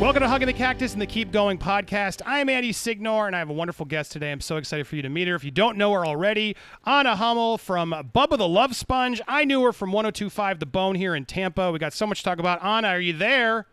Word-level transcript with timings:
Welcome 0.00 0.22
to 0.22 0.28
Hugging 0.28 0.46
the 0.46 0.52
Cactus 0.52 0.92
and 0.92 1.02
the 1.02 1.06
Keep 1.06 1.32
Going 1.32 1.58
podcast. 1.58 2.22
I'm 2.24 2.48
Andy 2.48 2.72
Signore, 2.72 3.26
and 3.26 3.34
I 3.34 3.40
have 3.40 3.50
a 3.50 3.52
wonderful 3.52 3.84
guest 3.84 4.12
today. 4.12 4.30
I'm 4.30 4.40
so 4.40 4.56
excited 4.56 4.86
for 4.86 4.94
you 4.94 5.02
to 5.02 5.08
meet 5.08 5.26
her. 5.26 5.34
If 5.34 5.42
you 5.42 5.50
don't 5.50 5.76
know 5.76 5.92
her 5.92 6.06
already, 6.06 6.54
Anna 6.86 7.16
Hummel 7.16 7.58
from 7.58 7.90
Bubba 8.14 8.38
the 8.38 8.46
Love 8.46 8.76
Sponge. 8.76 9.20
I 9.26 9.44
knew 9.44 9.60
her 9.64 9.72
from 9.72 9.90
1025 9.90 10.60
The 10.60 10.66
Bone 10.66 10.94
here 10.94 11.16
in 11.16 11.24
Tampa. 11.24 11.72
We 11.72 11.80
got 11.80 11.92
so 11.92 12.06
much 12.06 12.18
to 12.18 12.24
talk 12.24 12.38
about. 12.38 12.64
Anna, 12.64 12.88
are 12.88 13.00
you 13.00 13.12
there? 13.12 13.66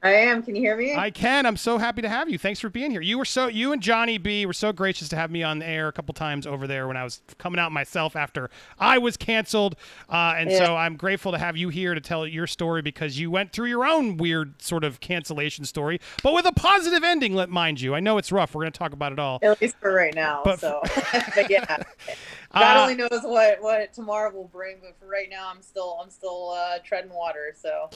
I 0.00 0.10
am. 0.12 0.44
Can 0.44 0.54
you 0.54 0.62
hear 0.62 0.76
me? 0.76 0.94
I 0.94 1.10
can. 1.10 1.44
I'm 1.44 1.56
so 1.56 1.76
happy 1.76 2.02
to 2.02 2.08
have 2.08 2.30
you. 2.30 2.38
Thanks 2.38 2.60
for 2.60 2.68
being 2.68 2.92
here. 2.92 3.00
You 3.00 3.18
were 3.18 3.24
so 3.24 3.48
you 3.48 3.72
and 3.72 3.82
Johnny 3.82 4.16
B 4.16 4.46
were 4.46 4.52
so 4.52 4.72
gracious 4.72 5.08
to 5.08 5.16
have 5.16 5.28
me 5.28 5.42
on 5.42 5.58
the 5.58 5.66
air 5.66 5.88
a 5.88 5.92
couple 5.92 6.14
times 6.14 6.46
over 6.46 6.68
there 6.68 6.86
when 6.86 6.96
I 6.96 7.02
was 7.02 7.20
coming 7.38 7.58
out 7.58 7.72
myself 7.72 8.14
after 8.14 8.48
I 8.78 8.98
was 8.98 9.16
canceled, 9.16 9.74
uh, 10.08 10.34
and 10.36 10.50
Yeah. 10.52 10.58
so 10.66 10.76
I'm 10.76 10.96
grateful 10.96 11.32
to 11.32 11.38
have 11.38 11.56
you 11.56 11.68
here 11.68 11.94
to 11.94 12.00
tell 12.00 12.24
your 12.28 12.46
story 12.46 12.80
because 12.80 13.18
you 13.18 13.28
went 13.32 13.52
through 13.52 13.66
your 13.70 13.84
own 13.84 14.18
weird 14.18 14.62
sort 14.62 14.84
of 14.84 15.00
cancellation 15.00 15.64
story, 15.64 16.00
but 16.22 16.32
with 16.32 16.46
a 16.46 16.52
positive 16.52 17.02
ending. 17.02 17.34
Let 17.34 17.48
mind 17.50 17.80
you. 17.80 17.96
I 17.96 18.00
know 18.00 18.18
it's 18.18 18.30
rough. 18.30 18.54
We're 18.54 18.62
going 18.62 18.72
to 18.72 18.78
talk 18.78 18.92
about 18.92 19.10
it 19.12 19.18
all. 19.18 19.40
At 19.42 19.60
least 19.60 19.76
for 19.80 19.92
right 19.92 20.14
now. 20.14 20.42
But- 20.44 20.60
so, 20.60 20.80
but 21.34 21.50
yeah, 21.50 21.64
God 21.66 22.76
Uh, 22.76 22.82
only 22.82 22.94
knows 22.94 23.20
what 23.24 23.60
what 23.60 23.92
tomorrow 23.92 24.32
will 24.32 24.46
bring. 24.48 24.76
But 24.80 24.96
for 25.00 25.06
right 25.08 25.28
now, 25.28 25.50
I'm 25.52 25.60
still 25.60 25.98
I'm 26.00 26.08
still 26.10 26.50
uh, 26.50 26.78
treading 26.84 27.12
water. 27.12 27.52
So 27.60 27.90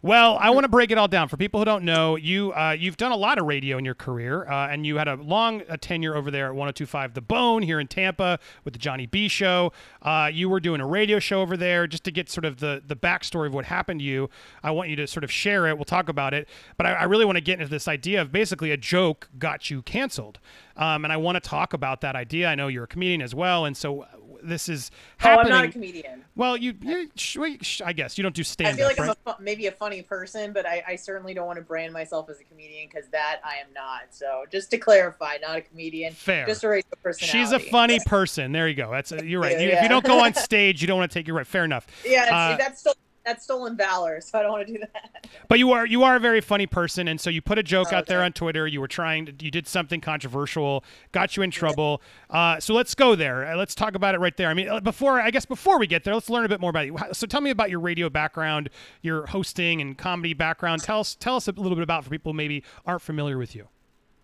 Well, 0.00 0.38
I 0.40 0.50
want 0.50 0.62
to 0.62 0.68
break 0.68 0.92
it 0.92 0.98
all 0.98 1.08
down 1.08 1.26
for 1.26 1.36
people 1.36 1.58
who 1.58 1.64
don't 1.64 1.82
know. 1.82 2.14
You 2.14 2.52
uh, 2.52 2.70
you've 2.78 2.96
done 2.96 3.10
a 3.10 3.16
lot 3.16 3.36
of 3.36 3.46
radio 3.46 3.78
in 3.78 3.84
your 3.84 3.96
career, 3.96 4.48
uh, 4.48 4.68
and 4.68 4.86
you 4.86 4.96
had 4.96 5.08
a 5.08 5.16
long 5.16 5.62
uh, 5.68 5.76
tenure 5.80 6.14
over 6.14 6.30
there 6.30 6.52
at 6.52 6.56
102.5 6.56 7.14
The 7.14 7.20
Bone 7.20 7.62
here 7.62 7.80
in 7.80 7.88
Tampa 7.88 8.38
with 8.64 8.74
the 8.74 8.78
Johnny 8.78 9.06
B 9.06 9.26
Show. 9.26 9.72
Uh, 10.00 10.30
you 10.32 10.48
were 10.48 10.60
doing 10.60 10.80
a 10.80 10.86
radio 10.86 11.18
show 11.18 11.40
over 11.40 11.56
there. 11.56 11.88
Just 11.88 12.04
to 12.04 12.12
get 12.12 12.30
sort 12.30 12.44
of 12.44 12.60
the 12.60 12.80
the 12.86 12.94
backstory 12.94 13.48
of 13.48 13.54
what 13.54 13.64
happened 13.64 13.98
to 13.98 14.06
you, 14.06 14.30
I 14.62 14.70
want 14.70 14.88
you 14.88 14.94
to 14.96 15.06
sort 15.08 15.24
of 15.24 15.32
share 15.32 15.66
it. 15.66 15.76
We'll 15.76 15.84
talk 15.84 16.08
about 16.08 16.32
it, 16.32 16.48
but 16.76 16.86
I, 16.86 16.92
I 16.92 17.04
really 17.04 17.24
want 17.24 17.36
to 17.36 17.42
get 17.42 17.54
into 17.58 17.68
this 17.68 17.88
idea 17.88 18.22
of 18.22 18.30
basically 18.30 18.70
a 18.70 18.76
joke 18.76 19.28
got 19.36 19.68
you 19.68 19.82
canceled, 19.82 20.38
um, 20.76 21.04
and 21.04 21.12
I 21.12 21.16
want 21.16 21.42
to 21.42 21.48
talk 21.48 21.72
about 21.72 22.02
that 22.02 22.14
idea. 22.14 22.46
I 22.46 22.54
know 22.54 22.68
you're 22.68 22.84
a 22.84 22.88
comedian 22.88 23.20
as 23.20 23.34
well, 23.34 23.64
and 23.64 23.76
so. 23.76 24.06
This 24.42 24.68
is 24.68 24.90
oh, 25.24 25.28
I'm 25.28 25.38
happening. 25.38 25.52
not 25.52 25.64
a 25.64 25.68
comedian. 25.68 26.24
well, 26.36 26.56
you, 26.56 26.74
you 26.80 27.10
sh- 27.16 27.38
sh- 27.60 27.80
I 27.84 27.92
guess 27.92 28.16
you 28.18 28.22
don't 28.22 28.34
do 28.34 28.42
stand. 28.42 28.68
I 28.68 28.72
feel 28.76 28.86
like 28.86 28.98
right? 28.98 29.16
I'm 29.26 29.34
a, 29.34 29.36
maybe 29.40 29.66
a 29.66 29.72
funny 29.72 30.02
person, 30.02 30.52
but 30.52 30.66
I, 30.66 30.82
I 30.86 30.96
certainly 30.96 31.34
don't 31.34 31.46
want 31.46 31.58
to 31.58 31.64
brand 31.64 31.92
myself 31.92 32.28
as 32.30 32.40
a 32.40 32.44
comedian 32.44 32.88
because 32.92 33.08
that 33.10 33.40
I 33.44 33.56
am 33.56 33.72
not. 33.74 34.02
So 34.10 34.44
just 34.50 34.70
to 34.70 34.78
clarify, 34.78 35.38
not 35.40 35.56
a 35.56 35.60
comedian. 35.60 36.12
Fair. 36.12 36.46
Just 36.46 36.64
a 36.64 36.82
personality. 37.02 37.26
She's 37.38 37.52
a 37.52 37.58
funny 37.58 37.98
person. 38.06 38.52
There 38.52 38.68
you 38.68 38.74
go. 38.74 38.90
That's 38.90 39.12
you're 39.12 39.40
right. 39.40 39.52
Yeah, 39.52 39.60
You, 39.60 39.68
If 39.70 39.82
you 39.82 39.88
don't 39.88 40.04
go 40.04 40.22
on 40.22 40.34
stage, 40.48 40.80
you 40.80 40.88
don't 40.88 40.98
want 40.98 41.10
to 41.10 41.18
take 41.18 41.26
your 41.26 41.36
right. 41.36 41.46
Fair 41.46 41.64
enough. 41.64 41.86
Yeah, 42.04 42.28
Uh, 42.30 42.56
that's 42.56 42.80
still 42.80 42.94
that's 43.28 43.44
stolen 43.44 43.76
valor. 43.76 44.20
So 44.20 44.38
I 44.38 44.42
don't 44.42 44.52
want 44.52 44.66
to 44.66 44.72
do 44.72 44.78
that. 44.80 45.26
But 45.48 45.58
you 45.58 45.72
are 45.72 45.86
you 45.86 46.02
are 46.02 46.16
a 46.16 46.20
very 46.20 46.40
funny 46.40 46.66
person, 46.66 47.08
and 47.08 47.20
so 47.20 47.30
you 47.30 47.42
put 47.42 47.58
a 47.58 47.62
joke 47.62 47.88
Oh, 47.92 47.96
out 47.96 48.06
there 48.06 48.22
on 48.22 48.32
Twitter. 48.32 48.66
You 48.66 48.80
were 48.80 48.88
trying. 48.88 49.26
To, 49.26 49.34
you 49.40 49.50
did 49.50 49.66
something 49.66 50.00
controversial, 50.00 50.84
got 51.12 51.36
you 51.36 51.42
in 51.42 51.50
trouble. 51.50 52.02
Uh, 52.30 52.58
so 52.60 52.74
let's 52.74 52.94
go 52.94 53.14
there. 53.14 53.52
Uh, 53.52 53.56
let's 53.56 53.74
talk 53.74 53.94
about 53.94 54.14
it 54.14 54.18
right 54.18 54.36
there. 54.36 54.48
I 54.48 54.54
mean, 54.54 54.68
uh, 54.68 54.80
before 54.80 55.20
I 55.20 55.30
guess 55.30 55.44
before 55.44 55.78
we 55.78 55.86
get 55.86 56.04
there, 56.04 56.14
let's 56.14 56.30
learn 56.30 56.44
a 56.44 56.48
bit 56.48 56.60
more 56.60 56.70
about 56.70 56.86
you. 56.86 56.96
So 57.12 57.26
tell 57.26 57.40
me 57.40 57.50
about 57.50 57.70
your 57.70 57.80
radio 57.80 58.08
background, 58.08 58.70
your 59.02 59.26
hosting 59.26 59.80
and 59.80 59.96
comedy 59.96 60.34
background. 60.34 60.82
Tell 60.82 61.00
us 61.00 61.14
tell 61.14 61.36
us 61.36 61.48
a 61.48 61.52
little 61.52 61.76
bit 61.76 61.82
about 61.82 62.04
for 62.04 62.10
people 62.10 62.32
maybe 62.32 62.64
aren't 62.86 63.02
familiar 63.02 63.38
with 63.38 63.54
you. 63.54 63.68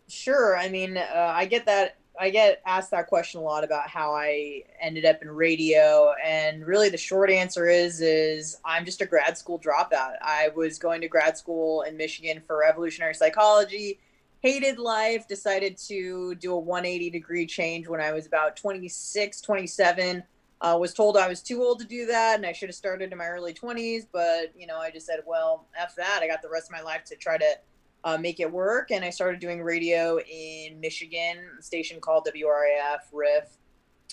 Sure. 0.09 0.57
I 0.57 0.69
mean, 0.69 0.97
uh, 0.97 1.33
I 1.35 1.47
get 1.47 1.67
that. 1.67 1.97
I 2.19 2.31
get 2.31 2.63
asked 2.65 2.93
that 2.93 3.09
question 3.09 3.41
a 3.41 3.43
lot 3.43 3.65
about 3.65 3.89
how 3.89 4.15
I 4.15 4.63
ended 4.81 5.05
up 5.05 5.21
in 5.23 5.31
radio, 5.31 6.15
and 6.25 6.65
really 6.65 6.89
the 6.89 6.97
short 6.97 7.31
answer 7.31 7.69
is 7.69 8.01
is 8.01 8.59
I'm 8.65 8.85
just 8.85 9.01
a 9.01 9.07
grad 9.07 9.37
school 9.37 9.59
dropout. 9.59 10.15
I 10.23 10.51
was 10.55 10.79
going 10.79 11.01
to 11.01 11.09
grad 11.09 11.37
school 11.37 11.83
in 11.83 11.97
Michigan 11.97 12.41
for 12.47 12.65
evolutionary 12.65 13.15
psychology. 13.15 13.99
Hated 14.41 14.79
life, 14.79 15.27
decided 15.27 15.77
to 15.89 16.35
do 16.37 16.53
a 16.53 16.59
180 16.59 17.11
degree 17.11 17.47
change 17.47 17.89
when 17.89 18.01
I 18.01 18.13
was 18.13 18.27
about 18.27 18.57
26, 18.57 19.41
27. 19.41 20.23
Uh, 20.61 20.79
was 20.79 20.95
told 20.95 21.17
I 21.17 21.29
was 21.29 21.43
too 21.43 21.63
old 21.63 21.81
to 21.81 21.87
do 21.87 22.07
that 22.07 22.37
and 22.37 22.47
I 22.47 22.53
should 22.53 22.69
have 22.69 22.77
started 22.77 23.13
in 23.13 23.19
my 23.19 23.27
early 23.27 23.53
20s, 23.53 24.07
but 24.13 24.53
you 24.57 24.67
know, 24.67 24.79
I 24.79 24.91
just 24.91 25.07
said, 25.07 25.21
well, 25.27 25.67
F 25.77 25.95
that. 25.97 26.21
I 26.23 26.29
got 26.29 26.43
the 26.43 26.49
rest 26.49 26.69
of 26.69 26.73
my 26.73 26.81
life 26.81 27.05
to 27.07 27.17
try 27.17 27.37
to 27.37 27.59
uh, 28.05 28.19
make 28.19 28.39
it 28.39 28.51
work. 28.51 28.91
And 28.91 29.05
I 29.05 29.11
started 29.11 29.41
doing 29.41 29.63
radio 29.63 30.19
in 30.21 30.79
Michigan, 30.79 31.39
a 31.59 31.63
station 31.63 32.01
called 32.01 32.29
WRIF 32.33 33.01
Riff. 33.13 33.57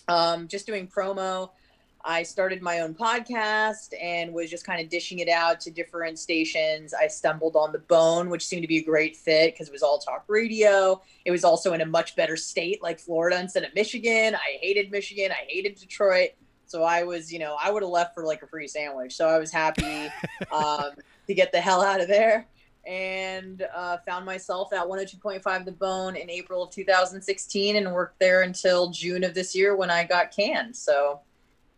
Um, 0.07 0.47
just 0.47 0.65
doing 0.65 0.87
promo. 0.87 1.51
I 2.03 2.23
started 2.23 2.63
my 2.63 2.79
own 2.79 2.95
podcast 2.95 3.93
and 4.01 4.33
was 4.33 4.49
just 4.49 4.65
kind 4.65 4.81
of 4.81 4.89
dishing 4.89 5.19
it 5.19 5.29
out 5.29 5.59
to 5.61 5.71
different 5.71 6.17
stations. 6.17 6.95
I 6.95 7.05
stumbled 7.07 7.55
on 7.55 7.71
The 7.71 7.79
Bone, 7.79 8.29
which 8.29 8.47
seemed 8.47 8.63
to 8.63 8.67
be 8.67 8.79
a 8.79 8.83
great 8.83 9.15
fit 9.15 9.53
because 9.53 9.67
it 9.67 9.71
was 9.71 9.83
all 9.83 9.99
talk 9.99 10.23
radio. 10.27 10.99
It 11.25 11.31
was 11.31 11.43
also 11.43 11.73
in 11.73 11.81
a 11.81 11.85
much 11.85 12.15
better 12.15 12.35
state 12.35 12.81
like 12.81 12.99
Florida 12.99 13.39
instead 13.39 13.63
of 13.63 13.75
Michigan. 13.75 14.33
I 14.33 14.57
hated 14.61 14.89
Michigan. 14.89 15.31
I 15.31 15.45
hated 15.47 15.75
Detroit. 15.75 16.31
So 16.65 16.83
I 16.83 17.03
was, 17.03 17.31
you 17.31 17.37
know, 17.37 17.55
I 17.61 17.69
would 17.69 17.83
have 17.83 17.91
left 17.91 18.15
for 18.15 18.25
like 18.25 18.41
a 18.41 18.47
free 18.47 18.67
sandwich. 18.67 19.15
So 19.15 19.27
I 19.27 19.37
was 19.37 19.51
happy 19.51 20.07
um, 20.51 20.91
to 21.27 21.33
get 21.35 21.51
the 21.51 21.61
hell 21.61 21.83
out 21.83 22.01
of 22.01 22.07
there 22.07 22.47
and 22.85 23.67
uh, 23.75 23.97
found 24.05 24.25
myself 24.25 24.73
at 24.73 24.85
102.5 24.85 25.65
The 25.65 25.71
Bone 25.71 26.15
in 26.15 26.29
April 26.29 26.63
of 26.63 26.71
2016 26.71 27.75
and 27.75 27.91
worked 27.91 28.19
there 28.19 28.41
until 28.41 28.89
June 28.89 29.23
of 29.23 29.33
this 29.33 29.55
year 29.55 29.75
when 29.75 29.89
I 29.89 30.03
got 30.03 30.31
canned. 30.31 30.75
So 30.75 31.19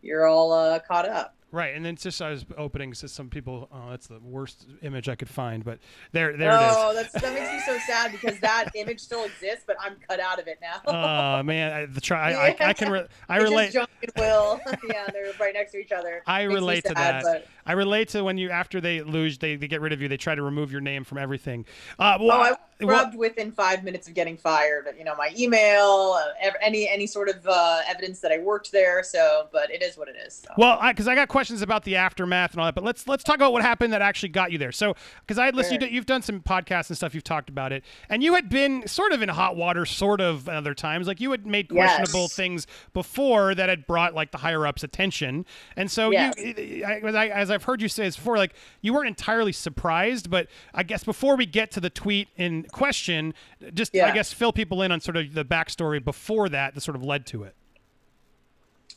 you're 0.02 0.26
all 0.26 0.52
uh, 0.52 0.78
caught 0.80 1.08
up. 1.08 1.34
Right, 1.54 1.76
and 1.76 1.84
then 1.84 1.94
just 1.94 2.20
I 2.20 2.30
was 2.30 2.44
opening 2.58 2.90
to 2.94 3.06
some 3.06 3.28
people. 3.28 3.68
Oh, 3.72 3.90
that's 3.90 4.08
the 4.08 4.18
worst 4.18 4.66
image 4.82 5.08
I 5.08 5.14
could 5.14 5.28
find, 5.28 5.64
but 5.64 5.78
there, 6.10 6.36
there 6.36 6.50
oh, 6.52 6.92
that's, 6.92 7.12
that 7.12 7.32
makes 7.32 7.48
me 7.48 7.60
so 7.64 7.78
sad 7.86 8.10
because 8.10 8.40
that 8.40 8.70
image 8.74 8.98
still 8.98 9.22
exists, 9.22 9.62
but 9.64 9.76
I'm 9.80 9.94
cut 10.08 10.18
out 10.18 10.40
of 10.40 10.48
it 10.48 10.58
now. 10.60 10.80
it 10.84 10.88
is. 10.88 10.94
Oh 10.94 11.42
man, 11.44 11.72
I, 11.72 11.86
the 11.86 12.00
try. 12.00 12.32
I, 12.32 12.48
I, 12.48 12.56
I 12.58 12.72
can. 12.72 12.90
Re- 12.90 13.06
I 13.28 13.36
relate. 13.36 13.66
Just 13.66 13.74
John 13.74 13.86
and 14.02 14.12
Will. 14.16 14.60
yeah, 14.88 15.06
they're 15.12 15.32
right 15.38 15.54
next 15.54 15.70
to 15.72 15.78
each 15.78 15.92
other. 15.92 16.24
I 16.26 16.42
relate 16.42 16.86
to 16.86 16.94
that. 16.94 17.22
but- 17.22 17.46
I 17.66 17.72
relate 17.72 18.08
to 18.10 18.22
when 18.22 18.36
you 18.38 18.50
after 18.50 18.80
they 18.80 19.02
lose, 19.02 19.38
they, 19.38 19.56
they 19.56 19.68
get 19.68 19.80
rid 19.80 19.92
of 19.92 20.00
you. 20.02 20.08
They 20.08 20.16
try 20.16 20.34
to 20.34 20.42
remove 20.42 20.70
your 20.70 20.80
name 20.80 21.04
from 21.04 21.18
everything. 21.18 21.64
Uh, 21.98 22.18
well, 22.20 22.30
Oh, 22.30 22.40
I 22.42 22.50
was 22.50 22.58
well- 22.80 22.88
rubbed 23.04 23.16
within 23.16 23.52
five 23.52 23.84
minutes 23.84 24.08
of 24.08 24.14
getting 24.14 24.36
fired. 24.36 24.86
You 24.98 25.04
know, 25.04 25.14
my 25.16 25.32
email, 25.38 26.18
uh, 26.18 26.50
any 26.60 26.88
any 26.88 27.06
sort 27.06 27.28
of 27.28 27.46
uh, 27.46 27.80
evidence 27.88 28.20
that 28.20 28.32
I 28.32 28.38
worked 28.38 28.72
there. 28.72 29.02
So, 29.02 29.48
but 29.52 29.70
it 29.70 29.82
is 29.82 29.96
what 29.96 30.08
it 30.08 30.16
is. 30.26 30.34
So. 30.34 30.48
Well, 30.58 30.78
because 30.88 31.08
I, 31.08 31.14
got 31.14 31.28
questions 31.28 31.62
about 31.62 31.84
the 31.84 31.96
aftermath 31.96 32.52
and 32.52 32.60
all 32.60 32.66
that, 32.66 32.74
but 32.74 32.84
let's 32.84 33.06
let's 33.08 33.22
talk 33.24 33.36
about 33.36 33.52
what 33.52 33.62
happened 33.62 33.92
that 33.92 34.02
actually 34.02 34.28
got 34.30 34.50
you 34.52 34.58
there. 34.58 34.72
So, 34.72 34.94
because 35.20 35.38
I 35.38 35.46
had 35.46 35.54
listened, 35.54 35.80
Sure. 35.82 35.88
you, 35.90 35.96
have 35.98 36.06
done 36.06 36.22
some 36.22 36.40
podcasts 36.40 36.90
and 36.90 36.96
stuff, 36.96 37.14
you've 37.14 37.24
talked 37.24 37.48
about 37.48 37.72
it, 37.72 37.84
and 38.10 38.22
you 38.22 38.34
had 38.34 38.48
been 38.48 38.86
sort 38.86 39.12
of 39.12 39.22
in 39.22 39.28
hot 39.28 39.56
water, 39.56 39.86
sort 39.86 40.20
of 40.20 40.48
other 40.48 40.74
times. 40.74 41.06
Like 41.06 41.20
you 41.20 41.30
had 41.30 41.46
made 41.46 41.68
Yes. 41.72 41.96
questionable 41.96 42.28
things 42.28 42.66
before 42.92 43.54
that 43.54 43.68
had 43.68 43.86
brought 43.86 44.14
like 44.14 44.32
the 44.32 44.38
higher 44.38 44.66
ups' 44.66 44.82
attention, 44.82 45.46
and 45.76 45.90
so 45.90 46.10
Yes. 46.10 46.34
you, 46.38 46.84
I, 46.84 46.98
as, 47.00 47.14
I, 47.14 47.26
as 47.28 47.50
I've 47.54 47.64
heard 47.64 47.80
you 47.80 47.88
say 47.88 48.04
this 48.04 48.16
before, 48.16 48.36
like 48.36 48.54
you 48.80 48.92
weren't 48.92 49.08
entirely 49.08 49.52
surprised, 49.52 50.30
but 50.30 50.48
I 50.74 50.82
guess 50.82 51.04
before 51.04 51.36
we 51.36 51.46
get 51.46 51.70
to 51.72 51.80
the 51.80 51.90
tweet 51.90 52.28
in 52.36 52.64
question, 52.64 53.34
just 53.72 53.94
I 53.96 54.10
guess 54.12 54.32
fill 54.32 54.52
people 54.52 54.82
in 54.82 54.92
on 54.92 55.00
sort 55.00 55.16
of 55.16 55.34
the 55.34 55.44
backstory 55.44 56.04
before 56.04 56.48
that 56.50 56.74
that 56.74 56.80
sort 56.80 56.96
of 56.96 57.02
led 57.02 57.26
to 57.26 57.44
it. 57.44 57.54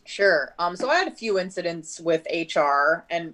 Sure. 0.07 0.53
Um, 0.57 0.77
so 0.77 0.89
I 0.89 0.95
had 0.95 1.09
a 1.09 1.15
few 1.15 1.37
incidents 1.37 1.99
with 1.99 2.25
HR, 2.31 3.05
and 3.09 3.33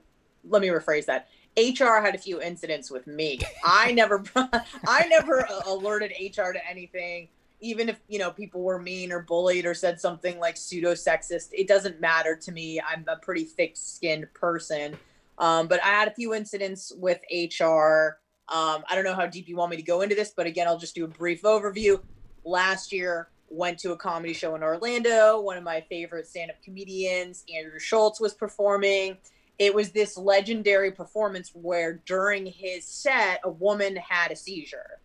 let 0.49 0.61
me 0.61 0.69
rephrase 0.69 1.05
that. 1.05 1.27
HR 1.55 2.01
had 2.01 2.15
a 2.15 2.17
few 2.17 2.41
incidents 2.41 2.89
with 2.89 3.05
me. 3.05 3.39
I 3.63 3.91
never, 3.91 4.23
I 4.35 5.05
never 5.07 5.47
alerted 5.67 6.11
HR 6.19 6.51
to 6.51 6.67
anything. 6.67 7.27
Even 7.61 7.89
if 7.89 7.99
you 8.09 8.17
know 8.17 8.31
people 8.31 8.61
were 8.63 8.79
mean 8.79 9.11
or 9.11 9.19
bullied 9.19 9.65
or 9.65 9.75
said 9.75 10.01
something 10.01 10.39
like 10.39 10.57
pseudo 10.57 10.93
sexist, 10.93 11.49
it 11.53 11.67
doesn't 11.67 12.01
matter 12.01 12.35
to 12.35 12.51
me. 12.51 12.81
I'm 12.81 13.05
a 13.07 13.17
pretty 13.17 13.45
thick-skinned 13.45 14.33
person. 14.33 14.97
Um, 15.37 15.67
but 15.67 15.83
I 15.83 15.87
had 15.87 16.07
a 16.07 16.13
few 16.13 16.33
incidents 16.33 16.91
with 16.95 17.19
HR. 17.31 18.19
Um, 18.49 18.83
I 18.89 18.95
don't 18.95 19.03
know 19.03 19.15
how 19.15 19.25
deep 19.25 19.47
you 19.47 19.55
want 19.55 19.71
me 19.71 19.77
to 19.77 19.83
go 19.83 20.01
into 20.01 20.15
this, 20.15 20.33
but 20.35 20.45
again, 20.45 20.67
I'll 20.67 20.77
just 20.77 20.95
do 20.95 21.05
a 21.05 21.07
brief 21.07 21.41
overview. 21.43 22.01
Last 22.45 22.91
year, 22.91 23.29
went 23.49 23.77
to 23.79 23.91
a 23.91 23.97
comedy 23.97 24.33
show 24.33 24.55
in 24.55 24.63
Orlando. 24.63 25.39
One 25.39 25.57
of 25.57 25.63
my 25.63 25.81
favorite 25.89 26.27
stand-up 26.27 26.57
comedians, 26.63 27.43
Andrew 27.55 27.79
Schulz, 27.79 28.19
was 28.19 28.33
performing. 28.33 29.17
It 29.59 29.73
was 29.73 29.91
this 29.91 30.17
legendary 30.17 30.91
performance 30.91 31.51
where 31.53 32.01
during 32.05 32.45
his 32.45 32.85
set, 32.85 33.39
a 33.43 33.49
woman 33.49 33.95
had 33.95 34.31
a 34.31 34.35
seizure. 34.35 34.99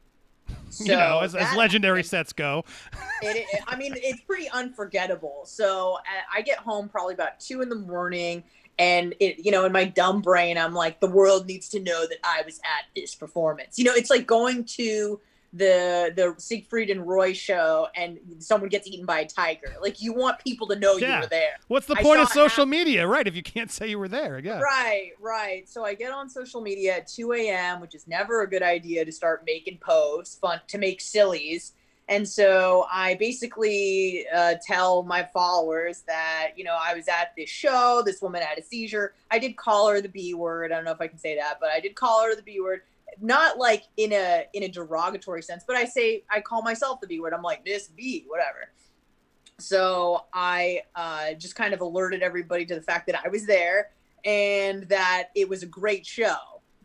So 0.70 0.84
you 0.86 0.92
know, 0.92 1.20
as, 1.20 1.34
as 1.34 1.54
legendary 1.54 1.98
happened. 1.98 2.08
sets 2.10 2.32
go. 2.32 2.64
It, 3.22 3.36
it- 3.52 3.62
I 3.66 3.74
mean, 3.76 3.94
it's 3.96 4.20
pretty 4.22 4.48
unforgettable. 4.50 5.42
So 5.44 5.98
I- 6.06 6.38
I 6.38 6.42
get 6.42 6.58
home 6.58 6.88
probably 6.88 7.14
about 7.14 7.40
two 7.40 7.62
in 7.62 7.68
the 7.68 7.74
morning, 7.76 8.42
and 8.78 9.14
it, 9.20 9.44
you 9.44 9.50
know, 9.50 9.64
in 9.64 9.72
my 9.72 9.84
dumb 9.84 10.22
brain, 10.22 10.56
I'm 10.58 10.74
like, 10.74 11.00
the 11.00 11.08
world 11.08 11.46
needs 11.46 11.68
to 11.70 11.80
know 11.80 12.06
that 12.06 12.18
I 12.24 12.42
was 12.44 12.58
at 12.58 12.84
this 12.94 13.14
performance. 13.14 13.78
You 13.78 13.84
know, 13.84 13.94
it's 13.94 14.10
like 14.10 14.26
going 14.26 14.64
to 14.76 15.20
the 15.54 16.12
the 16.14 16.34
Siegfried 16.36 16.90
and 16.90 17.06
Roy 17.08 17.32
show 17.32 17.88
and 17.96 18.18
someone 18.38 18.68
gets 18.68 18.86
eaten 18.86 19.06
by 19.06 19.20
a 19.20 19.26
tiger. 19.26 19.74
Like 19.80 20.02
you 20.02 20.12
want 20.12 20.38
people 20.40 20.66
to 20.68 20.76
know 20.76 20.96
Yeah. 20.98 21.16
you 21.16 21.20
were 21.22 21.28
there. 21.28 21.56
What's 21.68 21.86
the 21.86 21.96
point 21.96 22.20
of 22.20 22.28
social 22.28 22.66
media, 22.66 23.06
right? 23.06 23.26
If 23.26 23.34
you 23.34 23.42
can't 23.42 23.70
say 23.70 23.88
you 23.88 23.98
were 23.98 24.08
there, 24.08 24.38
yeah. 24.38 24.60
Right, 24.60 25.12
right. 25.20 25.66
So 25.66 25.86
I 25.86 25.94
get 25.94 26.12
on 26.12 26.28
social 26.28 26.60
media 26.60 26.96
at 26.98 27.06
2 27.08 27.32
a.m., 27.32 27.80
which 27.80 27.94
is 27.94 28.06
never 28.06 28.42
a 28.42 28.46
good 28.48 28.62
idea 28.62 29.06
to 29.06 29.10
start 29.12 29.42
making 29.46 29.78
posts, 29.78 30.36
fun 30.38 30.60
to 30.68 30.76
make 30.76 31.00
sillies. 31.00 31.72
And 32.08 32.26
so 32.26 32.86
I 32.90 33.14
basically 33.14 34.26
uh, 34.34 34.54
tell 34.66 35.02
my 35.02 35.24
followers 35.24 36.02
that 36.06 36.52
you 36.56 36.64
know 36.64 36.76
I 36.80 36.94
was 36.94 37.06
at 37.06 37.34
this 37.36 37.50
show. 37.50 38.02
This 38.04 38.22
woman 38.22 38.42
had 38.42 38.58
a 38.58 38.62
seizure. 38.62 39.14
I 39.30 39.38
did 39.38 39.56
call 39.56 39.88
her 39.88 40.00
the 40.00 40.08
B 40.08 40.32
word. 40.32 40.72
I 40.72 40.76
don't 40.76 40.84
know 40.84 40.92
if 40.92 41.00
I 41.00 41.08
can 41.08 41.18
say 41.18 41.36
that, 41.36 41.58
but 41.60 41.70
I 41.70 41.80
did 41.80 41.94
call 41.94 42.24
her 42.24 42.34
the 42.34 42.42
B 42.42 42.60
word. 42.60 42.80
Not 43.20 43.58
like 43.58 43.84
in 43.96 44.12
a 44.12 44.46
in 44.54 44.62
a 44.62 44.68
derogatory 44.68 45.42
sense, 45.42 45.64
but 45.66 45.76
I 45.76 45.84
say 45.84 46.24
I 46.30 46.40
call 46.40 46.62
myself 46.62 47.00
the 47.00 47.06
B 47.06 47.20
word. 47.20 47.34
I'm 47.34 47.42
like 47.42 47.64
this 47.64 47.88
B, 47.88 48.24
whatever. 48.26 48.70
So 49.58 50.24
I 50.32 50.82
uh, 50.94 51.34
just 51.34 51.56
kind 51.56 51.74
of 51.74 51.80
alerted 51.80 52.22
everybody 52.22 52.64
to 52.66 52.74
the 52.74 52.82
fact 52.82 53.06
that 53.08 53.20
I 53.22 53.28
was 53.28 53.44
there 53.44 53.90
and 54.24 54.88
that 54.88 55.28
it 55.34 55.48
was 55.48 55.62
a 55.62 55.66
great 55.66 56.06
show. 56.06 56.36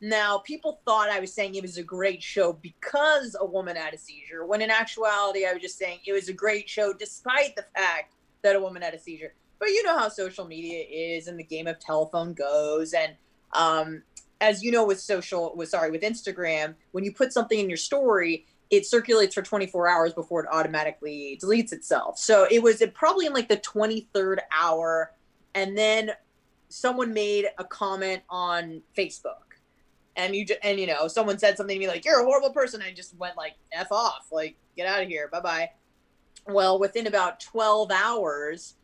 Now, 0.05 0.39
people 0.39 0.81
thought 0.83 1.09
I 1.09 1.21
was 1.21 1.33
saying 1.33 1.55
it 1.55 1.61
was 1.61 1.77
a 1.77 1.83
great 1.83 2.21
show 2.21 2.51
because 2.51 3.37
a 3.39 3.45
woman 3.45 3.77
had 3.77 3.93
a 3.93 3.97
seizure, 3.97 4.45
when 4.45 4.61
in 4.61 4.69
actuality, 4.69 5.45
I 5.45 5.53
was 5.53 5.61
just 5.61 5.77
saying 5.77 5.99
it 6.05 6.11
was 6.11 6.27
a 6.27 6.33
great 6.33 6.69
show 6.69 6.91
despite 6.91 7.55
the 7.55 7.63
fact 7.73 8.13
that 8.41 8.57
a 8.57 8.59
woman 8.59 8.81
had 8.81 8.93
a 8.93 8.99
seizure. 8.99 9.33
But 9.59 9.69
you 9.69 9.81
know 9.81 9.97
how 9.97 10.09
social 10.09 10.43
media 10.43 10.83
is 10.89 11.29
and 11.29 11.39
the 11.39 11.43
game 11.45 11.67
of 11.67 11.79
telephone 11.79 12.33
goes. 12.33 12.91
And 12.91 13.13
um, 13.53 14.03
as 14.41 14.61
you 14.61 14.73
know, 14.73 14.85
with 14.85 14.99
social, 14.99 15.53
with 15.55 15.69
sorry, 15.69 15.89
with 15.89 16.01
Instagram, 16.01 16.75
when 16.91 17.05
you 17.05 17.13
put 17.13 17.31
something 17.31 17.57
in 17.57 17.69
your 17.69 17.77
story, 17.77 18.45
it 18.71 18.85
circulates 18.85 19.33
for 19.33 19.41
24 19.41 19.87
hours 19.87 20.13
before 20.13 20.43
it 20.43 20.49
automatically 20.51 21.39
deletes 21.41 21.71
itself. 21.71 22.19
So 22.19 22.45
it 22.51 22.61
was 22.61 22.83
probably 22.93 23.25
in 23.25 23.31
like 23.31 23.47
the 23.47 23.55
23rd 23.55 24.39
hour. 24.51 25.13
And 25.55 25.77
then 25.77 26.11
someone 26.67 27.13
made 27.13 27.45
a 27.57 27.63
comment 27.63 28.23
on 28.29 28.81
Facebook. 28.97 29.52
And 30.15 30.35
you 30.35 30.45
and 30.61 30.79
you 30.79 30.87
know 30.87 31.07
someone 31.07 31.39
said 31.39 31.57
something 31.57 31.75
to 31.75 31.79
me 31.79 31.87
like 31.87 32.05
you're 32.05 32.21
a 32.21 32.23
horrible 32.23 32.51
person. 32.51 32.81
I 32.81 32.93
just 32.93 33.15
went 33.17 33.35
like 33.35 33.55
f 33.71 33.91
off, 33.91 34.27
like 34.31 34.55
get 34.77 34.87
out 34.87 35.01
of 35.01 35.07
here, 35.07 35.27
bye 35.31 35.39
bye. 35.39 35.69
Well, 36.47 36.77
within 36.77 37.07
about 37.07 37.39
12 37.39 37.89
hours, 37.91 38.75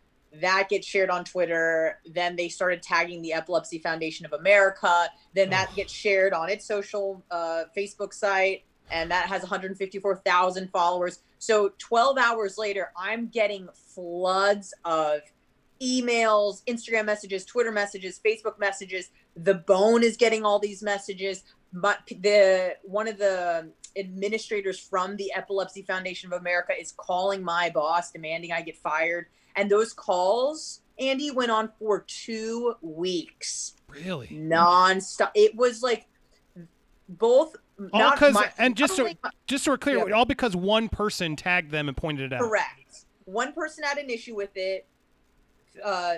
that 0.42 0.70
gets 0.70 0.88
shared 0.88 1.10
on 1.10 1.26
Twitter. 1.26 2.00
Then 2.06 2.36
they 2.36 2.50
started 2.50 2.81
tagging 2.81 3.22
the 3.22 3.34
Epilepsy 3.34 3.80
Foundation 3.80 4.26
of 4.26 4.34
America. 4.34 5.08
Then 5.34 5.50
that 5.50 5.74
gets 5.76 5.92
shared 5.92 6.34
on 6.34 6.50
its 6.50 6.66
social 6.66 7.24
uh, 7.31 7.64
Facebook 7.76 8.14
site, 8.14 8.64
and 8.92 9.12
that 9.12 9.26
has 9.26 9.42
154,000 9.42 10.72
followers. 10.72 11.20
So 11.40 11.74
12 11.80 12.18
hours 12.18 12.58
later, 12.58 12.92
I'm 12.98 13.28
getting 13.28 13.68
floods 13.74 14.74
of 14.86 15.22
emails, 15.81 16.64
Instagram 16.66 17.06
messages, 17.06 17.46
Twitter 17.46 17.72
messages, 17.72 18.20
Facebook 18.24 18.60
messages. 18.60 19.10
The 19.44 19.56
Bone 19.56 20.03
is 20.03 20.18
getting 20.18 20.44
all 20.45 20.59
these 20.59 20.81
messages. 20.83 21.44
But 21.71 22.00
the 22.07 22.75
one 22.83 23.07
of 23.07 23.18
the 23.18 23.69
administrators 23.95 24.80
from 24.80 25.15
the 25.18 25.31
Epilepsy 25.36 25.83
Foundation 25.83 26.31
of 26.33 26.39
America 26.39 26.74
is 26.80 26.91
calling 26.91 27.44
my 27.44 27.69
boss, 27.69 28.12
demanding 28.12 28.51
I 28.51 28.62
get 28.62 28.75
fired. 28.77 29.27
And 29.56 29.69
those 29.69 29.94
calls, 29.94 30.81
Andy, 30.97 31.31
went 31.31 31.51
on 31.51 31.71
for 31.80 32.01
two 32.07 32.75
weeks, 32.81 33.75
Really? 33.88 34.27
nonstop. 34.27 35.31
It 35.36 35.56
was 35.56 35.83
like 35.83 36.07
both. 37.07 37.56
All 37.94 38.12
because, 38.12 38.38
and 38.57 38.75
just 38.75 38.95
so, 38.95 39.03
only 39.03 39.18
just 39.47 39.63
so 39.63 39.71
we're 39.71 39.77
clear, 39.77 40.09
Yeah. 40.09 40.15
all 40.15 40.25
because 40.25 40.56
one 40.56 40.89
person 40.89 41.35
tagged 41.35 41.71
them 41.71 41.88
and 41.88 41.95
pointed 41.95 42.31
it 42.31 42.35
out. 42.35 42.42
Correct. 42.42 43.06
One 43.25 43.53
person 43.53 43.83
had 43.83 43.97
an 43.97 44.09
issue 44.09 44.35
with 44.35 44.51
it, 44.56 44.85
uh, 45.83 46.15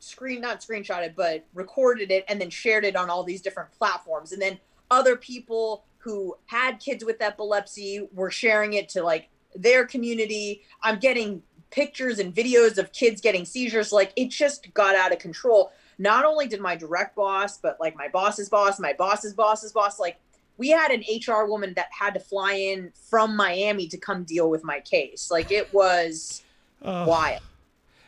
screen 0.00 0.40
not 0.40 0.60
screenshotted, 0.60 1.14
but 1.14 1.44
recorded 1.54 2.10
it 2.10 2.24
and 2.28 2.40
then 2.40 2.50
shared 2.50 2.84
it 2.84 2.96
on 2.96 3.08
all 3.08 3.22
these 3.22 3.40
different 3.42 3.70
platforms. 3.70 4.32
And 4.32 4.42
then 4.42 4.58
other 4.90 5.14
people 5.16 5.84
who 5.98 6.36
had 6.46 6.80
kids 6.80 7.04
with 7.04 7.20
epilepsy 7.20 8.08
were 8.12 8.30
sharing 8.30 8.72
it 8.72 8.88
to 8.90 9.02
like 9.02 9.28
their 9.54 9.84
community. 9.86 10.62
I'm 10.82 10.98
getting 10.98 11.42
pictures 11.70 12.18
and 12.18 12.34
videos 12.34 12.78
of 12.78 12.90
kids 12.92 13.20
getting 13.20 13.44
seizures. 13.44 13.92
Like 13.92 14.12
it 14.16 14.30
just 14.30 14.72
got 14.74 14.96
out 14.96 15.12
of 15.12 15.18
control. 15.18 15.70
Not 15.98 16.24
only 16.24 16.48
did 16.48 16.60
my 16.60 16.74
direct 16.76 17.14
boss, 17.14 17.58
but 17.58 17.78
like 17.78 17.94
my 17.94 18.08
boss's 18.08 18.48
boss, 18.48 18.80
my 18.80 18.94
boss's 18.94 19.34
boss's 19.34 19.72
boss, 19.72 20.00
like 20.00 20.16
we 20.56 20.70
had 20.70 20.90
an 20.90 21.02
HR 21.14 21.44
woman 21.44 21.74
that 21.74 21.88
had 21.90 22.14
to 22.14 22.20
fly 22.20 22.54
in 22.54 22.92
from 23.08 23.36
Miami 23.36 23.86
to 23.88 23.98
come 23.98 24.24
deal 24.24 24.48
with 24.50 24.64
my 24.64 24.80
case. 24.80 25.30
Like 25.30 25.52
it 25.52 25.72
was 25.74 26.42
Ugh. 26.82 27.06
wild. 27.06 27.42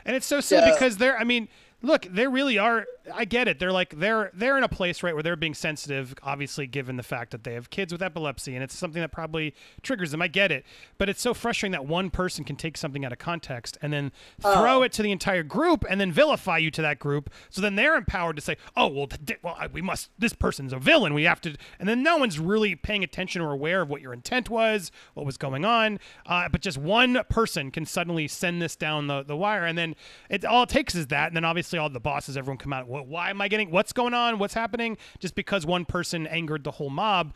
And 0.05 0.17
it's 0.17 0.27
so 0.27 0.41
silly 0.41 0.69
So- 0.69 0.73
because 0.75 0.97
they're 0.97 1.19
I 1.19 1.25
mean, 1.25 1.49
look, 1.83 2.07
they 2.11 2.27
really 2.27 2.59
are 2.59 2.87
I 3.13 3.25
get 3.25 3.49
it. 3.49 3.59
They're 3.59 3.73
like 3.73 3.99
they're 3.99 4.31
they're 4.33 4.57
in 4.57 4.63
a 4.65 4.69
place 4.69 5.03
right 5.03 5.13
where 5.15 5.23
they're 5.23 5.35
being 5.35 5.55
sensitive, 5.55 6.15
obviously 6.23 6.67
given 6.67 6.97
the 6.97 7.03
fact 7.03 7.33
that 7.33 7.43
they 7.43 7.55
have 7.55 7.69
kids 7.71 7.93
with 7.93 8.03
epilepsy 8.03 8.55
and 8.55 8.63
it's 8.63 8.77
something 8.77 9.01
that 9.01 9.11
probably 9.11 9.55
triggers 9.83 10.13
them. 10.13 10.23
I 10.23 10.29
get 10.29 10.53
it. 10.53 10.65
But 10.99 11.09
it's 11.09 11.21
so 11.21 11.35
frustrating 11.35 11.73
that 11.73 11.87
one 11.87 12.11
person 12.11 12.45
can 12.45 12.57
take 12.57 12.77
something 12.77 13.05
out 13.05 13.13
of 13.13 13.19
context 13.19 13.77
and 13.83 13.93
then 13.93 14.13
throw 14.41 14.79
Oh. 14.79 14.83
it 14.83 14.93
to 14.93 15.03
the 15.03 15.11
entire 15.11 15.43
group 15.43 15.85
and 15.91 16.01
then 16.01 16.13
vilify 16.13 16.59
you 16.59 16.71
to 16.71 16.83
that 16.83 16.99
group. 16.99 17.29
So 17.51 17.61
then 17.61 17.75
they're 17.75 17.97
empowered 17.97 18.37
to 18.37 18.43
say, 18.43 18.57
"Oh, 18.77 18.87
well, 18.89 19.09
well, 19.43 19.57
I- 19.59 19.67
we 19.67 19.83
must 19.83 20.11
this 20.19 20.33
person's 20.33 20.73
a 20.73 20.79
villain. 20.79 21.13
We 21.15 21.25
have 21.25 21.41
to." 21.43 21.57
And 21.81 21.89
then 21.89 22.03
no 22.03 22.17
one's 22.19 22.39
really 22.39 22.75
paying 22.77 23.03
attention 23.03 23.43
or 23.43 23.51
aware 23.53 23.83
of 23.83 23.91
what 23.91 24.01
your 24.01 24.13
intent 24.13 24.49
was, 24.49 24.93
what 25.15 25.27
was 25.27 25.37
going 25.37 25.65
on. 25.65 25.99
Uh, 26.27 26.49
but 26.49 26.61
just 26.61 26.79
one 26.79 27.21
person 27.29 27.71
can 27.71 27.85
suddenly 27.85 28.29
send 28.29 28.63
this 28.63 28.77
down 28.77 29.09
the, 29.09 29.23
the 29.23 29.37
wire 29.37 29.65
and 29.65 29.77
then 29.77 29.97
it 30.31 30.45
all 30.45 30.63
it 30.63 30.69
takes 30.69 30.95
is 30.95 31.09
that 31.09 31.27
and 31.29 31.37
then 31.37 31.45
obviously 31.45 31.79
all 31.79 31.89
the 31.91 31.99
bosses 32.01 32.37
everyone 32.37 32.59
come 32.59 32.73
out 32.73 32.87
"Wh- 32.93 33.09
why 33.09 33.31
am 33.31 33.41
i 33.41 33.49
getting 33.49 33.71
what's 33.71 33.93
going 33.93 34.15
on 34.15 34.39
what's 34.39 34.55
happening 34.55 34.97
just 35.19 35.35
because 35.35 35.65
one 35.67 35.85
person 35.85 36.27
angered 36.27 36.65
the 36.65 36.73
whole 36.73 36.91
mob 36.91 37.35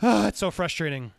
Ah, 0.00 0.26
it's 0.28 0.38
so 0.38 0.50
frustrating 0.50 1.12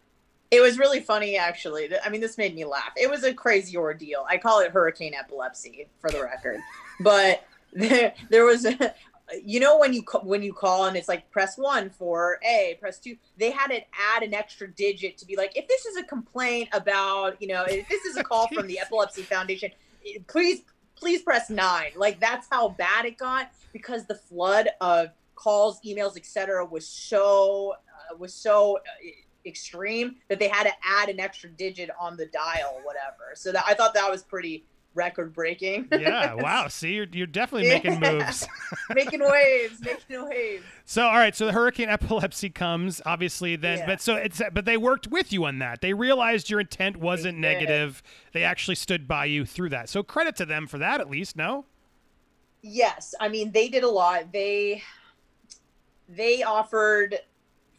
It 0.51 0.61
was 0.61 0.77
really 0.77 0.99
funny, 0.99 1.35
actually. 1.37 1.89
I 2.05 2.09
mean, 2.09 2.21
this 2.21 2.37
made 2.37 2.53
me 2.53 2.63
laugh. 2.65 2.91
It 2.95 3.09
was 3.09 3.23
a 3.23 3.33
crazy 3.33 3.75
ordeal. 3.75 4.23
I 4.29 4.37
call 4.37 4.59
it 4.59 4.69
hurricane 4.71 5.13
epilepsy, 5.15 5.87
for 5.99 6.11
the 6.11 6.21
record. 6.21 6.59
but 6.99 7.43
there, 7.73 8.13
there 8.29 8.45
was, 8.45 8.65
a, 8.65 8.93
you 9.43 9.59
know, 9.59 9.79
when 9.79 9.93
you 9.93 10.03
when 10.21 10.43
you 10.43 10.53
call 10.53 10.85
and 10.85 10.95
it's 10.95 11.07
like 11.07 11.31
press 11.31 11.57
one 11.57 11.89
for 11.89 12.39
A, 12.45 12.77
press 12.79 12.99
two. 12.99 13.15
They 13.37 13.49
had 13.49 13.67
to 13.69 13.79
add 14.13 14.21
an 14.21 14.33
extra 14.35 14.67
digit 14.69 15.17
to 15.19 15.25
be 15.25 15.35
like, 15.35 15.57
if 15.57 15.67
this 15.67 15.85
is 15.87 15.97
a 15.97 16.03
complaint 16.03 16.69
about, 16.71 17.41
you 17.41 17.47
know, 17.47 17.63
if 17.67 17.87
this 17.89 18.05
is 18.05 18.17
a 18.17 18.23
call 18.23 18.47
from 18.49 18.67
the 18.67 18.77
Epilepsy 18.79 19.23
Foundation, 19.23 19.71
please, 20.27 20.61
please 21.03 21.21
press 21.21 21.49
nine. 21.49 21.91
Like 21.95 22.19
that's 22.19 22.47
how 22.49 22.69
bad 22.69 23.05
it 23.05 23.17
got 23.17 23.51
because 23.73 24.05
the 24.05 24.15
flood 24.15 24.69
of 24.79 25.09
calls, 25.35 25.79
emails, 25.85 26.15
etc. 26.15 26.65
was 26.65 26.87
so 26.87 27.73
uh, 27.73 28.17
was 28.17 28.33
so. 28.33 28.77
Uh, 28.77 29.09
extreme 29.45 30.15
that 30.29 30.39
they 30.39 30.47
had 30.47 30.63
to 30.63 30.71
add 30.85 31.09
an 31.09 31.19
extra 31.19 31.49
digit 31.49 31.89
on 31.99 32.15
the 32.15 32.25
dial, 32.27 32.79
whatever. 32.83 33.33
So 33.35 33.51
that 33.51 33.65
I 33.67 33.73
thought 33.73 33.93
that 33.93 34.09
was 34.09 34.23
pretty 34.23 34.63
record 34.95 35.33
breaking. 35.33 35.87
yeah 35.91 36.33
wow 36.37 36.67
see 36.67 36.93
you're, 36.93 37.07
you're 37.11 37.25
definitely 37.27 37.67
making 37.69 37.99
moves 37.99 38.47
making 38.95 39.19
waves, 39.21 39.79
making 39.81 40.27
waves. 40.27 40.63
so 40.85 41.03
all 41.05 41.15
right 41.17 41.35
so 41.35 41.45
the 41.45 41.51
hurricane 41.51 41.89
epilepsy 41.89 42.49
comes 42.49 43.01
obviously 43.05 43.55
then 43.55 43.79
Yeah. 43.79 43.85
but 43.87 44.01
so 44.01 44.15
it's 44.15 44.41
but 44.53 44.65
they 44.65 44.77
worked 44.77 45.07
with 45.07 45.33
you 45.33 45.45
on 45.45 45.59
that 45.59 45.81
they 45.81 45.93
realized 45.93 46.49
your 46.49 46.59
intent 46.59 46.97
wasn't 46.97 47.35
did. 47.35 47.41
negative 47.41 48.03
they 48.33 48.43
actually 48.43 48.75
stood 48.75 49.07
by 49.07 49.25
you 49.25 49.45
through 49.45 49.69
that 49.69 49.89
so 49.89 50.03
credit 50.03 50.35
to 50.37 50.45
them 50.45 50.67
for 50.67 50.77
that 50.77 51.01
at 51.01 51.09
least 51.09 51.35
no 51.35 51.65
Yes, 52.65 53.13
I 53.19 53.27
mean 53.27 53.51
they 53.51 53.67
did 53.67 53.83
a 53.83 53.89
lot. 53.89 54.31
They 54.31 54.81
they 56.07 56.43
offered 56.43 57.17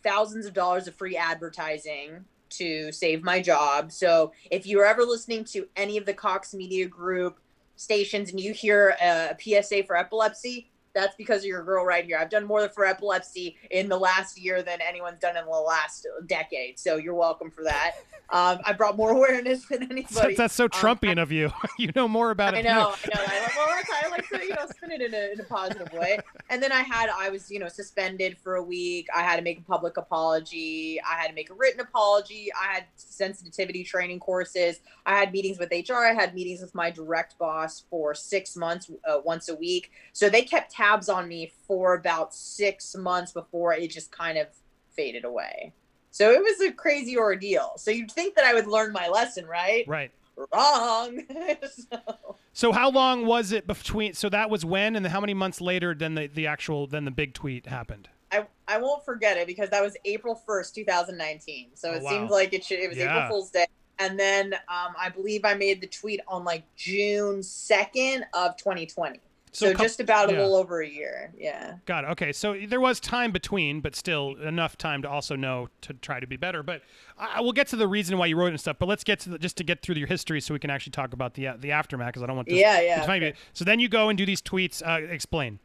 thousands 0.02 0.44
of 0.44 0.52
dollars 0.52 0.87
of 0.87 0.94
free 0.94 1.16
advertising 1.16 2.26
to 2.58 2.92
save 2.92 3.23
my 3.23 3.40
job. 3.40 3.92
So 3.92 4.32
if 4.50 4.66
you're 4.66 4.84
ever 4.84 5.02
listening 5.02 5.44
to 5.46 5.66
any 5.76 5.96
of 5.96 6.06
the 6.06 6.14
Cox 6.14 6.54
Media 6.54 6.87
Group 6.87 7.40
stations 7.76 8.30
and 8.30 8.40
you 8.40 8.52
hear 8.52 8.96
a, 9.00 9.37
PSA 9.38 9.84
for 9.84 9.96
epilepsy, 9.96 10.70
that's 10.94 11.14
because 11.16 11.40
of 11.40 11.46
your 11.46 11.62
girl 11.64 11.84
right 11.84 12.04
here. 12.04 12.18
I've 12.18 12.30
done 12.30 12.44
more 12.44 12.68
for 12.68 12.86
epilepsy 12.86 13.56
in 13.70 13.88
the 13.88 13.98
last 13.98 14.38
year 14.40 14.62
than 14.62 14.80
anyone's 14.80 15.18
done 15.20 15.36
in 15.36 15.44
the 15.44 15.50
last 15.50 16.06
decade. 16.26 16.78
So 16.78 16.96
you're 16.96 17.14
welcome 17.14 17.50
for 17.50 17.64
that. 17.64 17.92
Um, 18.30 18.58
I 18.64 18.72
brought 18.72 18.96
more 18.96 19.10
awareness 19.18 19.66
than 19.66 19.82
anybody. 19.90 20.34
that's 20.34 20.54
so 20.54 20.64
Um, 20.64 20.70
Trumpian 20.70 21.20
of 21.20 21.30
you 21.32 21.52
you 21.78 21.90
know 21.94 22.08
more 22.08 22.30
about 22.30 22.54
I 22.54 22.58
it 22.60 22.64
know, 22.64 22.70
I 22.70 23.08
know. 23.14 23.22
I, 23.26 23.40
like- 23.40 23.56
well, 23.56 23.66
I 24.04 24.08
like 24.08 24.28
to, 24.28 24.42
you 24.42 24.50
know, 24.54 24.66
spin 24.74 24.90
it 24.92 25.00
in 25.02 25.14
a, 25.14 25.32
in 25.32 25.40
a 25.40 25.44
positive 25.44 25.92
way. 25.92 26.18
And 26.50 26.62
then 26.62 26.72
I 26.72 26.80
had, 26.82 27.08
I 27.10 27.28
was, 27.30 27.50
you 27.50 27.58
know, 27.58 27.68
suspended 27.68 28.36
for 28.38 28.56
a 28.56 28.62
week. 28.62 29.06
I 29.14 29.22
had 29.22 29.36
to 29.36 29.42
make 29.42 29.58
a 29.58 29.62
public 29.62 29.96
apology. 29.96 31.00
I 31.00 31.14
had 31.20 31.28
to 31.28 31.34
make 31.34 31.50
a 31.50 31.54
written 31.54 31.80
apology. 31.80 32.48
I 32.54 32.72
had 32.74 32.84
sensitivity 32.96 33.84
training 33.84 34.20
courses. 34.20 34.80
I 35.06 35.18
had 35.18 35.32
meetings 35.32 35.58
with 35.58 35.70
HR. 35.70 35.94
I 35.96 36.12
had 36.12 36.34
meetings 36.34 36.60
with 36.60 36.74
my 36.74 36.90
direct 36.90 37.38
boss 37.38 37.84
for 37.90 38.14
six 38.14 38.56
months, 38.56 38.90
uh, 39.08 39.18
once 39.24 39.48
a 39.48 39.54
week. 39.56 39.90
So 40.12 40.28
they 40.28 40.42
kept 40.42 40.72
tabs 40.85 41.09
on 41.09 41.29
me 41.29 41.53
for 41.67 41.95
about 41.95 42.35
six 42.35 42.95
months 42.97 43.33
before 43.33 43.75
it 43.75 43.91
just 43.91 44.11
kind 44.11 44.38
of 44.38 44.49
faded 44.93 45.25
away. 45.25 45.73
So 46.11 46.31
it 46.31 46.41
was 46.41 46.61
a 46.61 46.73
crazy 46.73 47.17
ordeal. 47.17 47.73
So 47.76 47.91
you'd 47.91 48.11
think 48.11 48.37
that 48.37 48.45
I 48.45 48.55
would 48.55 48.67
learn 48.67 48.93
my 48.93 49.09
lesson, 49.09 49.47
right? 49.47 49.85
Right. 49.88 50.12
Wrong. 50.53 51.23
so. 51.91 52.37
so 52.53 52.73
how 52.73 52.91
long 52.91 53.26
was 53.26 53.53
it 53.53 53.67
between? 53.67 54.14
So 54.14 54.29
that 54.29 54.50
was 54.50 54.64
when, 54.64 54.97
and 54.97 55.05
then 55.05 55.11
how 55.11 55.21
many 55.21 55.35
months 55.35 55.61
later 55.61 55.95
than 55.95 56.14
the 56.14 56.26
the 56.29 56.47
actual 56.47 56.87
then 56.87 57.05
the 57.05 57.11
big 57.11 57.35
tweet 57.35 57.67
happened? 57.67 58.09
I, 58.31 58.47
I 58.67 58.79
won't 58.79 59.05
forget 59.05 59.37
it 59.37 59.47
because 59.47 59.71
that 59.71 59.83
was 59.83 59.97
April 60.05 60.41
1st, 60.49 60.75
2019. 60.75 61.71
So 61.75 61.91
oh, 61.91 61.95
it 61.95 62.03
wow. 62.03 62.11
seems 62.11 62.31
like 62.31 62.53
it 62.53 62.64
should, 62.64 62.81
it 62.81 62.88
was 62.88 62.99
yeah. 62.99 63.17
April 63.17 63.29
Fool's 63.29 63.50
Day. 63.50 63.67
And 64.00 64.19
then 64.19 64.55
um, 64.55 64.95
I 64.99 65.09
believe 65.09 65.45
I 65.45 65.55
made 65.55 65.81
the 65.81 65.87
tweet 65.87 66.21
on 66.26 66.43
like 66.43 66.64
June 66.75 67.41
2nd 67.41 68.23
of 68.35 68.57
2020. 68.57 69.21
So, 69.54 69.66
so 69.66 69.73
couple, 69.73 69.84
just 69.84 70.00
about 70.00 70.28
a 70.28 70.32
little 70.32 70.56
over 70.56 70.82
a 70.82 70.88
year. 70.88 71.32
Yeah. 71.38 71.76
Got 71.87 72.02
it. 72.02 72.06
Okay. 72.08 72.32
So 72.32 72.56
there 72.66 72.80
was 72.80 72.99
time 72.99 73.30
between, 73.30 73.80
but 73.80 73.94
still 73.94 74.34
enough 74.42 74.76
time 74.76 75.00
to 75.02 75.08
also 75.08 75.37
know 75.37 75.68
to 75.82 75.94
try 75.94 76.18
to 76.18 76.26
be 76.26 76.37
better. 76.37 76.64
But 76.64 76.82
I 77.16 77.40
will 77.40 77.52
get 77.52 77.68
to 77.68 77.76
the 77.76 77.87
reason 77.87 78.18
why 78.18 78.26
you 78.26 78.37
wrote 78.37 78.49
it 78.49 78.50
and 78.50 78.61
stuff. 78.61 78.78
But 78.80 78.88
let's 78.88 79.04
get 79.04 79.20
to 79.20 79.30
the, 79.30 79.38
just 79.38 79.56
to 79.58 79.64
get 79.64 79.80
through 79.80 79.94
your 79.94 80.08
history 80.08 80.40
so 80.40 80.54
we 80.54 80.58
can 80.58 80.70
actually 80.70 80.90
talk 80.90 81.12
about 81.12 81.34
the 81.34 81.46
uh, 81.46 81.56
the 81.56 81.70
aftermath 81.70 82.08
because 82.08 82.25
I 82.25 82.26
don't 82.26 82.34
want 82.34 82.49
this. 82.49 82.58
Yeah, 82.58 82.80
yeah. 82.80 83.04
Okay. 83.04 83.34
So 83.52 83.64
then 83.64 83.78
you 83.78 83.88
go 83.88 84.08
and 84.08 84.18
do 84.18 84.26
these 84.26 84.42
tweets. 84.42 84.82
Uh, 84.84 85.06
explain. 85.06 85.61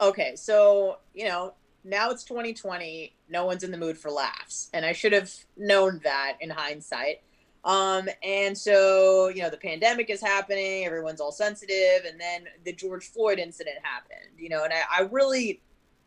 Okay, 0.00 0.34
so 0.34 0.98
you 1.14 1.28
know 1.28 1.54
now 1.84 2.10
it's 2.10 2.24
2020. 2.24 3.14
No 3.28 3.46
one's 3.46 3.62
in 3.62 3.70
the 3.70 3.78
mood 3.78 3.96
for 3.96 4.10
laughs, 4.10 4.68
and 4.74 4.84
I 4.84 4.92
should 4.92 5.12
have 5.12 5.32
known 5.56 6.00
that 6.02 6.38
in 6.40 6.50
hindsight. 6.50 7.20
Um, 7.64 8.08
and 8.24 8.58
so, 8.58 9.28
you 9.28 9.42
know, 9.42 9.50
the 9.50 9.56
pandemic 9.56 10.10
is 10.10 10.20
happening, 10.20 10.84
everyone's 10.84 11.20
all 11.20 11.30
sensitive, 11.30 12.04
and 12.06 12.20
then 12.20 12.46
the 12.64 12.72
George 12.72 13.08
Floyd 13.08 13.38
incident 13.38 13.76
happened, 13.82 14.36
you 14.36 14.48
know, 14.48 14.64
and 14.64 14.72
I, 14.72 15.02
I 15.02 15.02
really 15.02 15.62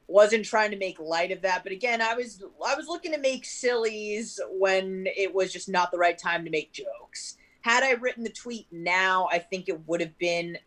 wasn't 0.07 0.45
trying 0.45 0.71
to 0.71 0.77
make 0.77 0.99
light 0.99 1.31
of 1.31 1.41
that. 1.41 1.63
But 1.63 1.71
again, 1.71 2.01
I 2.01 2.13
was 2.13 2.43
I 2.65 2.75
was 2.75 2.87
looking 2.87 3.11
to 3.13 3.19
make 3.19 3.45
sillies 3.45 4.39
when 4.51 5.07
it 5.15 5.33
was 5.33 5.51
just 5.51 5.69
not 5.69 5.91
the 5.91 5.97
right 5.97 6.17
time 6.17 6.43
to 6.45 6.51
make 6.51 6.71
jokes. 6.71 7.37
Had 7.61 7.83
I 7.83 7.91
written 7.93 8.23
the 8.23 8.29
tweet 8.29 8.67
now, 8.71 9.27
I 9.31 9.39
think 9.39 9.69
it 9.69 9.87
would 9.87 10.01
have 10.01 10.17
been 10.19 10.57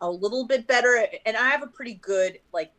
a 0.00 0.10
little 0.10 0.46
bit 0.46 0.66
better. 0.66 1.06
And 1.26 1.36
I 1.36 1.50
have 1.50 1.62
a 1.62 1.66
pretty 1.66 1.94
good 1.94 2.38
like 2.52 2.72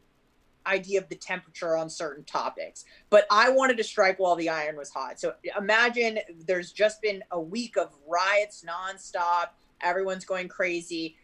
idea 0.68 1.00
of 1.00 1.10
the 1.10 1.16
temperature 1.16 1.78
on 1.78 1.90
certain 1.90 2.24
topics. 2.24 2.86
But 3.10 3.26
I 3.32 3.50
wanted 3.50 3.78
to 3.78 3.84
strike 3.84 4.20
while 4.20 4.36
the 4.36 4.50
iron 4.50 4.76
was 4.76 4.90
hot. 4.90 5.20
So 5.20 5.34
imagine 5.58 6.20
there's 6.46 6.72
just 6.72 7.02
been 7.02 7.24
a 7.32 7.40
week 7.40 7.78
of 7.78 7.96
riots 8.08 8.64
nonstop. 8.68 9.50
Everyone's 9.82 10.26
going 10.26 10.48
crazy. 10.48 11.16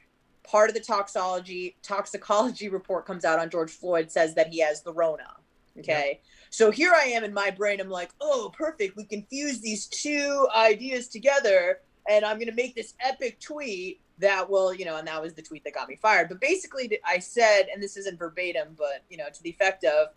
Part 0.44 0.70
of 0.70 0.76
the 0.76 0.82
toxology 0.82 1.76
toxicology 1.82 2.70
report 2.70 3.06
comes 3.06 3.26
out 3.26 3.40
on 3.40 3.50
George 3.50 3.72
Floyd 3.72 4.12
says 4.12 4.36
that 4.36 4.48
he 4.48 4.60
has 4.60 4.82
the 4.82 4.94
Rona. 4.94 5.36
Okay. 5.80 6.22
So 6.50 6.70
here 6.70 6.94
I 6.94 7.06
am 7.06 7.24
in 7.24 7.34
my 7.34 7.50
brain. 7.50 7.82
I'm 7.82 7.90
like, 7.90 8.12
oh, 8.22 8.52
perfect. 8.56 8.96
We 8.96 9.06
can 9.06 9.24
fuse 9.24 9.60
these 9.60 9.88
two 9.88 10.48
ideas 10.56 11.08
together, 11.08 11.80
and 12.08 12.24
I'm 12.24 12.38
gonna 12.38 12.54
make 12.54 12.76
this 12.76 12.94
epic 13.00 13.40
tweet 13.40 14.00
that 14.20 14.50
will, 14.50 14.74
you 14.74 14.86
know, 14.86 14.98
and 14.98 15.08
that 15.08 15.22
was 15.22 15.34
the 15.34 15.42
tweet 15.42 15.64
that 15.64 15.74
got 15.74 15.90
me 15.90 15.96
fired. 15.96 16.30
But 16.30 16.40
basically, 16.40 17.00
I 17.06 17.20
said, 17.20 17.64
and 17.74 17.82
this 17.82 17.98
isn't 17.98 18.20
verbatim, 18.20 18.76
but, 18.78 19.04
you 19.10 19.18
know, 19.18 19.26
to 19.34 19.44
the 19.44 19.50
effect 19.50 19.84
of 19.84 20.10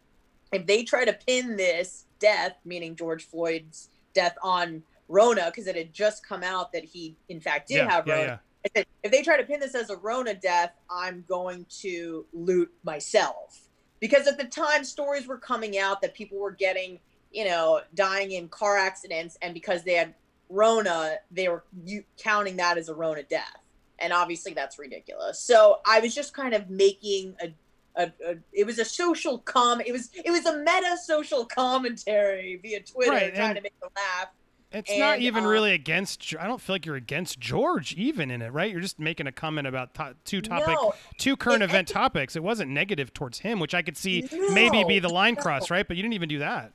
if 0.53 0.67
they 0.67 0.85
try 0.85 1.05
to 1.05 1.13
pin 1.13 1.57
this 1.57 2.05
death, 2.19 2.57
meaning 2.65 2.95
George 2.95 3.25
Floyd's 3.25 3.89
death 4.15 4.37
on 4.43 4.83
Rona, 5.09 5.47
because 5.47 5.67
it 5.67 5.77
had 5.77 5.93
just 5.93 6.27
come 6.27 6.43
out 6.43 6.73
that 6.73 6.85
he, 6.85 7.17
in 7.29 7.41
fact, 7.41 7.69
did 7.69 7.77
yeah, 7.79 7.91
have 7.91 8.07
Rona. 8.07 8.21
Yeah, 8.21 8.39
yeah. 8.75 8.83
If 9.03 9.13
they 9.13 9.23
try 9.23 9.37
to 9.37 9.45
pin 9.45 9.61
this 9.61 9.75
as 9.75 9.91
a 9.91 9.97
Rona 9.97 10.35
death, 10.35 10.73
I'm 10.91 11.25
going 11.29 11.67
to 11.81 12.27
loot 12.33 12.73
myself. 12.85 13.69
Because 14.01 14.27
at 14.27 14.37
the 14.37 14.45
time, 14.45 14.85
stories 14.85 15.27
were 15.27 15.39
coming 15.39 15.79
out 15.79 16.03
that 16.03 16.15
people 16.15 16.39
were 16.39 16.51
getting, 16.51 16.99
you 17.33 17.45
know, 17.45 17.81
dying 17.95 18.33
in 18.33 18.49
car 18.49 18.77
accidents, 18.77 19.39
and 19.41 19.55
because 19.55 19.85
they 19.85 19.95
had 19.95 20.15
Rona, 20.51 21.17
they 21.31 21.49
were 21.49 21.65
counting 22.19 22.57
that 22.57 22.77
as 22.77 22.89
a 22.89 22.95
Rona 22.95 23.23
death 23.23 23.57
and 23.99 24.13
obviously 24.13 24.53
that's 24.53 24.79
ridiculous. 24.79 25.41
So 25.41 25.81
I 25.87 26.01
was 26.01 26.15
just 26.15 26.35
kind 26.35 26.55
of 26.55 26.69
making 26.71 27.35
a, 27.41 27.53
a, 27.97 28.13
a, 28.27 28.37
it 28.53 28.67
was 28.67 28.79
a 28.79 28.85
social 28.85 29.39
com 29.39 29.81
it 29.81 29.93
was 29.93 30.11
it 30.13 30.31
was 30.31 30.47
a 30.47 30.59
meta 30.59 30.97
social 31.03 31.45
commentary 31.45 32.59
via 32.63 32.81
Twitter 32.83 33.11
right, 33.11 33.35
trying 33.35 33.55
to 33.55 33.63
make 33.63 33.79
them 33.81 33.91
laugh. 33.97 34.29
It's 34.73 34.91
and, 34.91 34.99
not 34.99 35.21
even 35.21 35.45
um, 35.45 35.51
really 35.51 35.73
against. 35.73 36.35
I 36.39 36.47
don't 36.47 36.61
feel 36.61 36.75
like 36.75 36.85
you're 36.85 36.97
against 36.97 37.39
George 37.39 37.95
even 37.95 38.31
in 38.31 38.43
it, 38.43 38.53
right? 38.53 38.71
You're 38.71 38.81
just 38.81 38.99
making 38.99 39.27
a 39.27 39.33
comment 39.33 39.67
about 39.67 39.95
to- 39.95 40.17
two 40.25 40.43
topic, 40.43 40.75
no, 40.75 40.93
two 41.19 41.37
current 41.37 41.63
it, 41.63 41.71
event 41.71 41.89
it, 41.89 41.93
topics. 41.93 42.35
It 42.37 42.43
wasn't 42.43 42.73
negative 42.73 43.15
towards 43.15 43.39
him, 43.39 43.61
which 43.61 43.75
I 43.75 43.83
could 43.83 43.97
see 43.97 44.29
no, 44.33 44.51
maybe 44.51 44.85
be 44.85 44.99
the 44.99 45.09
line 45.09 45.35
no. 45.35 45.43
cross, 45.43 45.71
right? 45.71 45.87
But 45.87 45.97
you 45.97 46.03
didn't 46.03 46.15
even 46.15 46.29
do 46.29 46.41
that. 46.41 46.73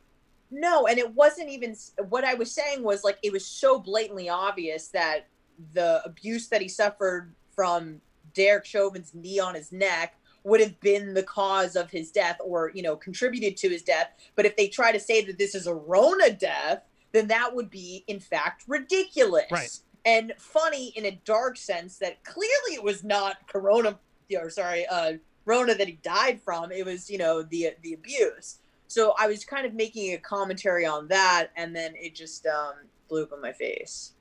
No, 0.49 0.87
and 0.87 0.97
it 0.97 1.13
wasn't 1.13 1.49
even 1.49 1.75
what 2.09 2.23
I 2.23 2.33
was 2.33 2.51
saying 2.51 2.83
was 2.83 3.03
like 3.03 3.17
it 3.23 3.31
was 3.31 3.45
so 3.45 3.79
blatantly 3.79 4.29
obvious 4.29 4.87
that 4.89 5.27
the 5.73 6.01
abuse 6.05 6.47
that 6.47 6.61
he 6.61 6.67
suffered 6.67 7.33
from 7.55 8.01
Derek 8.33 8.65
Chauvin's 8.65 9.13
knee 9.13 9.39
on 9.39 9.55
his 9.55 9.71
neck 9.71 10.15
would 10.43 10.59
have 10.59 10.79
been 10.79 11.13
the 11.13 11.23
cause 11.23 11.75
of 11.75 11.91
his 11.91 12.11
death 12.11 12.37
or, 12.43 12.71
you 12.73 12.81
know, 12.81 12.95
contributed 12.95 13.57
to 13.57 13.69
his 13.69 13.83
death. 13.83 14.07
But 14.35 14.45
if 14.45 14.55
they 14.55 14.67
try 14.67 14.91
to 14.91 14.99
say 14.99 15.23
that 15.25 15.37
this 15.37 15.53
is 15.53 15.67
a 15.67 15.73
Rona 15.73 16.31
death, 16.31 16.81
then 17.11 17.27
that 17.27 17.53
would 17.53 17.69
be, 17.69 18.03
in 18.07 18.19
fact, 18.19 18.63
ridiculous. 18.67 19.51
Right. 19.51 19.79
And 20.03 20.33
funny 20.37 20.87
in 20.95 21.05
a 21.05 21.21
dark 21.25 21.57
sense 21.57 21.97
that 21.97 22.23
clearly 22.23 22.73
it 22.73 22.83
was 22.83 23.03
not 23.03 23.37
Corona, 23.47 23.99
or 24.35 24.49
sorry, 24.49 24.87
uh, 24.87 25.13
Rona 25.45 25.75
that 25.75 25.87
he 25.87 25.99
died 26.01 26.41
from. 26.41 26.71
It 26.71 26.85
was, 26.85 27.09
you 27.09 27.17
know, 27.17 27.43
the 27.43 27.75
the 27.83 27.93
abuse. 27.93 28.59
So 28.87 29.13
I 29.17 29.27
was 29.27 29.45
kind 29.45 29.65
of 29.65 29.73
making 29.73 30.13
a 30.13 30.17
commentary 30.17 30.85
on 30.85 31.07
that, 31.09 31.51
and 31.55 31.75
then 31.75 31.93
it 31.95 32.15
just 32.15 32.45
um, 32.47 32.73
blew 33.07 33.23
up 33.23 33.31
in 33.33 33.41
my 33.41 33.53
face. 33.53 34.13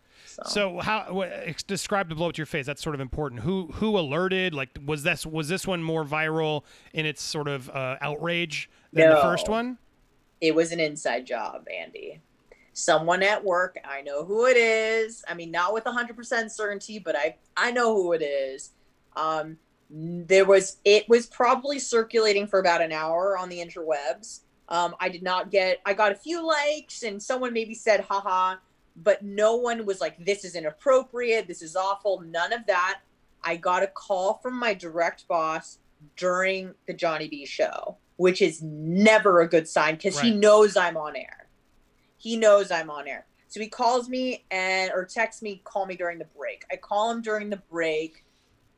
So, 0.47 0.51
so 0.51 0.81
how 0.81 1.13
what, 1.13 1.67
describe 1.67 2.09
the 2.09 2.15
blow 2.15 2.29
up 2.29 2.35
to 2.35 2.39
your 2.39 2.47
face? 2.47 2.67
That's 2.67 2.83
sort 2.83 2.95
of 2.95 3.01
important. 3.01 3.43
Who 3.43 3.69
who 3.75 3.99
alerted? 3.99 4.55
Like, 4.55 4.71
was 4.85 5.03
this 5.03 5.27
was 5.27 5.49
this 5.49 5.67
one 5.67 5.83
more 5.83 6.05
viral 6.05 6.65
in 6.93 7.07
its 7.07 7.23
sort 7.23 7.49
of 7.49 7.69
uh, 7.71 7.97
outrage 8.01 8.71
than 8.93 9.09
no, 9.09 9.17
the 9.17 9.23
first 9.23 9.49
one? 9.49 9.79
It 10.41 10.55
was 10.55 10.73
an 10.73 10.81
inside 10.81 11.27
job, 11.27 11.67
Andy. 11.73 12.21
Someone 12.73 13.23
at 13.23 13.45
work. 13.45 13.79
I 13.85 14.01
know 14.01 14.25
who 14.25 14.47
it 14.47 14.57
is. 14.57 15.25
I 15.29 15.35
mean, 15.35 15.51
not 15.51 15.75
with 15.75 15.85
hundred 15.85 16.17
percent 16.17 16.53
certainty, 16.53 16.99
but 16.99 17.17
I 17.17 17.37
I 17.57 17.71
know 17.71 17.95
who 17.95 18.13
it 18.13 18.23
is. 18.23 18.71
Um, 19.17 19.59
there 19.91 20.45
was 20.45 20.79
it 20.85 21.09
was 21.09 21.27
probably 21.27 21.79
circulating 21.79 22.47
for 22.47 22.61
about 22.61 22.81
an 22.81 22.93
hour 22.93 23.37
on 23.37 23.49
the 23.49 23.59
interwebs. 23.59 24.41
Um, 24.69 24.95
I 25.01 25.09
did 25.09 25.23
not 25.23 25.51
get. 25.51 25.81
I 25.85 25.95
got 25.95 26.13
a 26.13 26.15
few 26.15 26.47
likes, 26.47 27.03
and 27.03 27.21
someone 27.21 27.53
maybe 27.53 27.75
said, 27.75 28.01
"Haha." 28.09 28.57
But 29.03 29.23
no 29.23 29.57
one 29.57 29.87
was 29.87 30.01
like, 30.01 30.23
this 30.25 30.45
is 30.45 30.55
inappropriate, 30.55 31.49
this 31.49 31.63
is 31.63 31.77
awful, 31.77 32.21
none 32.21 32.53
of 32.53 32.67
that. 32.67 33.01
I 33.43 33.57
got 33.57 33.83
a 33.83 33.87
call 33.87 34.35
from 34.43 34.59
my 34.59 34.75
direct 34.75 35.27
boss 35.27 35.79
during 36.17 36.75
the 36.87 36.93
Johnny 36.93 37.29
B 37.29 37.47
show, 37.47 37.97
which 38.17 38.43
is 38.43 38.63
never 38.63 39.41
a 39.41 39.49
good 39.49 39.67
sign 39.67 39.97
because 39.97 40.17
right. 40.17 40.27
he 40.27 40.31
knows 40.33 40.77
I'm 40.77 40.97
on 40.97 41.17
air. 41.17 41.49
He 42.19 42.37
knows 42.37 42.71
I'm 42.71 42.91
on 42.91 43.09
air. 43.09 43.27
So 43.49 43.61
he 43.61 43.69
calls 43.69 44.09
me 44.09 44.45
and 44.51 44.93
or 44.95 45.05
texts 45.05 45.43
me, 45.43 45.61
call 45.65 45.87
me 45.87 45.97
during 45.97 46.19
the 46.19 46.29
break. 46.37 46.65
I 46.71 46.77
call 46.77 47.11
him 47.11 47.23
during 47.23 47.51
the 47.51 47.63
break. 47.71 48.25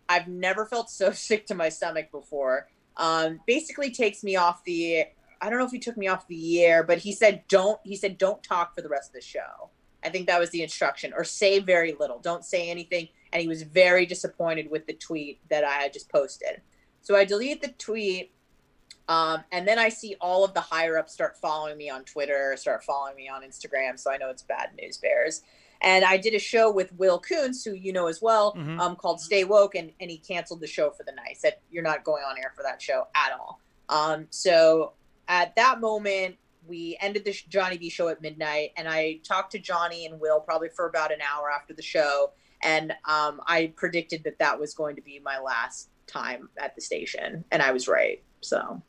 I've 0.09 0.29
never 0.29 0.67
felt 0.67 0.91
so 0.91 1.11
sick 1.13 1.47
to 1.47 1.55
my 1.55 1.69
stomach 1.69 2.11
before. 2.11 2.69
Um, 2.97 3.41
basically 3.47 3.91
takes 3.91 4.23
me 4.23 4.37
off 4.37 4.63
the 4.65 5.05
I 5.41 5.51
don't 5.51 5.59
know 5.59 5.65
if 5.65 5.73
he 5.73 5.81
took 5.81 5.97
me 5.97 6.07
off 6.07 6.29
the 6.29 6.63
air, 6.63 6.85
but 6.85 6.99
he 6.99 7.13
said 7.13 7.43
don't 7.49 7.81
he 7.85 7.97
said 7.97 8.17
don't 8.17 8.43
talk 8.43 8.75
for 8.75 8.81
the 8.81 8.89
rest 8.89 9.11
of 9.11 9.15
the 9.15 9.21
show. 9.21 9.71
I 10.05 10.09
think 10.11 10.27
that 10.27 10.41
was 10.41 10.51
the 10.51 10.63
instruction, 10.63 11.13
or 11.17 11.25
say 11.25 11.59
very 11.61 11.95
little. 11.99 12.19
Don't 12.19 12.45
say 12.45 12.71
anything. 12.71 13.09
And 13.33 13.41
he 13.41 13.49
was 13.49 13.63
very 13.63 14.05
disappointed 14.05 14.71
with 14.71 14.87
the 14.87 14.93
tweet 14.93 15.41
that 15.49 15.65
I 15.65 15.75
had 15.83 15.93
just 15.93 16.11
posted. 16.11 16.61
So 17.01 17.17
I 17.17 17.25
delete 17.25 17.63
the 17.63 17.69
tweet. 17.69 18.33
Um, 19.09 19.43
and 19.51 19.67
then 19.67 19.79
I 19.79 19.89
see 19.89 20.17
all 20.21 20.45
of 20.45 20.55
the 20.55 20.61
higher 20.61 20.99
ups 20.99 21.13
start 21.13 21.37
following 21.37 21.77
me 21.77 21.91
on 21.91 22.05
Twitter, 22.05 22.55
start 22.57 22.85
following 22.85 23.17
me 23.17 23.29
on 23.29 23.43
Instagram. 23.43 23.99
So 23.99 24.13
I 24.13 24.17
know 24.17 24.31
it's 24.31 24.43
bad 24.43 24.71
news 24.81 24.97
bears. 24.97 25.43
And 25.81 26.05
I 26.05 26.17
did 26.17 26.35
a 26.35 26.39
show 26.39 26.71
with 26.71 26.93
Will 26.95 27.19
Kuntz, 27.19 27.65
who 27.65 27.73
you 27.73 27.93
know 27.93 28.07
as 28.07 28.23
well, 28.23 28.55
mm-hmm. 28.55 28.79
um, 28.79 28.95
called 28.95 29.21
Stay 29.21 29.43
Woke, 29.43 29.75
and, 29.75 29.91
and 30.01 30.09
he 30.11 30.19
canceled 30.19 30.61
the 30.61 30.67
show 30.69 30.91
for 30.91 31.03
the 31.03 31.13
night. 31.13 31.39
Said, 31.39 31.57
You're 31.73 31.83
not 31.83 32.05
going 32.05 32.23
on 32.23 32.39
air 32.39 32.53
for 32.55 32.63
that 32.63 32.81
show 32.81 33.09
at 33.17 33.33
all. 33.33 33.61
Um, 33.89 34.29
so 34.31 34.93
at 35.27 35.57
that 35.57 35.81
moment, 35.81 36.37
we 36.67 36.97
ended 37.01 37.25
the 37.25 37.37
Johnny 37.49 37.77
B 37.79 37.89
show 37.91 38.09
at 38.09 38.23
midnight, 38.23 38.71
and 38.77 38.89
I 38.89 39.21
talked 39.25 39.53
to 39.53 39.59
Johnny 39.59 40.07
and 40.07 40.21
Will 40.21 40.41
probably 40.41 40.69
for 40.69 40.87
about 40.87 41.13
an 41.13 41.21
hour 41.21 41.51
after 41.51 41.75
the 41.75 41.83
show, 41.83 42.33
and 42.63 42.93
um, 43.05 43.41
I 43.47 43.73
predicted 43.77 44.25
that 44.25 44.39
that 44.39 44.59
was 44.61 44.75
going 44.75 44.97
to 44.97 45.03
be 45.03 45.21
my 45.25 45.39
last 45.39 45.91
time 46.07 46.49
at 46.59 46.75
the 46.75 46.81
station, 46.81 47.45
and 47.51 47.63
I 47.63 47.73
was 47.73 47.89
right. 47.89 48.23
So. 48.41 48.83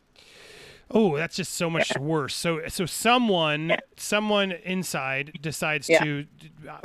Oh, 0.92 1.18
that's 1.18 1.36
just 1.36 1.54
so 1.56 1.70
much 1.70 1.92
yeah. 1.96 2.02
worse. 2.02 2.36
So, 2.36 2.62
so 2.68 2.86
someone, 2.86 3.70
yeah. 3.70 3.78
someone 3.98 4.52
inside 4.52 5.40
decides 5.42 5.90
yeah. 5.90 6.04
to, 6.04 6.26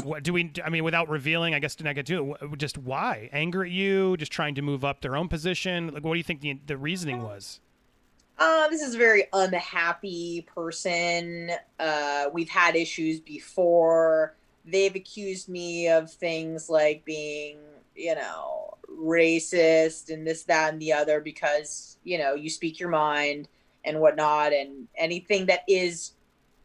what 0.02 0.22
do 0.22 0.32
we? 0.32 0.52
I 0.64 0.70
mean, 0.70 0.82
without 0.84 1.10
revealing, 1.10 1.54
I 1.54 1.58
guess 1.58 1.74
get 1.74 2.06
to 2.06 2.36
it. 2.40 2.58
Just 2.58 2.78
why 2.78 3.28
anger 3.32 3.64
at 3.64 3.70
you? 3.70 4.16
Just 4.16 4.32
trying 4.32 4.54
to 4.54 4.62
move 4.62 4.84
up 4.84 5.02
their 5.02 5.14
own 5.14 5.28
position. 5.28 5.92
Like, 5.92 6.04
what 6.04 6.14
do 6.14 6.18
you 6.18 6.24
think 6.24 6.40
the 6.40 6.58
the 6.64 6.78
reasoning 6.78 7.22
was? 7.22 7.60
Uh, 8.38 8.68
this 8.68 8.82
is 8.82 8.94
a 8.94 8.98
very 8.98 9.24
unhappy 9.32 10.46
person. 10.54 11.50
Uh, 11.78 12.26
we've 12.32 12.48
had 12.48 12.76
issues 12.76 13.18
before. 13.20 14.36
They've 14.64 14.94
accused 14.94 15.48
me 15.48 15.88
of 15.88 16.10
things 16.12 16.68
like 16.70 17.04
being, 17.04 17.58
you 17.96 18.14
know, 18.14 18.76
racist 18.88 20.12
and 20.12 20.26
this, 20.26 20.44
that, 20.44 20.72
and 20.72 20.80
the 20.80 20.92
other 20.92 21.20
because, 21.20 21.96
you 22.04 22.18
know, 22.18 22.34
you 22.34 22.48
speak 22.48 22.78
your 22.78 22.90
mind 22.90 23.48
and 23.84 24.00
whatnot. 24.00 24.52
And 24.52 24.86
anything 24.96 25.46
that 25.46 25.64
is 25.66 26.12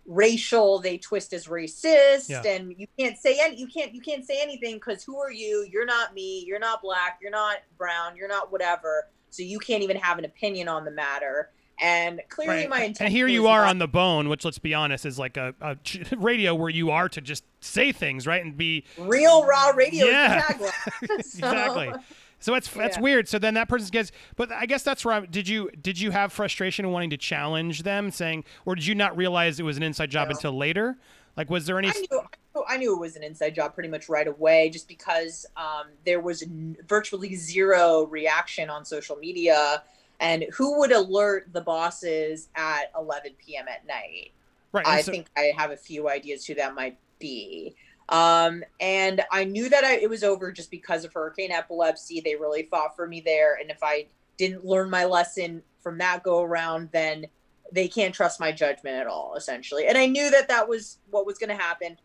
racial 0.05 0.79
they 0.79 0.97
twist 0.97 1.31
as 1.31 1.47
racist 1.47 2.29
Yeah. 2.29 2.43
and 2.45 2.75
you 2.77 2.87
can't 2.99 3.17
say 3.17 3.39
any 3.41 3.55
you 3.55 3.67
can't 3.67 3.93
you 3.95 4.01
can't 4.01 4.25
say 4.25 4.41
anything 4.41 4.75
because 4.75 5.01
who 5.01 5.17
are 5.17 5.31
you 5.31 5.65
you're 5.71 5.85
not 5.85 6.13
me 6.13 6.43
you're 6.45 6.59
not 6.59 6.81
black 6.81 7.19
you're 7.21 7.31
not 7.31 7.59
brown 7.77 8.17
you're 8.17 8.27
not 8.27 8.51
whatever 8.51 9.07
so 9.29 9.43
you 9.43 9.59
can't 9.59 9.81
even 9.81 9.95
have 9.95 10.17
an 10.19 10.25
opinion 10.25 10.67
on 10.67 10.83
the 10.83 10.91
matter 10.91 11.51
and 11.83 12.21
clearly 12.29 12.67
Right. 12.67 12.69
my 12.69 12.93
And 12.99 13.09
here 13.13 13.27
you 13.27 13.47
are 13.47 13.61
not- 13.63 13.69
on 13.71 13.77
the 13.79 13.87
bone, 13.87 14.29
which 14.29 14.45
let's 14.45 14.57
be 14.59 14.73
honest 14.73 15.05
is 15.05 15.19
like 15.19 15.37
a, 15.37 15.53
a 15.61 15.77
radio 16.15 16.55
where 16.55 16.69
you 16.69 16.89
are 16.91 17.09
to 17.09 17.21
just 17.21 17.43
say 17.59 17.91
things, 17.91 18.25
right? 18.25 18.43
And 18.43 18.57
be 18.57 18.85
real 18.97 19.45
raw 19.45 19.67
radio 19.75 20.05
Yeah. 20.05 20.39
is 20.39 20.57
the 20.57 20.63
tagline. 20.63 21.07
So- 21.07 21.15
exactly. 21.47 21.91
So 22.39 22.51
that's 22.53 22.67
that's 22.73 22.97
Yeah. 22.97 23.01
weird. 23.03 23.27
So 23.29 23.39
then 23.39 23.53
that 23.53 23.69
person 23.69 23.89
gets, 23.91 24.11
but 24.35 24.51
I 24.51 24.65
guess 24.65 24.83
that's 24.83 25.05
where 25.05 25.13
I, 25.15 25.25
did 25.25 25.47
you 25.47 25.69
did 25.81 25.99
you 25.99 26.11
have 26.11 26.33
frustration 26.33 26.85
in 26.85 26.91
wanting 26.91 27.09
to 27.11 27.17
challenge 27.17 27.83
them, 27.83 28.11
saying, 28.11 28.43
or 28.65 28.75
did 28.75 28.85
you 28.85 28.95
not 28.95 29.15
realize 29.15 29.59
it 29.59 29.63
was 29.63 29.77
an 29.77 29.83
inside 29.83 30.09
job 30.11 30.27
No. 30.29 30.35
until 30.35 30.51
later? 30.57 30.97
Like, 31.37 31.49
was 31.49 31.65
there 31.65 31.79
any? 31.79 31.87
I 31.87 31.91
knew, 31.93 32.07
I 32.19 32.21
knew- 32.55 32.65
I 32.67 32.77
knew 32.77 32.93
it 32.95 32.99
was 32.99 33.15
an 33.15 33.23
inside 33.23 33.55
job 33.55 33.73
pretty 33.73 33.89
much 33.89 34.07
right 34.09 34.27
away, 34.27 34.69
just 34.69 34.87
because 34.87 35.45
um, 35.57 35.87
there 36.05 36.19
was 36.19 36.43
n- 36.43 36.77
virtually 36.87 37.33
zero 37.35 38.05
reaction 38.05 38.69
on 38.69 38.85
social 38.85 39.15
media. 39.15 39.81
And 40.19 40.45
who 40.53 40.79
would 40.79 40.91
alert 40.91 41.49
the 41.51 41.61
bosses 41.61 42.49
at 42.55 42.91
11 42.97 43.33
p.m. 43.45 43.67
at 43.67 43.85
night? 43.85 44.31
right. 44.73 44.85
I 44.85 45.01
so- 45.01 45.11
think 45.11 45.27
I 45.37 45.53
have 45.55 45.71
a 45.71 45.77
few 45.77 46.09
ideas 46.09 46.45
who 46.45 46.55
that 46.55 46.75
might 46.75 46.97
be. 47.19 47.75
Um, 48.09 48.63
and 48.81 49.23
I 49.31 49.45
knew 49.45 49.69
that 49.69 49.85
I, 49.85 49.93
it 49.95 50.09
was 50.09 50.23
over 50.23 50.51
just 50.51 50.69
because 50.69 51.05
of 51.05 51.13
Hurricane 51.13 51.51
Epilepsy. 51.51 52.19
They 52.19 52.35
really 52.35 52.63
fought 52.63 52.95
for 52.95 53.07
me 53.07 53.21
there. 53.21 53.55
And 53.55 53.71
if 53.71 53.81
I 53.81 54.07
didn't 54.37 54.65
learn 54.65 54.89
my 54.89 55.05
lesson 55.05 55.63
from 55.81 55.97
that 55.99 56.23
go 56.23 56.41
around, 56.41 56.89
then 56.91 57.25
they 57.71 57.87
can't 57.87 58.13
trust 58.13 58.39
my 58.39 58.51
judgment 58.51 58.97
at 58.97 59.07
all, 59.07 59.35
essentially. 59.35 59.87
And 59.87 59.97
I 59.97 60.05
knew 60.05 60.29
that 60.31 60.49
that 60.49 60.67
was 60.67 60.99
what 61.11 61.25
was 61.25 61.37
going 61.37 61.49
to 61.49 61.55
happen. 61.55 61.97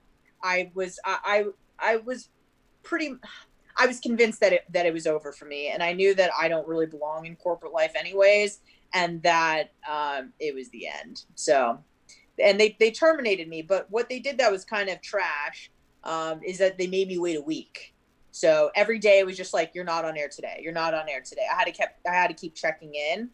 I 0.42 0.70
was, 0.74 1.00
I, 1.04 1.44
I, 1.80 1.94
I 1.94 1.96
was 1.96 2.28
pretty, 2.84 3.16
I 3.78 3.86
was 3.86 4.00
convinced 4.00 4.40
that 4.40 4.52
it, 4.52 4.64
that 4.72 4.86
it 4.86 4.92
was 4.92 5.06
over 5.06 5.32
for 5.32 5.44
me. 5.44 5.68
And 5.68 5.82
I 5.82 5.92
knew 5.92 6.14
that 6.14 6.30
I 6.38 6.48
don't 6.48 6.66
really 6.66 6.86
belong 6.86 7.26
in 7.26 7.36
corporate 7.36 7.72
life 7.72 7.92
anyways. 7.96 8.60
And 8.92 9.22
that, 9.22 9.72
um, 9.88 10.32
it 10.40 10.54
was 10.54 10.68
the 10.70 10.88
end. 10.88 11.24
So, 11.34 11.78
and 12.42 12.58
they, 12.58 12.76
they 12.80 12.90
terminated 12.90 13.48
me. 13.48 13.62
But 13.62 13.90
what 13.90 14.08
they 14.08 14.18
did 14.18 14.38
that 14.38 14.50
was 14.50 14.64
kind 14.64 14.88
of 14.88 15.00
trash 15.00 15.70
um, 16.04 16.40
is 16.42 16.58
that 16.58 16.78
they 16.78 16.86
made 16.86 17.08
me 17.08 17.18
wait 17.18 17.36
a 17.36 17.42
week. 17.42 17.94
So 18.30 18.70
every 18.74 18.98
day 18.98 19.18
it 19.18 19.26
was 19.26 19.36
just 19.36 19.52
like, 19.52 19.72
you're 19.74 19.84
not 19.84 20.04
on 20.04 20.16
air 20.16 20.28
today. 20.28 20.60
You're 20.62 20.72
not 20.72 20.94
on 20.94 21.08
air 21.08 21.20
today. 21.20 21.46
I 21.52 21.56
had 21.56 21.64
to 21.64 21.72
kept 21.72 22.06
I 22.06 22.14
had 22.14 22.28
to 22.28 22.34
keep 22.34 22.54
checking 22.54 22.94
in, 22.94 23.30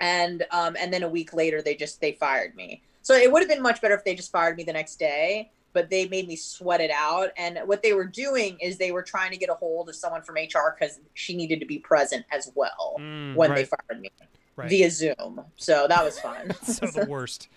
and 0.00 0.44
um, 0.52 0.76
and 0.78 0.92
then 0.92 1.02
a 1.02 1.08
week 1.08 1.34
later 1.34 1.60
they 1.60 1.74
just 1.74 2.00
they 2.00 2.12
fired 2.12 2.54
me. 2.54 2.82
So 3.02 3.14
it 3.14 3.32
would 3.32 3.40
have 3.40 3.48
been 3.48 3.62
much 3.62 3.80
better 3.80 3.94
if 3.94 4.04
they 4.04 4.14
just 4.14 4.30
fired 4.30 4.56
me 4.56 4.64
the 4.64 4.72
next 4.72 4.96
day. 4.96 5.50
But 5.78 5.90
they 5.90 6.08
made 6.08 6.26
me 6.26 6.34
sweat 6.34 6.80
it 6.80 6.90
out. 6.90 7.30
And 7.36 7.60
what 7.66 7.84
they 7.84 7.92
were 7.92 8.04
doing 8.04 8.58
is 8.60 8.78
they 8.78 8.90
were 8.90 9.04
trying 9.04 9.30
to 9.30 9.36
get 9.36 9.48
a 9.48 9.54
hold 9.54 9.88
of 9.88 9.94
someone 9.94 10.22
from 10.22 10.34
HR 10.34 10.74
because 10.76 10.98
she 11.14 11.36
needed 11.36 11.60
to 11.60 11.66
be 11.66 11.78
present 11.78 12.26
as 12.32 12.50
well 12.56 12.96
Mm, 12.98 13.36
when 13.36 13.50
right, 13.50 13.58
they 13.58 13.64
fired 13.64 14.00
me 14.00 14.10
right. 14.56 14.68
via 14.68 14.90
Zoom. 14.90 15.40
So 15.54 15.86
that 15.86 16.02
was 16.04 16.18
fun. 16.18 16.52
so 16.64 16.86
the 16.86 17.06
worst. 17.08 17.48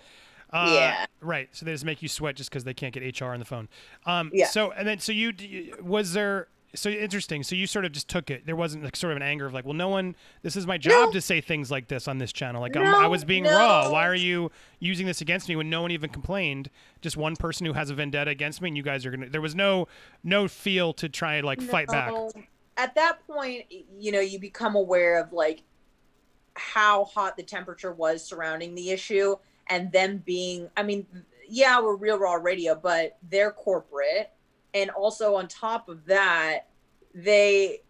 Uh, 0.53 0.69
Yeah. 0.71 1.05
Right. 1.19 1.49
So 1.51 1.65
they 1.65 1.71
just 1.71 1.83
make 1.83 2.03
you 2.03 2.09
sweat 2.09 2.35
just 2.35 2.51
because 2.51 2.63
they 2.63 2.75
can't 2.75 2.93
get 2.93 3.19
HR 3.19 3.31
on 3.33 3.39
the 3.39 3.45
phone. 3.45 3.67
Um, 4.05 4.29
Yeah. 4.35 4.45
So 4.45 4.71
and 4.71 4.87
then 4.87 4.99
so 4.99 5.11
you 5.11 5.33
was 5.81 6.13
there. 6.13 6.47
So 6.73 6.89
interesting. 6.89 7.43
So 7.43 7.55
you 7.55 7.67
sort 7.67 7.83
of 7.85 7.91
just 7.91 8.07
took 8.07 8.29
it. 8.29 8.45
There 8.45 8.55
wasn't 8.55 8.83
like 8.83 8.95
sort 8.95 9.11
of 9.11 9.17
an 9.17 9.23
anger 9.23 9.45
of 9.45 9.53
like, 9.53 9.65
well, 9.65 9.73
no 9.73 9.89
one. 9.89 10.15
This 10.41 10.55
is 10.55 10.65
my 10.65 10.77
job 10.77 11.09
No. 11.09 11.11
to 11.11 11.21
say 11.21 11.41
things 11.41 11.69
like 11.69 11.89
this 11.89 12.07
on 12.07 12.17
this 12.17 12.31
channel. 12.31 12.61
Like 12.61 12.75
I'm, 12.77 12.83
No, 12.83 12.97
I 12.97 13.07
was 13.07 13.25
being 13.25 13.43
raw. 13.43 13.91
Why 13.91 14.07
are 14.07 14.15
you 14.15 14.51
using 14.79 15.05
this 15.05 15.19
against 15.21 15.49
me 15.49 15.55
when 15.55 15.69
no 15.69 15.81
one 15.81 15.91
even 15.91 16.10
complained? 16.10 16.69
Just 17.01 17.17
one 17.17 17.36
person 17.36 17.65
who 17.65 17.73
has 17.73 17.89
a 17.89 17.93
vendetta 17.93 18.31
against 18.31 18.62
me, 18.62 18.69
and 18.69 18.77
you 18.77 18.84
guys 18.84 19.05
are 19.05 19.12
gonna. 19.12 19.29
There 19.29 19.41
was 19.41 19.53
no 19.55 19.88
no 20.23 20.47
feel 20.47 20.93
to 20.93 21.10
try 21.10 21.36
and 21.36 21.45
like 21.45 21.62
fight 21.62 21.88
back. 21.88 22.13
At 22.77 22.95
that 22.95 23.25
point, 23.27 23.65
you 23.99 24.12
know, 24.12 24.21
you 24.21 24.39
become 24.39 24.75
aware 24.75 25.19
of 25.19 25.34
like 25.34 25.63
how 26.55 27.05
hot 27.05 27.38
the 27.38 27.43
temperature 27.43 27.91
was 27.93 28.23
surrounding 28.23 28.75
the 28.75 28.91
issue 28.91 29.36
and 29.67 29.91
them 29.91 30.23
being, 30.25 30.69
I 30.75 30.84
mean, 30.84 31.05
yeah, 31.47 31.81
we're 31.81 31.95
real 31.95 32.17
raw 32.17 32.34
radio, 32.36 32.75
but 32.75 33.17
they're 33.29 33.51
corporate. 33.51 34.31
And 34.73 34.89
also 34.91 35.36
on 35.36 35.47
top 35.47 35.89
of 35.89 36.05
that, 36.05 36.67
they 37.13 37.81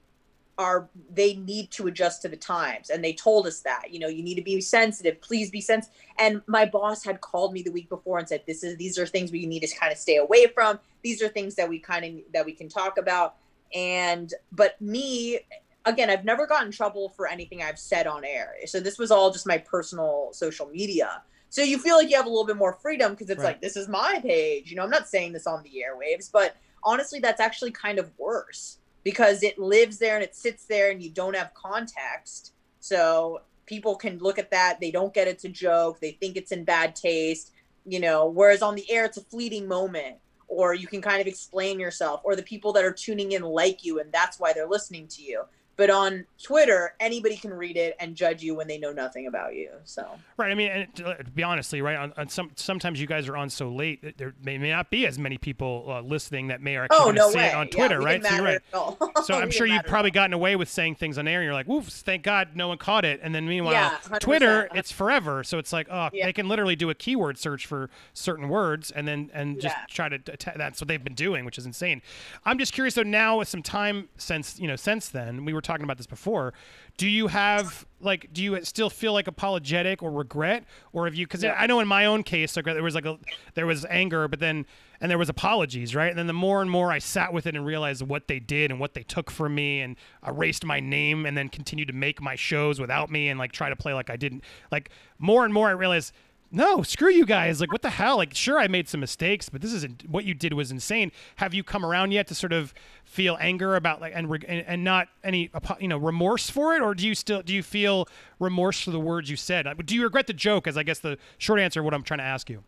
are 0.58 0.90
they 1.10 1.36
need 1.36 1.72
to 1.72 1.88
adjust 1.88 2.22
to 2.22 2.28
the 2.30 2.36
times. 2.38 2.90
And 2.90 3.04
they 3.04 3.14
told 3.14 3.48
us 3.48 3.62
that 3.62 3.86
you 3.92 4.00
know 4.00 4.08
you 4.08 4.22
need 4.24 4.36
to 4.36 4.44
be 4.44 4.60
sensitive. 4.62 5.22
Please 5.22 5.50
be 5.50 5.62
sensitive 5.62 5.96
and 6.20 6.42
my 6.46 6.66
boss 6.66 7.04
had 7.04 7.22
called 7.22 7.54
me 7.54 7.64
the 7.64 7.72
week 7.72 7.90
before 7.90 8.20
and 8.20 8.28
said 8.28 8.44
this 8.46 8.64
is 8.64 8.78
these 8.78 9.00
are 9.00 9.08
things 9.08 9.32
we 9.32 9.46
need 9.46 9.62
to 9.62 9.76
kind 9.76 9.92
of 9.92 9.98
stay 9.98 10.18
away 10.18 10.48
from. 10.48 10.80
These 11.04 11.22
are 11.24 11.30
things 11.30 11.56
that 11.56 11.68
we 11.68 11.80
kind 11.80 12.06
of 12.06 12.34
that 12.34 12.46
we 12.46 12.54
can 12.54 12.70
talk 12.70 12.98
about. 12.98 13.36
And 13.74 14.34
but 14.52 14.80
me 14.82 15.40
again 15.86 16.12
i've 16.12 16.26
never 16.26 16.46
gotten 16.46 16.68
in 16.68 16.72
trouble 16.72 17.10
for 17.10 17.28
anything 17.28 17.64
i've 17.64 17.80
said 17.80 18.06
on 18.06 18.24
air. 18.24 18.54
So 18.66 18.80
this 18.80 19.00
was 19.00 19.10
all 19.10 19.32
just 19.32 19.48
my 19.48 19.58
personal 19.58 20.30
social 20.34 20.68
media. 20.68 21.24
So 21.50 21.64
you 21.64 21.80
feel 21.80 21.96
like 21.98 22.10
you 22.10 22.18
have 22.18 22.28
a 22.28 22.30
little 22.30 22.46
bit 22.46 22.56
more 22.58 22.74
freedom 22.74 23.12
because 23.14 23.30
it's 23.30 23.40
Right. 23.40 23.46
like 23.52 23.62
this 23.62 23.76
is 23.76 23.88
my 23.88 24.20
page. 24.22 24.70
You 24.70 24.76
know 24.76 24.84
i'm 24.84 24.92
not 24.92 25.08
saying 25.08 25.34
this 25.34 25.48
on 25.48 25.64
the 25.64 25.72
airwaves 25.88 26.30
but 26.32 26.56
honestly 26.84 27.20
that's 27.20 27.42
actually 27.42 27.72
kind 27.72 28.00
of 28.00 28.12
worse 28.18 28.78
because 29.04 29.44
it 29.44 29.58
lives 29.58 29.98
there 29.98 30.16
and 30.16 30.24
it 30.24 30.36
sits 30.36 30.66
there 30.66 30.92
and 30.92 31.02
you 31.02 31.10
don't 31.10 31.36
have 31.36 31.54
context. 31.54 32.54
So 32.80 33.42
people 33.66 33.96
can 33.96 34.18
look 34.20 34.38
at 34.38 34.52
that. 34.52 34.80
They 34.80 34.92
don't 34.92 35.14
get 35.14 35.28
it's 35.28 35.46
a 35.46 35.50
joke. 35.50 36.00
They 36.00 36.12
think 36.12 36.38
it's 36.38 36.52
in 36.52 36.64
bad 36.64 36.96
taste 36.96 37.52
you 37.86 38.00
know 38.00 38.28
whereas 38.28 38.62
on 38.62 38.76
the 38.76 38.90
air 38.92 39.06
it's 39.06 39.18
a 39.18 39.24
fleeting 39.24 39.68
moment 39.68 40.16
or 40.48 40.74
you 40.74 40.88
can 40.88 41.02
kind 41.02 41.22
of 41.22 41.28
explain 41.28 41.80
yourself 41.80 42.22
or 42.24 42.36
the 42.36 42.44
people 42.44 42.74
that 42.74 42.84
are 42.84 42.92
tuning 42.92 43.32
in 43.32 43.42
like 43.42 43.84
you 43.84 44.00
and 44.00 44.12
that's 44.12 44.40
why 44.40 44.54
they're 44.54 44.68
listening 44.68 45.08
to 45.08 45.24
you 45.24 45.44
but 45.78 45.90
on 45.90 46.26
twitter 46.42 46.94
anybody 47.00 47.36
can 47.38 47.52
read 47.54 47.78
it 47.78 47.96
and 48.00 48.16
judge 48.16 48.42
you 48.44 48.54
when 48.56 48.68
they 48.68 48.78
know 48.78 48.92
nothing 48.92 49.28
about 49.28 49.56
you 49.56 49.70
so 49.84 50.06
Right. 50.38 50.52
I 50.52 50.56
mean, 50.56 50.72
and 50.72 50.96
to, 50.96 51.24
to 51.24 51.30
be 51.30 51.44
honestly, 51.44 51.84
right. 51.84 51.96
On, 51.98 52.14
on 52.18 52.28
some 52.28 52.50
sometimes 52.56 53.00
you 53.00 53.06
guys 53.06 53.28
are 53.28 53.38
on 53.38 53.52
so 53.52 53.70
late 53.70 54.02
that 54.02 54.18
there 54.18 54.34
may, 54.44 54.58
may 54.58 54.72
not 54.72 54.90
be 54.90 55.06
as 55.06 55.20
many 55.20 55.38
people 55.38 55.86
uh, 55.88 56.02
listening 56.02 56.48
that 56.48 56.62
may 56.64 56.78
actually 56.78 56.98
oh 57.00 57.12
no 57.12 57.30
see 57.30 57.38
way 57.38 57.48
it 57.50 57.54
on 57.54 57.68
Twitter, 57.68 58.00
we 58.00 58.06
right? 58.06 58.26
So 58.26 58.34
you're 58.36 58.44
right. 58.44 58.62
So 59.26 59.36
I'm 59.36 59.52
sure 59.52 59.68
you've 59.68 59.84
probably 59.86 60.10
gotten 60.10 60.34
away 60.34 60.56
with 60.56 60.68
saying 60.68 60.96
things 60.96 61.20
on 61.20 61.28
air, 61.28 61.42
and 61.42 61.46
you're 61.46 61.54
like, 61.54 61.68
"Woof! 61.68 61.86
Thank 61.90 62.24
God 62.24 62.50
no 62.56 62.70
one 62.70 62.80
caught 62.80 63.06
it." 63.06 63.20
And 63.22 63.36
then 63.36 63.48
meanwhile, 63.48 63.74
Yeah, 63.74 64.18
Twitter, 64.20 64.68
it's 64.74 64.92
forever. 64.92 65.44
So 65.44 65.60
it's 65.60 65.72
like, 65.72 65.88
oh, 65.92 66.10
Yeah. 66.12 66.26
they 66.26 66.34
can 66.34 66.48
literally 66.48 66.76
do 66.76 66.90
a 66.90 66.96
keyword 66.96 67.38
search 67.38 67.68
for 67.68 67.92
certain 68.14 68.50
words, 68.50 68.90
and 68.90 69.08
then 69.08 69.30
and 69.34 69.62
just 69.62 69.76
Yeah. 69.76 69.86
try 69.90 70.10
to. 70.10 70.16
atta- 70.16 70.54
That's 70.58 70.82
what 70.82 70.88
they've 70.88 71.04
been 71.04 71.14
doing, 71.14 71.46
which 71.46 71.60
is 71.60 71.68
insane. 71.68 72.02
I'm 72.46 72.58
just 72.58 72.74
curious 72.74 72.96
though. 72.96 73.04
Now 73.04 73.38
with 73.38 73.48
some 73.48 73.62
time 73.62 74.10
since 74.18 74.60
you 74.60 74.68
know 74.68 74.76
since 74.76 75.08
then, 75.08 75.46
we 75.46 75.54
were 75.62 75.74
talking 75.74 75.84
about 75.84 75.98
this 75.98 76.08
before. 76.08 76.54
Do 76.98 77.08
you 77.08 77.28
have 77.28 77.86
like? 78.00 78.30
Do 78.34 78.44
you 78.44 78.64
still 78.66 78.90
feel 78.90 79.14
like 79.14 79.28
apologetic 79.28 80.02
or 80.02 80.12
regret, 80.12 80.66
or 80.92 81.06
have 81.06 81.16
you? 81.16 81.26
Because 81.28 81.44
Yeah. 81.44 81.56
I 81.58 81.68
know 81.68 81.80
in 81.80 81.88
my 81.88 82.06
own 82.06 82.24
case, 82.24 82.56
like 82.56 82.66
there 82.66 82.84
was 82.84 82.96
like 82.96 83.06
a 83.06 83.18
there 83.54 83.66
was 83.66 83.86
anger, 83.86 84.28
but 84.28 84.40
then 84.40 84.66
and 85.00 85.10
there 85.10 85.18
was 85.18 85.30
apologies, 85.30 85.96
right? 85.96 86.10
And 86.10 86.18
then 86.18 86.28
the 86.28 86.34
more 86.34 86.62
and 86.62 86.70
more 86.70 86.92
I 86.92 87.00
sat 87.00 87.34
with 87.34 87.48
it 87.48 87.56
and 87.56 87.66
realized 87.66 88.04
what 88.04 88.28
they 88.28 88.40
did 88.40 88.70
and 88.72 88.80
what 88.80 88.94
they 88.94 89.04
took 89.04 89.32
from 89.32 89.56
me 89.56 89.82
and 89.82 89.96
erased 90.28 90.64
my 90.64 90.80
name 90.80 91.26
and 91.26 91.36
then 91.38 91.50
continued 91.50 91.88
to 91.88 91.94
make 91.94 92.22
my 92.22 92.36
shows 92.36 92.80
without 92.80 93.10
me 93.10 93.30
and 93.30 93.40
like 93.40 93.52
try 93.52 93.70
to 93.70 93.76
play 93.76 93.94
like 93.94 94.10
I 94.10 94.16
didn't 94.16 94.44
like 94.72 94.90
more 95.18 95.44
and 95.46 95.54
more 95.54 95.68
I 95.70 95.72
realized 95.72 96.14
no, 96.52 96.84
screw 96.84 97.10
you 97.10 97.26
guys. 97.26 97.62
Like, 97.62 97.72
what 97.72 97.82
the 97.82 97.90
hell? 97.90 98.18
Like, 98.18 98.36
sure, 98.36 98.60
I 98.60 98.68
made 98.68 98.90
some 98.90 99.00
mistakes, 99.00 99.48
but 99.48 99.62
this 99.62 99.72
isn't 99.74 100.10
what 100.10 100.26
you 100.26 100.34
did 100.34 100.54
was 100.54 100.70
insane. 100.70 101.12
Have 101.38 101.54
you 101.54 101.64
come 101.64 101.86
around 101.86 102.12
yet 102.12 102.28
to 102.28 102.36
sort 102.36 102.52
of 102.52 102.74
feel 103.06 103.38
anger 103.40 103.76
about 103.76 104.02
like 104.02 104.14
and 104.16 104.30
and, 104.48 104.66
and 104.68 104.84
not 104.84 105.08
any 105.24 105.50
you 105.80 105.88
know 105.88 105.98
remorse 105.98 106.50
for 106.50 106.76
it, 106.76 106.82
or 106.82 106.94
do 106.94 107.08
you 107.08 107.16
still 107.16 107.42
do 107.42 107.54
you 107.54 107.64
feel 107.64 108.08
remorse 108.40 108.82
for 108.82 108.92
the 108.92 109.00
words 109.00 109.30
you 109.30 109.38
said? 109.38 109.66
Do 109.86 109.96
you 109.96 110.04
regret 110.04 110.28
the 110.28 110.34
joke? 110.34 110.68
As 110.68 110.78
I 110.78 110.84
guess 110.84 111.00
the 111.00 111.18
short 111.38 111.60
answer, 111.60 111.80
of 111.80 111.86
what 111.86 111.94
I'm 111.94 112.04
trying 112.04 112.20
to 112.20 112.26
ask 112.26 112.50
you. 112.50 112.64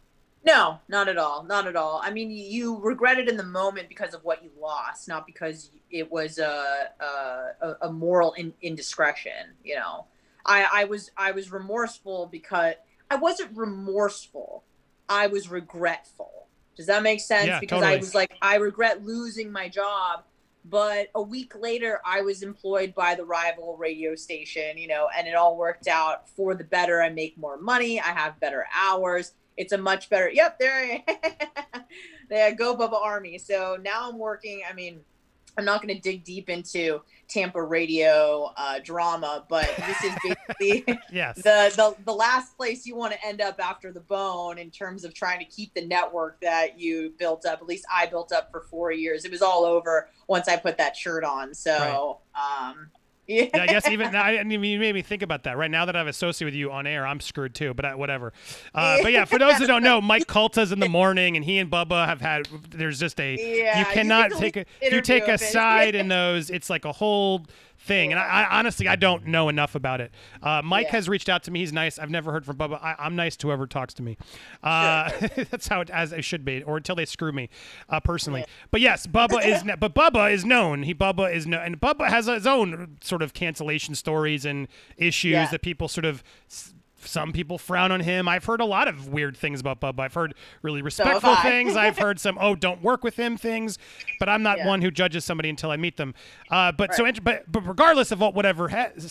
No, 0.46 0.80
not 0.90 1.08
at 1.08 1.18
all. 1.18 1.44
Not 1.44 1.68
at 1.68 1.76
all. 1.76 2.02
I 2.04 2.12
mean, 2.12 2.30
you 2.30 2.78
regret 2.80 3.18
it 3.18 3.30
in 3.30 3.38
the 3.38 3.44
moment 3.44 3.88
because 3.88 4.14
of 4.14 4.24
what 4.26 4.44
you 4.44 4.50
lost, 4.60 5.08
not 5.08 5.26
because 5.26 5.72
it 5.90 6.10
was 6.12 6.38
a 6.38 6.90
a, 7.00 7.76
a 7.84 7.92
moral 7.92 8.34
in, 8.34 8.54
indiscretion. 8.62 9.56
You 9.64 9.76
know, 9.76 10.06
I, 10.46 10.68
I 10.72 10.84
was 10.86 11.12
I 11.18 11.32
was 11.32 11.52
remorseful 11.52 12.28
because 12.32 12.76
I 13.14 13.16
wasn't 13.18 13.56
remorseful. 13.56 14.64
I 15.08 15.28
was 15.28 15.50
regretful. 15.50 16.48
Does 16.76 16.88
that 16.88 17.04
make 17.04 17.22
sense? 17.22 17.46
Yeah, 17.48 17.60
because 17.60 17.82
totally. 17.82 17.96
I 17.96 17.98
was 17.98 18.16
like, 18.16 18.34
I 18.42 18.56
regret 18.56 19.06
losing 19.06 19.52
my 19.52 19.70
job 19.70 20.24
But 20.66 21.10
a 21.14 21.22
week 21.22 21.54
later, 21.60 22.00
I 22.06 22.22
was 22.22 22.42
employed 22.42 22.96
by 22.96 23.16
the 23.16 23.26
rival 23.26 23.76
radio 23.78 24.16
station, 24.16 24.78
you 24.78 24.88
know, 24.88 25.10
and 25.16 25.28
it 25.28 25.36
all 25.36 25.58
worked 25.58 25.88
out 25.88 26.30
for 26.30 26.56
the 26.56 26.64
better. 26.64 27.02
I 27.02 27.10
make 27.10 27.38
more 27.38 27.58
money, 27.58 28.00
I 28.00 28.14
have 28.14 28.40
better 28.40 28.66
hours. 28.74 29.34
It's 29.58 29.74
a 29.74 29.78
much 29.78 30.10
better. 30.10 30.32
Yep, 30.32 30.60
there. 30.60 31.04
there 32.30 32.56
go, 32.56 32.76
Bubba 32.76 33.00
Army. 33.00 33.38
So 33.38 33.78
now 33.84 34.10
I'm 34.10 34.18
working. 34.18 34.64
I 34.68 34.74
mean, 34.74 35.02
I'm 35.58 35.66
not 35.66 35.82
going 35.82 35.94
to 35.94 36.02
dig 36.02 36.24
deep 36.24 36.50
into 36.50 37.02
Tampa 37.28 37.62
radio 37.62 38.52
uh, 38.58 38.80
drama, 38.84 39.46
but 39.50 39.72
this 39.78 40.04
is 40.04 40.16
basically 40.24 41.00
yes. 41.12 41.38
the, 41.38 41.72
the 41.76 41.96
the 42.06 42.14
last 42.14 42.56
place 42.58 42.86
you 42.86 42.96
want 42.96 43.14
to 43.14 43.26
end 43.26 43.42
up 43.42 43.60
after 43.60 43.92
the 43.92 44.00
bone 44.02 44.58
in 44.58 44.70
terms 44.72 45.04
of 45.04 45.14
trying 45.14 45.40
to 45.40 45.46
keep 45.46 45.74
the 45.74 45.86
network 45.86 46.40
that 46.42 46.80
you 46.80 47.14
built 47.18 47.46
up. 47.46 47.60
At 47.62 47.68
least 47.68 47.86
I 47.92 48.06
built 48.08 48.32
up 48.32 48.50
for 48.52 48.62
four 48.62 48.92
years. 48.92 49.26
It 49.26 49.32
was 49.32 49.42
all 49.42 49.66
over 49.66 50.10
once 50.28 50.48
I 50.48 50.58
put 50.58 50.78
that 50.78 50.96
shirt 50.96 51.24
on. 51.24 51.54
So 51.54 52.20
right. 52.36 52.70
um, 52.70 52.90
yeah. 53.28 53.48
I 53.54 53.68
guess 53.68 53.88
even 53.88 54.12
now, 54.12 54.24
I 54.24 54.44
mean, 54.44 54.64
you 54.64 54.80
made 54.80 54.94
me 54.94 55.02
think 55.02 55.22
about 55.22 55.44
that. 55.44 55.58
Right 55.58 55.72
now 55.72 55.86
that 55.86 55.96
I've 55.96 56.08
associated 56.08 56.54
with 56.54 56.56
you 56.56 56.72
on 56.72 56.86
air, 56.86 57.08
I'm 57.08 57.20
screwed 57.20 57.56
too. 57.56 57.74
But 57.74 57.86
I, 57.86 57.96
whatever. 57.96 58.34
Uh, 58.74 58.98
but 59.04 59.12
yeah, 59.12 59.24
for 59.24 59.38
those 59.38 59.58
who 59.58 59.68
don't 59.68 59.84
know, 59.84 60.02
Mike 60.02 60.26
Calta's 60.26 60.72
in 60.72 60.80
the 60.80 60.90
morning, 61.02 61.36
and 61.36 61.46
he 61.46 61.60
and 61.60 61.70
Bubba 61.70 62.08
have 62.08 62.22
had. 62.22 62.48
There's 62.70 63.00
just 63.00 63.20
a. 63.20 63.36
Yeah, 63.36 63.80
you 63.80 63.86
cannot 63.86 64.32
you 64.32 64.38
take 64.38 64.58
a. 64.58 64.66
You 64.82 65.02
take 65.02 65.28
a 65.28 65.38
side 65.38 65.94
in 65.94 66.08
those, 66.08 66.50
it's 66.50 66.70
like 66.70 66.86
a 66.86 66.92
whole 66.92 67.46
thing. 67.84 68.12
And 68.12 68.20
I, 68.20 68.44
I, 68.44 68.60
honestly, 68.60 68.88
I 68.88 68.96
don't 68.96 69.28
know 69.28 69.50
enough 69.50 69.76
about 69.76 70.02
it. 70.02 70.12
Uh, 70.42 70.62
Mike 70.64 70.88
yeah. 70.88 70.94
has 70.94 71.10
reached 71.10 71.30
out 71.30 71.44
to 71.44 71.52
me. 71.52 71.60
He's 71.60 71.74
nice. 71.74 72.00
I've 72.00 72.10
never 72.10 72.32
heard 72.32 72.46
from 72.46 72.58
Bubba. 72.58 72.80
I, 72.82 72.96
am 73.06 73.16
nice 73.16 73.36
to 73.38 73.48
whoever 73.48 73.68
talks 73.68 73.94
to 73.96 74.04
me. 74.04 74.18
Uh, 74.64 75.10
sure. 75.10 75.30
that's 75.52 75.68
how 75.68 75.82
it 75.82 75.90
as 75.90 76.14
it 76.14 76.24
should 76.24 76.46
be, 76.46 76.64
or 76.64 76.78
until 76.78 76.96
they 76.96 77.06
screw 77.06 77.32
me 77.32 77.50
uh, 77.90 78.00
personally. 78.00 78.42
Yeah. 78.42 78.68
But 78.72 78.82
yes, 78.82 79.08
Bubba 79.08 79.46
is. 79.46 79.64
but 79.80 79.94
Bubba 79.94 80.32
is 80.32 80.46
known. 80.46 80.84
He 80.84 80.94
Bubba 80.94 81.34
is 81.34 81.46
known, 81.46 81.64
and 81.64 81.80
Bubba 81.80 82.08
has 82.10 82.28
his 82.28 82.48
own 82.48 82.98
sort 83.02 83.22
of 83.22 83.34
cancellation 83.34 83.96
stories 83.96 84.46
and 84.46 84.68
issues 84.98 85.32
yeah. 85.32 85.48
that 85.50 85.62
people 85.62 85.88
sort 85.88 86.06
of 86.06 86.24
some 87.08 87.32
people 87.32 87.58
frown 87.58 87.92
on 87.92 88.00
him. 88.00 88.28
I've 88.28 88.46
heard 88.46 88.62
a 88.62 88.66
lot 88.66 88.88
of 88.88 89.10
weird 89.10 89.38
things 89.38 89.60
about 89.60 89.80
Bubba. 89.80 90.00
I've 90.02 90.14
heard 90.14 90.36
really 90.62 90.82
respectful 90.82 91.36
so 91.36 91.42
things. 91.42 91.76
I've 91.76 91.98
heard 91.98 92.20
some 92.20 92.38
oh 92.40 92.56
don't 92.56 92.82
work 92.82 93.04
with 93.04 93.16
him 93.16 93.38
things, 93.38 93.78
but 94.20 94.30
I'm 94.30 94.44
not 94.44 94.60
yeah. 94.60 94.68
one 94.68 94.82
who 94.82 94.92
judges 94.92 95.26
somebody 95.26 95.50
until 95.50 95.72
I 95.72 95.78
meet 95.78 95.98
them. 95.98 96.14
Uh, 96.50 96.72
but 96.72 96.90
right. 96.98 97.16
so 97.16 97.22
but 97.22 97.52
but 97.52 97.68
regardless 97.68 98.12
of 98.12 98.20
what 98.20 98.34
whatever 98.34 98.70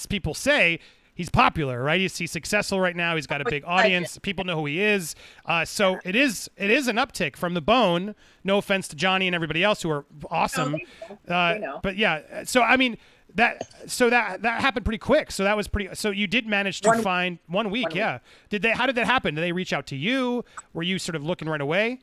people 0.09 0.35
say. 0.35 0.79
He's 1.15 1.29
popular, 1.29 1.83
right? 1.83 2.01
He's, 2.01 2.17
he's 2.17 2.31
successful 2.31 2.81
right 2.81 2.97
now. 2.97 3.17
He's 3.17 3.27
got 3.27 3.43
a 3.43 3.45
big 3.45 3.65
audience. 3.67 4.17
People 4.23 4.45
know 4.45 4.57
who 4.57 4.65
he 4.65 4.81
is. 4.81 5.15
Uh, 5.45 5.63
so 5.67 6.01
it 6.07 6.17
is 6.17 6.49
it 6.57 6.71
is 6.71 6.89
an 6.89 6.97
uptick 6.97 7.37
from 7.37 7.53
the 7.53 7.61
bone. 7.61 8.15
No 8.45 8.57
offense 8.57 8.89
to 8.89 8.97
Johnny 8.97 9.29
and 9.29 9.35
everybody 9.35 9.63
else 9.63 9.83
who 9.83 9.91
are 9.91 10.07
awesome. 10.31 10.79
Uh, 11.29 11.59
but 11.83 11.97
yeah, 11.99 12.45
so 12.45 12.63
I 12.63 12.79
mean, 12.79 12.97
that 13.35 13.69
so 13.87 14.11
that 14.11 14.43
that 14.43 14.61
happened 14.61 14.85
pretty 14.85 14.99
quick. 14.99 15.31
So 15.31 15.45
that 15.45 15.57
was 15.57 15.69
pretty. 15.69 15.95
So 15.95 16.11
you 16.11 16.27
did 16.27 16.47
manage 16.47 16.81
to 16.83 16.89
one, 16.89 17.03
find 17.03 17.39
one 17.47 17.71
week, 17.71 17.89
one 17.89 17.97
yeah. 17.97 18.13
Week. 18.15 18.23
Did 18.51 18.63
they? 18.63 18.71
How 18.73 18.87
did 18.87 18.97
that 18.97 19.07
happen? 19.07 19.35
Did 19.35 19.43
they 19.43 19.53
reach 19.53 19.73
out 19.73 19.87
to 19.89 19.97
you? 19.97 20.45
Were 20.73 20.83
you 20.83 20.99
sort 20.99 21.17
of 21.17 21.25
looking 21.25 21.49
right 21.49 21.61
away? 21.61 22.01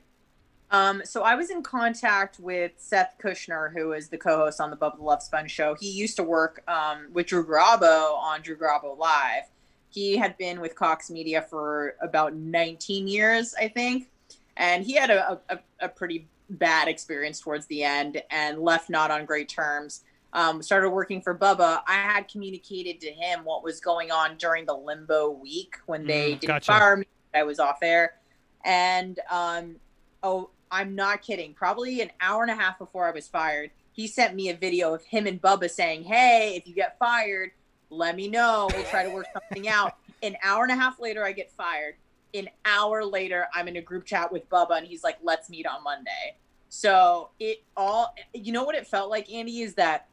Um, 0.71 1.01
so 1.03 1.23
I 1.23 1.35
was 1.35 1.49
in 1.49 1.63
contact 1.63 2.39
with 2.39 2.73
Seth 2.77 3.15
Kushner, 3.21 3.73
who 3.73 3.93
is 3.93 4.09
the 4.09 4.17
co-host 4.17 4.61
on 4.61 4.69
the 4.69 4.77
Bubba 4.77 4.97
the 4.97 5.03
Love 5.03 5.23
Sponge 5.23 5.49
show. 5.49 5.75
He 5.79 5.89
used 5.89 6.15
to 6.17 6.23
work 6.23 6.63
um, 6.67 7.07
with 7.11 7.25
Drew 7.25 7.43
Garabo 7.43 8.13
on 8.15 8.41
Drew 8.41 8.55
Garabo 8.55 8.95
Live. 8.95 9.45
He 9.89 10.15
had 10.15 10.37
been 10.37 10.61
with 10.61 10.75
Cox 10.75 11.09
Media 11.09 11.41
for 11.41 11.95
about 12.03 12.35
19 12.35 13.07
years, 13.07 13.55
I 13.59 13.67
think, 13.67 14.11
and 14.57 14.83
he 14.85 14.93
had 14.93 15.09
a, 15.09 15.41
a, 15.49 15.59
a 15.79 15.89
pretty 15.89 16.27
bad 16.51 16.87
experience 16.87 17.39
towards 17.39 17.65
the 17.65 17.83
end 17.83 18.21
and 18.29 18.59
left 18.59 18.91
not 18.91 19.09
on 19.09 19.25
great 19.25 19.49
terms 19.49 20.03
um, 20.33 20.61
started 20.61 20.91
working 20.91 21.21
for 21.21 21.37
Bubba, 21.37 21.81
I 21.87 21.93
had 21.93 22.27
communicated 22.27 22.99
to 23.01 23.11
him 23.11 23.43
what 23.43 23.63
was 23.63 23.79
going 23.79 24.11
on 24.11 24.37
during 24.37 24.65
the 24.65 24.75
limbo 24.75 25.31
week 25.31 25.75
when 25.85 26.05
they 26.05 26.33
mm, 26.33 26.39
didn't 26.39 26.47
gotcha. 26.47 26.71
fire 26.71 26.97
me. 26.97 27.05
I 27.33 27.43
was 27.43 27.59
off 27.59 27.79
air. 27.81 28.15
And 28.63 29.19
um, 29.29 29.75
oh, 30.23 30.51
I'm 30.71 30.95
not 30.95 31.21
kidding. 31.21 31.53
Probably 31.53 32.01
an 32.01 32.11
hour 32.21 32.43
and 32.43 32.51
a 32.51 32.55
half 32.55 32.77
before 32.77 33.07
I 33.07 33.11
was 33.11 33.27
fired, 33.27 33.71
he 33.91 34.07
sent 34.07 34.35
me 34.35 34.49
a 34.49 34.55
video 34.55 34.93
of 34.93 35.03
him 35.03 35.25
and 35.25 35.41
Bubba 35.41 35.69
saying, 35.69 36.03
Hey, 36.03 36.55
if 36.55 36.67
you 36.67 36.75
get 36.75 36.97
fired, 36.99 37.51
let 37.89 38.15
me 38.15 38.27
know. 38.27 38.69
We'll 38.73 38.83
try 38.85 39.03
to 39.03 39.09
work 39.09 39.25
something 39.33 39.67
out. 39.67 39.97
An 40.21 40.37
hour 40.43 40.63
and 40.63 40.71
a 40.71 40.75
half 40.75 40.99
later, 40.99 41.23
I 41.23 41.31
get 41.31 41.51
fired. 41.51 41.95
An 42.33 42.49
hour 42.65 43.03
later, 43.03 43.47
I'm 43.53 43.67
in 43.67 43.77
a 43.77 43.81
group 43.81 44.05
chat 44.05 44.31
with 44.31 44.47
Bubba, 44.49 44.77
and 44.77 44.85
he's 44.85 45.03
like, 45.03 45.17
Let's 45.23 45.49
meet 45.49 45.65
on 45.65 45.83
Monday. 45.83 46.37
So 46.69 47.31
it 47.39 47.63
all, 47.75 48.13
you 48.33 48.53
know 48.53 48.63
what 48.63 48.75
it 48.75 48.85
felt 48.85 49.09
like, 49.09 49.31
Andy, 49.31 49.61
is 49.61 49.73
that 49.75 50.07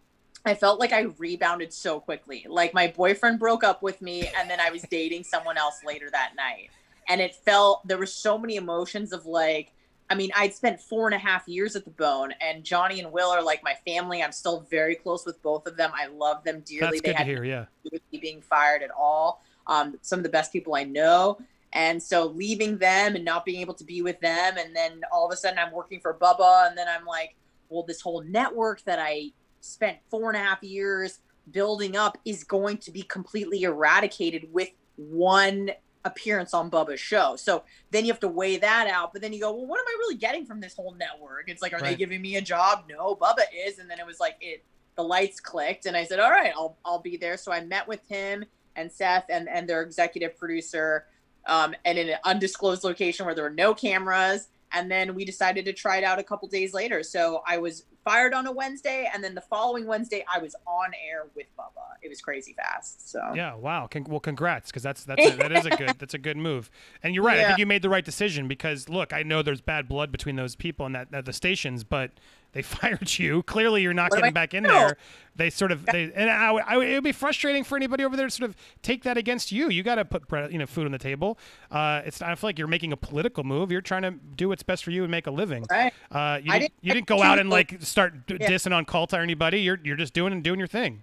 I 0.47 0.55
felt 0.55 0.79
like 0.79 0.93
I 0.93 1.03
rebounded 1.19 1.73
so 1.73 2.01
quickly. 2.01 2.47
Like 2.49 2.73
my 2.73 2.89
boyfriend 2.89 3.39
broke 3.39 3.65
up 3.65 3.83
with 3.83 4.01
me 4.01 4.29
and 4.39 4.49
then 4.49 4.61
I 4.61 4.71
was 4.71 4.83
dating 4.83 5.25
someone 5.25 5.59
else 5.59 5.81
later 5.85 6.09
that 6.11 6.33
night. 6.37 6.71
And 7.09 7.21
it 7.21 7.35
felt 7.35 7.87
there 7.87 7.99
were 7.99 8.07
so 8.07 8.39
many 8.39 8.57
emotions 8.57 9.13
of 9.13 9.27
like, 9.27 9.73
I 10.09 10.15
mean, 10.15 10.31
I'd 10.37 10.55
spent 10.55 10.81
four 10.81 11.07
and 11.07 11.15
a 11.15 11.19
half 11.19 11.49
years 11.49 11.75
at 11.75 11.85
the 11.85 11.91
bone, 11.91 12.33
and 12.41 12.63
Johnny 12.63 13.01
and 13.01 13.11
Will 13.11 13.29
are 13.29 13.43
like 13.43 13.65
my 13.65 13.75
family. 13.85 14.23
I'm 14.23 14.31
still 14.31 14.65
very 14.71 14.95
close 14.95 15.27
with 15.27 15.43
both 15.43 15.67
of 15.67 15.77
them. 15.77 15.91
I 15.95 16.07
love 16.07 16.45
them 16.45 16.63
dearly. 16.65 16.99
That's 16.99 17.03
they 17.03 17.09
good 17.09 17.17
had 17.17 17.25
to 17.25 17.31
hear, 17.31 17.45
yeah. 17.45 17.65
with 17.91 18.03
me 18.13 18.21
being 18.21 18.41
fired 18.41 18.83
at 18.85 18.91
all. 18.97 19.43
Um, 19.67 19.99
some 20.03 20.21
of 20.21 20.23
the 20.23 20.29
best 20.29 20.53
people 20.53 20.77
I 20.77 20.85
know. 20.85 21.39
And 21.73 22.01
so 22.01 22.27
leaving 22.27 22.79
them 22.79 23.17
and 23.17 23.25
not 23.25 23.45
being 23.45 23.61
able 23.61 23.75
to 23.75 23.85
be 23.85 24.01
with 24.01 24.21
them, 24.21 24.57
and 24.57 24.77
then 24.77 25.01
all 25.13 25.27
of 25.27 25.33
a 25.33 25.37
sudden 25.37 25.59
I'm 25.59 25.73
working 25.73 25.99
for 25.99 26.15
Bubba, 26.15 26.69
and 26.69 26.79
then 26.79 26.87
I'm 26.89 27.05
like, 27.05 27.35
well, 27.69 27.83
this 27.83 28.01
whole 28.01 28.23
network 28.23 28.83
that 28.85 29.01
I 29.01 29.33
spent 29.61 29.99
four 30.11 30.31
and 30.31 30.37
a 30.37 30.45
half 30.45 30.63
years 30.63 31.21
building 31.51 31.97
up 31.97 32.19
is 32.25 32.45
going 32.45 32.79
to 32.79 32.91
be 32.91 33.03
completely 33.03 33.63
eradicated 33.63 34.49
with 34.53 34.71
one 34.97 35.71
appearance 36.05 36.55
on 36.55 36.71
Bubba's 36.71 37.01
show. 37.01 37.37
So 37.37 37.65
then 37.91 38.05
you 38.05 38.13
have 38.13 38.21
to 38.21 38.29
weigh 38.29 38.57
that 38.59 38.87
out. 38.87 39.13
But 39.13 39.23
then 39.23 39.33
you 39.33 39.41
go, 39.41 39.53
well, 39.53 39.67
what 39.67 39.81
am 39.81 39.87
I 39.87 39.97
really 39.99 40.15
getting 40.17 40.47
from 40.47 40.61
this 40.61 40.75
whole 40.75 40.95
network? 40.95 41.49
It's 41.49 41.61
like, 41.61 41.73
are 41.73 41.77
right. 41.77 41.91
they 41.91 41.97
giving 41.97 42.23
me 42.23 42.37
a 42.37 42.41
job? 42.41 42.85
No, 42.89 43.15
Bubba 43.15 43.43
is. 43.67 43.79
And 43.79 43.91
then 43.91 43.99
it 43.99 44.07
was 44.07 44.21
like 44.21 44.37
it 44.41 44.65
the 44.97 45.03
lights 45.03 45.41
clicked 45.41 45.85
and 45.85 45.97
I 45.97 46.05
said, 46.05 46.21
All 46.21 46.31
right, 46.31 46.53
I'll 46.57 46.79
I'll 46.85 47.01
be 47.01 47.17
there. 47.17 47.37
So 47.37 47.53
I 47.53 47.63
met 47.65 47.87
with 47.87 48.07
him 48.09 48.45
and 48.77 48.91
Seth 48.91 49.27
and, 49.29 49.49
and 49.49 49.69
their 49.69 49.83
executive 49.83 50.37
producer 50.39 51.07
um, 51.47 51.75
and 51.85 51.99
in 51.99 52.09
an 52.09 52.19
undisclosed 52.25 52.83
location 52.85 53.27
where 53.27 53.35
there 53.35 53.45
were 53.45 53.51
no 53.51 53.75
cameras. 53.75 54.49
And 54.73 54.91
then 54.91 55.15
we 55.15 55.25
decided 55.25 55.65
to 55.67 55.73
try 55.73 55.97
it 55.99 56.05
out 56.05 56.19
a 56.19 56.23
couple 56.23 56.49
days 56.49 56.75
later. 56.75 57.03
So 57.03 57.43
I 57.47 57.59
was 57.59 57.85
fired 58.05 58.35
on 58.35 58.47
a 58.47 58.53
Wednesday, 58.53 59.11
and 59.13 59.23
then 59.23 59.35
the 59.35 59.41
following 59.41 59.87
Wednesday 59.87 60.25
I 60.33 60.39
was 60.39 60.55
on 60.67 60.93
air 61.09 61.27
with 61.35 61.47
Bubba. 61.59 61.97
It 62.03 62.09
was 62.09 62.21
crazy 62.21 62.55
fast. 62.55 63.11
So 63.11 63.21
yeah, 63.35 63.55
wow. 63.55 63.89
Con- 63.91 64.07
well, 64.09 64.21
congrats, 64.21 64.71
because 64.71 64.83
that's 64.83 65.05
that's 65.05 65.25
a, 65.25 65.37
that 65.37 65.53
is 65.53 65.67
a 65.67 65.71
good 65.71 65.97
that's 65.99 66.15
a 66.15 66.19
good 66.19 66.37
move. 66.37 66.71
And 67.03 67.15
you're 67.15 67.25
right. 67.25 67.39
Yeah. 67.39 67.45
I 67.45 67.47
think 67.49 67.59
you 67.59 67.67
made 67.67 67.83
the 67.83 67.89
right 67.89 68.05
decision 68.05 68.49
because 68.49 68.89
look, 68.89 69.13
I 69.13 69.23
know 69.23 69.43
there's 69.43 69.61
bad 69.61 69.89
blood 69.89 70.13
between 70.13 70.37
those 70.37 70.55
people 70.57 70.87
and 70.87 70.95
that, 70.95 71.11
that 71.11 71.25
the 71.25 71.33
stations, 71.33 71.85
but 71.85 72.13
they 72.57 72.63
fired 72.63 73.19
you. 73.19 73.43
Clearly, 73.43 73.83
you're 73.83 73.93
not 73.93 74.11
what 74.11 74.17
getting 74.17 74.33
back 74.33 74.55
in 74.55 74.63
there. 74.63 74.97
They 75.37 75.51
sort 75.51 75.71
of 75.71 75.85
they 75.85 76.11
and 76.15 76.31
I, 76.31 76.53
I, 76.55 76.83
it 76.83 76.95
would 76.95 77.05
be 77.05 77.13
frustrating 77.13 77.63
for 77.63 77.77
anybody 77.77 78.03
over 78.03 78.17
there 78.17 78.27
to 78.27 78.31
sort 78.31 78.49
of 78.49 78.57
take 78.81 79.03
that 79.03 79.19
against 79.19 79.53
you. 79.53 79.69
You 79.69 79.83
got 79.83 79.97
to 79.97 80.05
put 80.07 80.51
you 80.51 80.59
know 80.59 80.65
food 80.65 80.87
on 80.87 80.93
the 80.93 80.99
table. 80.99 81.39
Uh, 81.71 82.01
it's 82.07 82.23
I 82.23 82.35
feel 82.35 82.49
like 82.49 82.59
you're 82.59 82.67
making 82.67 82.93
a 82.93 82.97
political 82.97 83.45
move. 83.45 83.71
You're 83.71 83.83
trying 83.83 84.03
to 84.03 84.13
do 84.13 84.49
what's 84.49 84.63
best 84.63 84.83
for 84.83 84.91
you 84.91 85.03
and 85.03 85.11
make 85.11 85.27
a 85.27 85.31
living. 85.31 85.67
Right. 85.71 85.93
Uh, 86.11 86.41
you, 86.43 86.51
didn't, 86.51 86.73
you 86.81 86.95
didn't 86.95 87.07
go 87.07 87.23
out 87.23 87.39
and 87.39 87.51
like 87.51 87.77
start 87.83 88.15
yeah. 88.29 88.39
dissing 88.39 88.75
on 88.75 88.87
Calta 88.87 89.19
or 89.19 89.21
anybody. 89.21 89.61
You're 89.61 89.79
you're 89.85 89.97
just 89.97 90.15
doing 90.15 90.33
and 90.33 90.43
doing 90.43 90.59
your 90.59 90.69
thing 90.69 91.03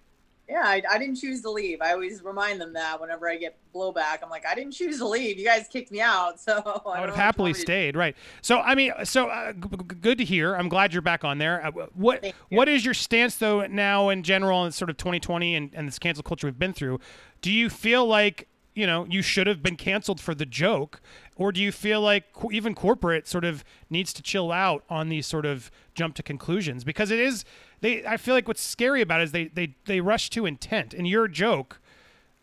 yeah, 0.50 0.64
I, 0.66 0.82
I, 0.90 0.98
didn't 0.98 1.16
choose 1.16 1.42
to 1.44 1.50
leave. 1.50 1.82
I 1.82 1.94
always 1.94 2.22
remind 2.22 2.60
them 2.60 2.74
that 2.74 3.00
whenever 3.00 3.30
I 3.30 3.38
get 3.38 3.58
blowback, 3.74 4.20
I'm 4.22 4.30
like, 4.30 4.46
I 4.46 4.54
didn't 4.54 4.74
choose 4.74 4.98
to 4.98 5.08
leave. 5.08 5.38
You 5.38 5.46
guys 5.46 5.68
kicked 5.72 5.90
me 5.90 6.02
out, 6.02 6.40
so 6.40 6.82
I, 6.86 6.98
I 6.98 7.00
would 7.00 7.10
have 7.10 7.16
happily 7.16 7.54
stayed. 7.54 7.96
Right. 7.96 8.16
So 8.42 8.60
I 8.60 8.76
mean, 8.76 8.92
so 9.04 9.28
uh, 9.28 9.54
g- 9.54 9.70
g- 9.72 9.96
good 10.02 10.18
to 10.18 10.26
hear. 10.26 10.56
I'm 10.56 10.70
glad 10.70 10.94
you're 10.94 11.02
back 11.02 11.24
on 11.24 11.38
there. 11.38 11.66
Uh, 11.66 11.72
what 11.94 12.34
what 12.50 12.68
is 12.68 12.84
your 12.84 12.94
stance 12.94 13.36
though 13.36 13.66
now 13.68 14.10
in 14.10 14.24
general 14.24 14.66
in 14.66 14.72
sort 14.72 14.90
of 14.90 14.98
2020 14.98 15.56
and, 15.56 15.70
and 15.74 15.88
this 15.88 15.98
cancel 15.98 16.24
culture 16.24 16.48
we've 16.48 16.60
been 16.60 16.74
through? 16.74 17.00
Do 17.42 17.52
you 17.52 17.70
feel 17.70 18.06
like 18.06 18.48
you 18.76 18.86
know 18.86 19.06
you 19.10 19.22
should 19.22 19.48
have 19.48 19.64
been 19.64 19.76
canceled 19.76 20.20
for 20.20 20.36
the 20.36 20.46
joke 20.46 21.00
or 21.36 21.52
do 21.52 21.62
you 21.62 21.72
feel 21.72 22.02
like 22.02 22.26
even 22.52 22.76
corporate 22.76 23.28
sort 23.28 23.46
of 23.46 23.64
needs 23.90 24.14
to 24.14 24.22
chill 24.22 24.52
out 24.52 24.84
on 24.90 25.10
these 25.10 25.28
sort 25.28 25.46
of 25.46 25.72
jump 25.94 26.16
to 26.16 26.24
conclusions 26.24 26.84
because 26.84 27.12
it 27.12 27.20
is 27.20 27.46
they 27.84 28.04
i 28.06 28.18
feel 28.18 28.34
like 28.34 28.48
what's 28.48 28.62
scary 28.62 29.02
about 29.02 29.22
it 29.22 29.26
is 29.26 29.32
they 29.32 29.46
they 29.46 29.76
they 29.86 30.02
rush 30.02 30.30
to 30.32 30.46
intent 30.46 30.94
and 30.94 31.08
your 31.08 31.28
joke 31.28 31.80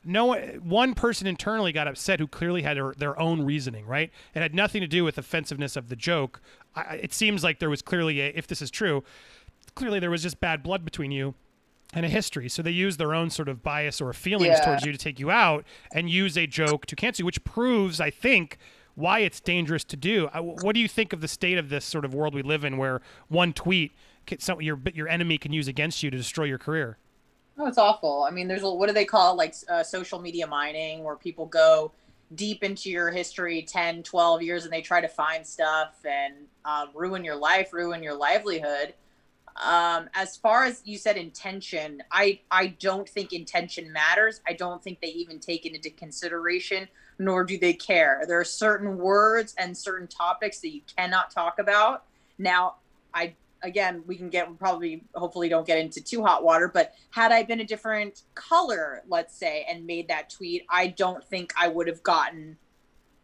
no 0.03 0.35
one 0.63 0.95
person 0.95 1.27
internally 1.27 1.73
got 1.73 1.87
upset 1.87 2.21
who 2.21 2.27
clearly 2.27 2.63
had 2.63 2.77
their, 2.77 2.95
their 2.97 3.21
own 3.21 3.43
reasoning 3.43 3.87
right 3.87 4.11
it 4.35 4.41
had 4.41 4.55
nothing 4.55 4.81
to 4.81 4.87
do 4.87 5.05
with 5.05 5.19
offensiveness 5.19 5.77
of 5.77 5.89
the 5.89 5.97
joke 5.97 6.41
I, 6.75 7.01
it 7.03 7.13
seems 7.13 7.43
like 7.43 7.59
there 7.59 7.69
was 7.69 7.83
clearly 7.83 8.21
a, 8.21 8.29
if 8.29 8.47
this 8.47 8.63
is 8.63 8.71
true 8.71 9.03
clearly 9.75 9.99
there 9.99 10.11
was 10.11 10.23
just 10.23 10.41
bad 10.41 10.63
blood 10.63 10.85
between 10.85 11.11
you 11.11 11.35
and 11.93 12.07
a 12.07 12.09
history. 12.09 12.49
So 12.49 12.63
they 12.63 12.71
use 12.71 12.97
their 12.97 13.15
own 13.15 13.31
sort 13.31 13.49
of 13.49 13.63
bias 13.63 14.01
or 14.01 14.13
feelings 14.13 14.59
yeah. 14.59 14.65
towards 14.65 14.85
you 14.85 14.93
to 14.93 14.99
take 14.99 15.19
you 15.19 15.31
out 15.31 15.65
and 15.93 16.09
use 16.09 16.37
a 16.39 16.47
joke 16.47 16.87
to 16.87 16.97
cancel 16.97 17.23
you, 17.23 17.27
which 17.27 17.43
proves, 17.45 18.01
I 18.01 18.11
think, 18.11 18.59
why 18.95 19.21
it's 19.21 19.41
dangerous 19.41 19.85
to 19.85 19.97
do. 19.97 20.29
What 20.35 20.75
do 20.75 20.81
you 20.81 20.89
think 20.89 21.13
of 21.13 21.21
the 21.21 21.29
state 21.29 21.59
of 21.59 21.69
this 21.69 21.85
sort 21.85 22.05
of 22.05 22.15
world 22.15 22.35
we 22.35 22.43
live 22.43 22.65
in 22.65 22.77
where 22.77 23.01
one 23.29 23.53
tweet 23.53 23.93
some, 24.39 24.61
your 24.61 24.81
your 24.95 25.09
enemy 25.09 25.39
can 25.39 25.53
use 25.53 25.69
against 25.69 26.03
you 26.03 26.11
to 26.11 26.17
destroy 26.17 26.45
your 26.45 26.59
career. 26.59 26.99
Oh, 27.59 27.67
it's 27.67 27.79
awful. 27.79 28.25
I 28.27 28.31
mean, 28.31 28.49
there's 28.49 28.63
a, 28.63 28.73
what 28.73 28.87
do 28.87 28.95
they 28.95 29.05
call 29.05 29.35
it? 29.35 29.37
like 29.37 29.55
uh, 29.69 29.83
social 29.83 30.19
media 30.19 30.47
mining, 30.47 31.05
where 31.05 31.17
people 31.17 31.47
go 31.47 31.93
deep 32.35 32.63
into 32.63 32.91
your 32.91 33.11
history 33.11 33.63
10 33.63 34.03
12 34.03 34.43
years 34.43 34.65
and 34.65 34.73
they 34.73 34.81
try 34.81 35.01
to 35.01 35.09
find 35.09 35.45
stuff 35.45 35.95
and 36.05 36.35
um, 36.65 36.89
ruin 36.95 37.25
your 37.25 37.35
life 37.35 37.73
ruin 37.73 38.03
your 38.03 38.15
livelihood 38.15 38.95
um, 39.57 40.09
as 40.15 40.37
far 40.37 40.65
as 40.65 40.81
you 40.85 40.97
said 40.97 41.17
intention 41.17 42.01
i 42.13 42.39
i 42.51 42.69
don't 42.69 43.09
think 43.09 43.33
intention 43.33 43.93
matters 43.93 44.41
i 44.47 44.53
don't 44.53 44.83
think 44.83 45.01
they 45.01 45.09
even 45.09 45.41
take 45.41 45.67
it 45.67 45.75
into 45.75 45.91
consideration 45.91 46.87
nor 47.19 47.43
do 47.43 47.59
they 47.59 47.73
care 47.73 48.23
there 48.29 48.39
are 48.39 48.45
certain 48.45 48.97
words 48.97 49.55
and 49.59 49.77
certain 49.77 50.07
topics 50.07 50.61
that 50.61 50.73
you 50.73 50.83
cannot 50.97 51.33
talk 51.33 51.59
about 51.59 52.05
now 52.39 52.77
i 53.13 53.35
again, 53.63 54.03
we 54.07 54.17
can 54.17 54.29
get 54.29 54.59
probably 54.59 55.05
hopefully 55.15 55.49
don't 55.49 55.67
get 55.67 55.79
into 55.79 56.03
too 56.03 56.23
hot 56.23 56.45
water, 56.45 56.69
but 56.69 56.95
had 57.11 57.33
I 57.33 57.43
been 57.43 57.61
a 57.61 57.65
different 57.65 58.23
color, 58.35 59.03
let's 59.09 59.37
say, 59.37 59.67
and 59.69 59.87
made 59.87 60.09
that 60.09 60.31
tweet, 60.31 60.65
I 60.71 60.89
don't 60.89 61.25
think 61.25 61.53
I 61.59 61.69
would 61.69 61.87
have 61.87 62.03
gotten 62.03 62.57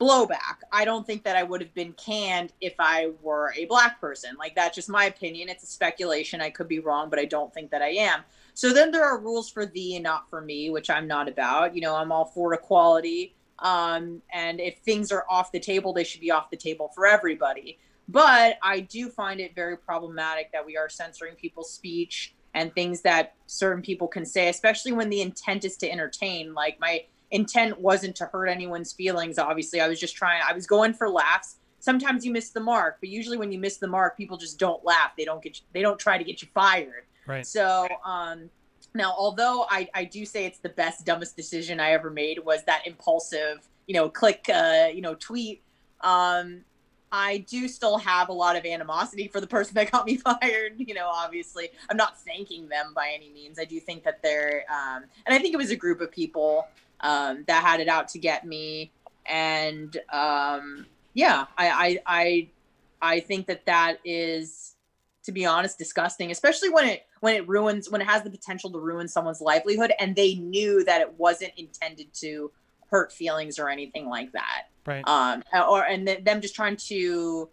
blowback. 0.01 0.59
I 0.71 0.85
don't 0.85 1.07
think 1.07 1.25
that 1.25 1.37
I 1.37 1.43
would 1.43 1.61
have 1.61 1.73
been 1.73 1.93
canned 1.95 2.53
if 2.61 2.75
I 2.79 3.13
were 3.23 3.53
a 3.57 3.65
black 3.65 4.01
person. 4.01 4.37
Like 4.39 4.55
that's 4.55 4.75
just 4.75 4.89
my 4.89 5.07
opinion. 5.07 5.49
It's 5.49 5.63
a 5.63 5.67
speculation. 5.67 6.41
I 6.41 6.51
could 6.51 6.69
be 6.69 6.81
wrong, 6.81 7.09
but 7.09 7.19
I 7.19 7.25
don't 7.25 7.53
think 7.53 7.71
that 7.71 7.83
I 7.83 7.91
am. 7.91 8.21
So 8.55 8.73
then 8.73 8.91
there 8.91 9.05
are 9.05 9.19
rules 9.19 9.51
for 9.51 9.67
thee 9.67 9.97
and 9.97 10.03
not 10.03 10.29
for 10.29 10.41
me, 10.41 10.71
which 10.71 10.91
I'm 10.91 11.07
not 11.07 11.29
about. 11.29 11.75
You 11.75 11.81
know, 11.83 11.95
I'm 11.95 12.13
all 12.13 12.27
for 12.27 12.53
equality. 12.53 13.35
Um, 13.59 14.21
and 14.33 14.61
if 14.61 14.79
things 14.79 15.11
are 15.13 15.25
off 15.31 15.51
the 15.51 15.61
table, 15.61 15.93
they 15.93 16.05
should 16.05 16.21
be 16.21 16.31
off 16.31 16.51
the 16.51 16.57
table 16.57 16.91
for 16.95 17.07
everybody. 17.07 17.79
But 18.09 18.59
I 18.63 18.81
do 18.81 19.09
find 19.09 19.41
it 19.41 19.55
very 19.55 19.77
problematic 19.77 20.53
that 20.53 20.65
we 20.65 20.77
are 20.77 20.89
censoring 20.89 21.35
people's 21.35 21.73
speech 21.73 22.35
and 22.55 22.73
things 22.75 23.03
that 23.03 23.35
certain 23.47 23.83
people 23.83 24.09
can 24.09 24.25
say, 24.25 24.49
especially 24.49 24.93
when 24.93 25.11
the 25.11 25.21
intent 25.21 25.65
is 25.65 25.77
to 25.79 25.91
entertain. 25.91 26.55
Like 26.55 26.79
my 26.81 27.05
intent 27.31 27.81
wasn't 27.81 28.17
to 28.17 28.27
hurt 28.27 28.47
anyone's 28.47 28.93
feelings. 28.93 29.39
Obviously, 29.39 29.81
I 29.81 29.89
was 29.89 30.01
just 30.01 30.17
trying. 30.17 30.41
I 30.47 30.53
was 30.53 30.67
going 30.67 30.95
for 30.95 31.09
laughs. 31.09 31.57
Sometimes 31.81 32.25
you 32.25 32.33
miss 32.33 32.51
the 32.51 32.61
mark, 32.61 32.97
but 33.01 33.09
usually 33.09 33.37
when 33.37 33.53
you 33.53 33.59
miss 33.59 33.77
the 33.77 33.87
mark, 33.87 34.17
people 34.17 34.37
just 34.37 34.59
don't 34.59 34.85
laugh. 34.85 35.13
They 35.17 35.25
don't 35.25 35.43
get. 35.43 35.59
You, 35.59 35.67
they 35.73 35.83
don't 35.83 35.99
try 35.99 36.19
to 36.19 36.25
get 36.25 36.43
you 36.43 36.49
fired. 36.55 37.05
Right. 37.27 37.47
So, 37.47 37.87
um, 38.05 38.49
now 38.95 39.15
although 39.19 39.67
I 39.69 39.89
I 39.95 40.05
do 40.05 40.25
say 40.25 40.47
it's 40.47 40.59
the 40.59 40.71
best 40.71 41.05
dumbest 41.05 41.37
decision 41.37 41.81
I 41.81 41.91
ever 41.91 42.11
made 42.11 42.39
was 42.39 42.65
that 42.65 42.87
impulsive, 42.87 43.69
you 43.87 43.95
know, 43.95 44.09
click, 44.09 44.47
uh, 44.53 44.89
you 44.93 45.03
know, 45.03 45.15
tweet. 45.15 45.63
Um, 46.01 46.63
I 47.13 47.39
do 47.49 47.69
still 47.69 47.99
have 47.99 48.29
a 48.29 48.33
lot 48.33 48.57
of 48.57 48.65
animosity 48.65 49.29
for 49.29 49.41
the 49.41 49.47
person 49.47 49.75
that 49.75 49.91
got 49.91 50.07
me 50.07 50.17
fired. 50.17 50.75
You 50.79 50.95
know, 50.95 51.09
obviously, 51.09 51.71
I'm 51.89 51.97
not 51.97 52.19
thanking 52.21 52.69
them 52.69 52.93
by 52.95 53.13
any 53.15 53.31
means. 53.31 53.59
I 53.59 53.65
do 53.65 53.79
think 53.81 54.05
that 54.05 54.23
they're, 54.23 54.65
um, 54.71 55.05
and 55.27 55.35
I 55.35 55.39
think 55.39 55.55
it 55.55 55.59
was 55.59 55.71
a 55.71 55.77
group 55.77 56.01
of 56.01 56.11
people 56.11 56.67
um, 57.01 57.45
that 57.47 57.63
had 57.63 57.81
it 57.81 57.89
out 57.89 58.09
to 58.09 58.19
get 58.19 58.47
me. 58.47 58.91
And 59.27 59.97
um, 60.13 60.87
yeah, 61.15 61.47
I, 61.57 61.69
I, 61.69 61.99
I, 62.07 62.49
I 63.01 63.21
think 63.21 63.47
that 63.47 63.67
that 63.67 63.99
is, 64.05 64.75
to 65.25 65.33
be 65.33 65.45
honest, 65.45 65.79
disgusting, 65.79 66.31
especially 66.31 66.71
when 66.71 66.87
it 66.87 67.07
when 67.21 67.35
it 67.35 67.49
ruins 67.49 67.91
when 67.91 68.01
it 68.01 68.07
has 68.07 68.23
the 68.23 68.31
potential 68.31 68.71
to 68.71 68.79
ruin 68.79 69.09
someone's 69.09 69.41
livelihood, 69.41 69.93
and 69.99 70.15
they 70.15 70.35
knew 70.35 70.85
that 70.85 71.01
it 71.01 71.13
wasn't 71.19 71.53
intended 71.57 72.13
to 72.15 72.51
hurt 72.91 73.13
feelings 73.13 73.59
or 73.59 73.69
anything 73.69 74.09
like 74.09 74.33
that. 74.33 74.65
Right. 74.87 75.07
Um 75.07 75.43
or 75.69 75.85
and 75.85 76.07
th- 76.07 76.25
them 76.25 76.41
just 76.41 76.55
trying 76.55 76.77
to 76.89 77.49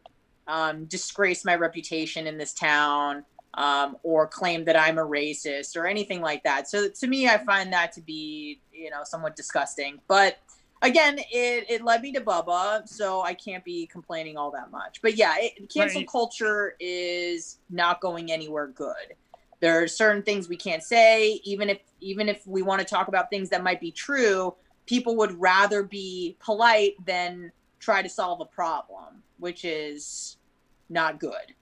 um 0.47 0.85
disgrace 0.85 1.45
my 1.45 1.55
reputation 1.55 2.27
in 2.27 2.37
this 2.37 2.53
town 2.53 3.23
um 3.55 3.95
or 4.03 4.27
claim 4.27 4.65
that 4.65 4.75
i'm 4.75 4.97
a 4.97 5.05
racist 5.05 5.77
or 5.77 5.87
anything 5.87 6.21
like 6.21 6.43
that. 6.43 6.69
So 6.69 6.89
to 6.89 7.07
me 7.07 7.27
i 7.27 7.37
find 7.37 7.71
that 7.73 7.91
to 7.93 8.01
be 8.01 8.61
you 8.71 8.89
know 8.89 9.01
somewhat 9.03 9.35
disgusting. 9.35 9.99
But 10.07 10.39
again 10.81 11.17
it, 11.17 11.65
it 11.69 11.83
led 11.83 12.01
me 12.01 12.11
to 12.11 12.19
bubba 12.19 12.85
so 12.89 13.21
i 13.21 13.33
can't 13.33 13.63
be 13.63 13.87
complaining 13.87 14.37
all 14.37 14.51
that 14.51 14.69
much. 14.69 15.01
But 15.01 15.15
yeah 15.15 15.35
it, 15.37 15.69
cancel 15.73 16.01
right. 16.01 16.09
culture 16.09 16.75
is 16.79 17.57
not 17.69 18.01
going 18.01 18.31
anywhere 18.31 18.67
good. 18.67 19.15
There 19.59 19.81
are 19.81 19.87
certain 19.87 20.23
things 20.23 20.49
we 20.49 20.57
can't 20.57 20.83
say 20.83 21.39
even 21.45 21.69
if 21.69 21.79
even 22.01 22.27
if 22.27 22.45
we 22.45 22.61
want 22.61 22.79
to 22.81 22.85
talk 22.85 23.07
about 23.07 23.29
things 23.29 23.49
that 23.49 23.63
might 23.63 23.79
be 23.79 23.91
true 23.91 24.53
people 24.85 25.15
would 25.17 25.39
rather 25.39 25.83
be 25.83 26.35
polite 26.39 26.93
than 27.05 27.51
try 27.79 28.01
to 28.01 28.09
solve 28.09 28.41
a 28.41 28.45
problem, 28.45 29.23
which 29.39 29.65
is 29.65 30.37
not 30.89 31.19
good. 31.19 31.53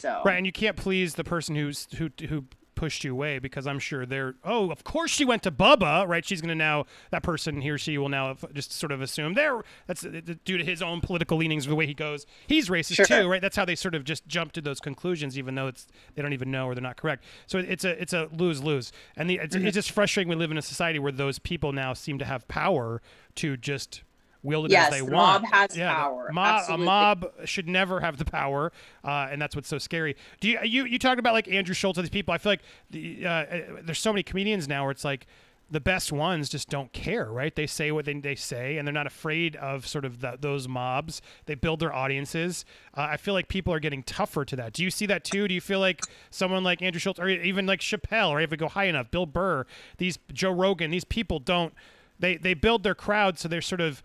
So 0.00 0.22
right, 0.24 0.36
and 0.36 0.46
you 0.46 0.52
can't 0.52 0.76
please 0.76 1.14
the 1.14 1.24
person 1.24 1.54
who's 1.54 1.88
who 1.96 2.10
who 2.28 2.44
pushed 2.78 3.02
you 3.02 3.10
away 3.10 3.40
because 3.40 3.66
I'm 3.66 3.80
sure 3.80 4.06
they're 4.06 4.36
oh 4.44 4.70
of 4.70 4.84
course 4.84 5.10
she 5.10 5.24
went 5.24 5.42
to 5.42 5.50
Bubba 5.50 6.06
right 6.06 6.24
she's 6.24 6.40
gonna 6.40 6.54
now 6.54 6.86
that 7.10 7.24
person 7.24 7.60
he 7.60 7.70
or 7.70 7.76
she 7.76 7.98
will 7.98 8.08
now 8.08 8.36
just 8.54 8.70
sort 8.70 8.92
of 8.92 9.02
assume 9.02 9.34
they're 9.34 9.64
that's 9.88 10.04
uh, 10.04 10.20
due 10.44 10.56
to 10.58 10.64
his 10.64 10.80
own 10.80 11.00
political 11.00 11.36
leanings 11.36 11.66
the 11.66 11.74
way 11.74 11.86
he 11.86 11.94
goes 11.94 12.24
he's 12.46 12.68
racist 12.68 12.94
sure. 12.94 13.06
too 13.06 13.28
right 13.28 13.42
that's 13.42 13.56
how 13.56 13.64
they 13.64 13.74
sort 13.74 13.96
of 13.96 14.04
just 14.04 14.28
jump 14.28 14.52
to 14.52 14.60
those 14.60 14.78
conclusions 14.78 15.36
even 15.36 15.56
though 15.56 15.66
it's 15.66 15.88
they 16.14 16.22
don't 16.22 16.32
even 16.32 16.52
know 16.52 16.66
or 16.66 16.74
they're 16.76 16.80
not 16.80 16.96
correct 16.96 17.24
so 17.48 17.58
it's 17.58 17.84
a 17.84 18.00
it's 18.00 18.12
a 18.12 18.28
lose 18.32 18.62
lose 18.62 18.92
and 19.16 19.28
the, 19.28 19.40
it's, 19.42 19.56
mm-hmm. 19.56 19.66
it's 19.66 19.74
just 19.74 19.90
frustrating 19.90 20.30
we 20.30 20.36
live 20.36 20.52
in 20.52 20.58
a 20.58 20.62
society 20.62 21.00
where 21.00 21.10
those 21.10 21.40
people 21.40 21.72
now 21.72 21.92
seem 21.92 22.16
to 22.16 22.24
have 22.24 22.46
power 22.46 23.02
to 23.34 23.56
just 23.56 24.02
wield 24.42 24.66
it 24.66 24.70
yes, 24.70 24.86
as 24.92 25.00
they 25.00 25.06
the 25.06 25.12
want. 25.12 25.42
Mob 25.42 25.52
has 25.52 25.76
yeah, 25.76 25.94
power. 25.94 26.30
Mob, 26.32 26.64
a 26.68 26.78
mob 26.78 27.32
should 27.44 27.68
never 27.68 28.00
have 28.00 28.18
the 28.18 28.24
power, 28.24 28.72
uh, 29.04 29.28
and 29.30 29.40
that's 29.40 29.56
what's 29.56 29.68
so 29.68 29.78
scary. 29.78 30.16
Do 30.40 30.48
you 30.48 30.58
you 30.62 30.84
you 30.84 30.98
talked 30.98 31.18
about 31.18 31.34
like 31.34 31.48
Andrew 31.48 31.74
Schulz 31.74 31.98
and 31.98 32.04
these 32.04 32.10
people? 32.10 32.34
I 32.34 32.38
feel 32.38 32.52
like 32.52 32.62
the, 32.90 33.26
uh, 33.26 33.30
uh, 33.30 33.60
there's 33.82 33.98
so 33.98 34.12
many 34.12 34.22
comedians 34.22 34.68
now 34.68 34.84
where 34.84 34.92
it's 34.92 35.04
like 35.04 35.26
the 35.70 35.80
best 35.80 36.12
ones 36.12 36.48
just 36.48 36.70
don't 36.70 36.92
care, 36.92 37.30
right? 37.30 37.54
They 37.54 37.66
say 37.66 37.92
what 37.92 38.06
they, 38.06 38.14
they 38.14 38.34
say, 38.34 38.78
and 38.78 38.86
they're 38.88 38.92
not 38.92 39.06
afraid 39.06 39.54
of 39.56 39.86
sort 39.86 40.04
of 40.04 40.20
the, 40.20 40.38
those 40.40 40.66
mobs. 40.66 41.20
They 41.44 41.54
build 41.54 41.80
their 41.80 41.94
audiences. 41.94 42.64
Uh, 42.96 43.08
I 43.10 43.16
feel 43.18 43.34
like 43.34 43.48
people 43.48 43.74
are 43.74 43.80
getting 43.80 44.02
tougher 44.02 44.44
to 44.46 44.56
that. 44.56 44.72
Do 44.72 44.82
you 44.82 44.90
see 44.90 45.06
that 45.06 45.24
too? 45.24 45.46
Do 45.46 45.54
you 45.54 45.60
feel 45.60 45.80
like 45.80 46.00
someone 46.30 46.64
like 46.64 46.80
Andrew 46.80 47.00
Schulz, 47.00 47.18
or 47.18 47.28
even 47.28 47.66
like 47.66 47.80
Chappelle, 47.80 48.30
or 48.30 48.40
if 48.40 48.50
we 48.50 48.56
go 48.56 48.68
high 48.68 48.86
enough, 48.86 49.10
Bill 49.10 49.26
Burr, 49.26 49.66
these 49.98 50.18
Joe 50.32 50.52
Rogan, 50.52 50.90
these 50.90 51.04
people 51.04 51.38
don't. 51.38 51.74
They 52.18 52.36
they 52.36 52.54
build 52.54 52.82
their 52.82 52.96
crowd, 52.96 53.38
so 53.38 53.46
they're 53.46 53.60
sort 53.60 53.80
of 53.80 54.02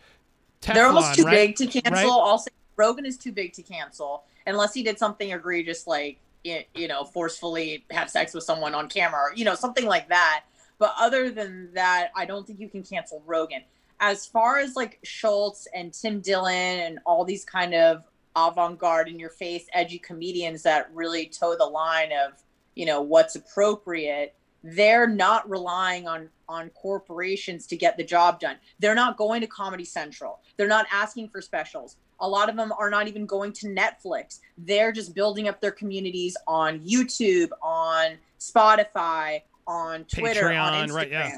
Teflon, 0.63 0.73
They're 0.73 0.85
almost 0.85 1.15
too 1.15 1.23
right? 1.23 1.55
big 1.55 1.55
to 1.57 1.67
cancel. 1.67 1.91
Right? 1.91 2.27
I'll 2.29 2.37
say 2.37 2.51
Rogan 2.77 3.05
is 3.05 3.17
too 3.17 3.31
big 3.31 3.53
to 3.53 3.61
cancel 3.61 4.23
unless 4.47 4.73
he 4.73 4.83
did 4.83 4.97
something 4.97 5.31
egregious 5.31 5.87
like 5.87 6.17
you 6.43 6.87
know 6.87 7.05
forcefully 7.05 7.85
have 7.91 8.09
sex 8.09 8.33
with 8.33 8.43
someone 8.43 8.75
on 8.75 8.89
camera 8.89 9.19
or 9.19 9.33
you 9.35 9.45
know 9.45 9.55
something 9.55 9.85
like 9.85 10.09
that. 10.09 10.43
But 10.79 10.93
other 10.99 11.29
than 11.29 11.69
that, 11.73 12.11
I 12.15 12.25
don't 12.25 12.45
think 12.45 12.59
you 12.59 12.67
can 12.67 12.83
cancel 12.83 13.21
Rogan. 13.25 13.61
As 13.99 14.25
far 14.25 14.57
as 14.57 14.75
like 14.75 14.99
Schulz 15.03 15.67
and 15.73 15.93
Tim 15.93 16.19
Dillon 16.19 16.79
and 16.79 16.99
all 17.05 17.23
these 17.23 17.45
kind 17.45 17.73
of 17.73 18.03
avant-garde 18.35 19.07
in 19.07 19.19
your 19.19 19.29
face 19.29 19.67
edgy 19.73 19.99
comedians 19.99 20.63
that 20.63 20.89
really 20.93 21.27
toe 21.27 21.55
the 21.57 21.65
line 21.65 22.11
of 22.11 22.33
you 22.75 22.85
know 22.85 23.01
what's 23.01 23.35
appropriate 23.35 24.33
they're 24.63 25.07
not 25.07 25.49
relying 25.49 26.07
on 26.07 26.29
on 26.47 26.69
corporations 26.69 27.65
to 27.67 27.75
get 27.75 27.97
the 27.97 28.03
job 28.03 28.39
done. 28.39 28.57
They're 28.79 28.95
not 28.95 29.17
going 29.17 29.41
to 29.41 29.47
Comedy 29.47 29.85
Central. 29.85 30.39
They're 30.57 30.67
not 30.67 30.85
asking 30.91 31.29
for 31.29 31.41
specials. 31.41 31.97
A 32.19 32.27
lot 32.27 32.49
of 32.49 32.55
them 32.55 32.71
are 32.77 32.89
not 32.89 33.07
even 33.07 33.25
going 33.25 33.53
to 33.53 33.67
Netflix. 33.67 34.39
They're 34.57 34.91
just 34.91 35.15
building 35.15 35.47
up 35.47 35.59
their 35.61 35.71
communities 35.71 36.37
on 36.47 36.79
YouTube, 36.79 37.49
on 37.61 38.17
Spotify, 38.39 39.41
on 39.67 40.05
Twitter, 40.05 40.43
Patreon, 40.43 40.61
on 40.61 40.89
Instagram. 40.89 40.95
Right, 40.95 41.11
yeah. 41.11 41.37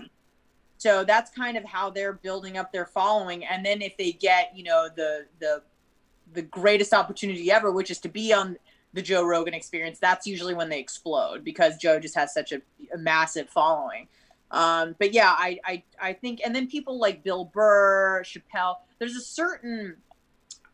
So 0.77 1.03
that's 1.03 1.31
kind 1.31 1.57
of 1.57 1.63
how 1.63 1.89
they're 1.89 2.13
building 2.13 2.57
up 2.57 2.71
their 2.71 2.85
following. 2.85 3.45
And 3.45 3.65
then 3.65 3.81
if 3.81 3.95
they 3.97 4.11
get, 4.11 4.51
you 4.55 4.63
know, 4.63 4.89
the 4.95 5.25
the 5.39 5.63
the 6.33 6.41
greatest 6.41 6.93
opportunity 6.93 7.51
ever, 7.51 7.71
which 7.71 7.89
is 7.89 7.99
to 7.99 8.09
be 8.09 8.33
on 8.33 8.57
the 8.95 9.01
Joe 9.01 9.23
Rogan 9.23 9.53
experience, 9.53 9.99
that's 9.99 10.25
usually 10.25 10.53
when 10.53 10.69
they 10.69 10.79
explode 10.79 11.43
because 11.43 11.77
Joe 11.77 11.99
just 11.99 12.15
has 12.15 12.33
such 12.33 12.53
a, 12.53 12.61
a 12.93 12.97
massive 12.97 13.49
following. 13.49 14.07
Um, 14.51 14.95
but 14.97 15.13
yeah, 15.13 15.35
I, 15.37 15.59
I 15.65 15.83
I 16.01 16.13
think, 16.13 16.39
and 16.45 16.55
then 16.55 16.67
people 16.67 16.97
like 16.97 17.21
Bill 17.21 17.45
Burr, 17.45 18.23
Chappelle. 18.23 18.77
There's 18.97 19.17
a 19.17 19.21
certain 19.21 19.97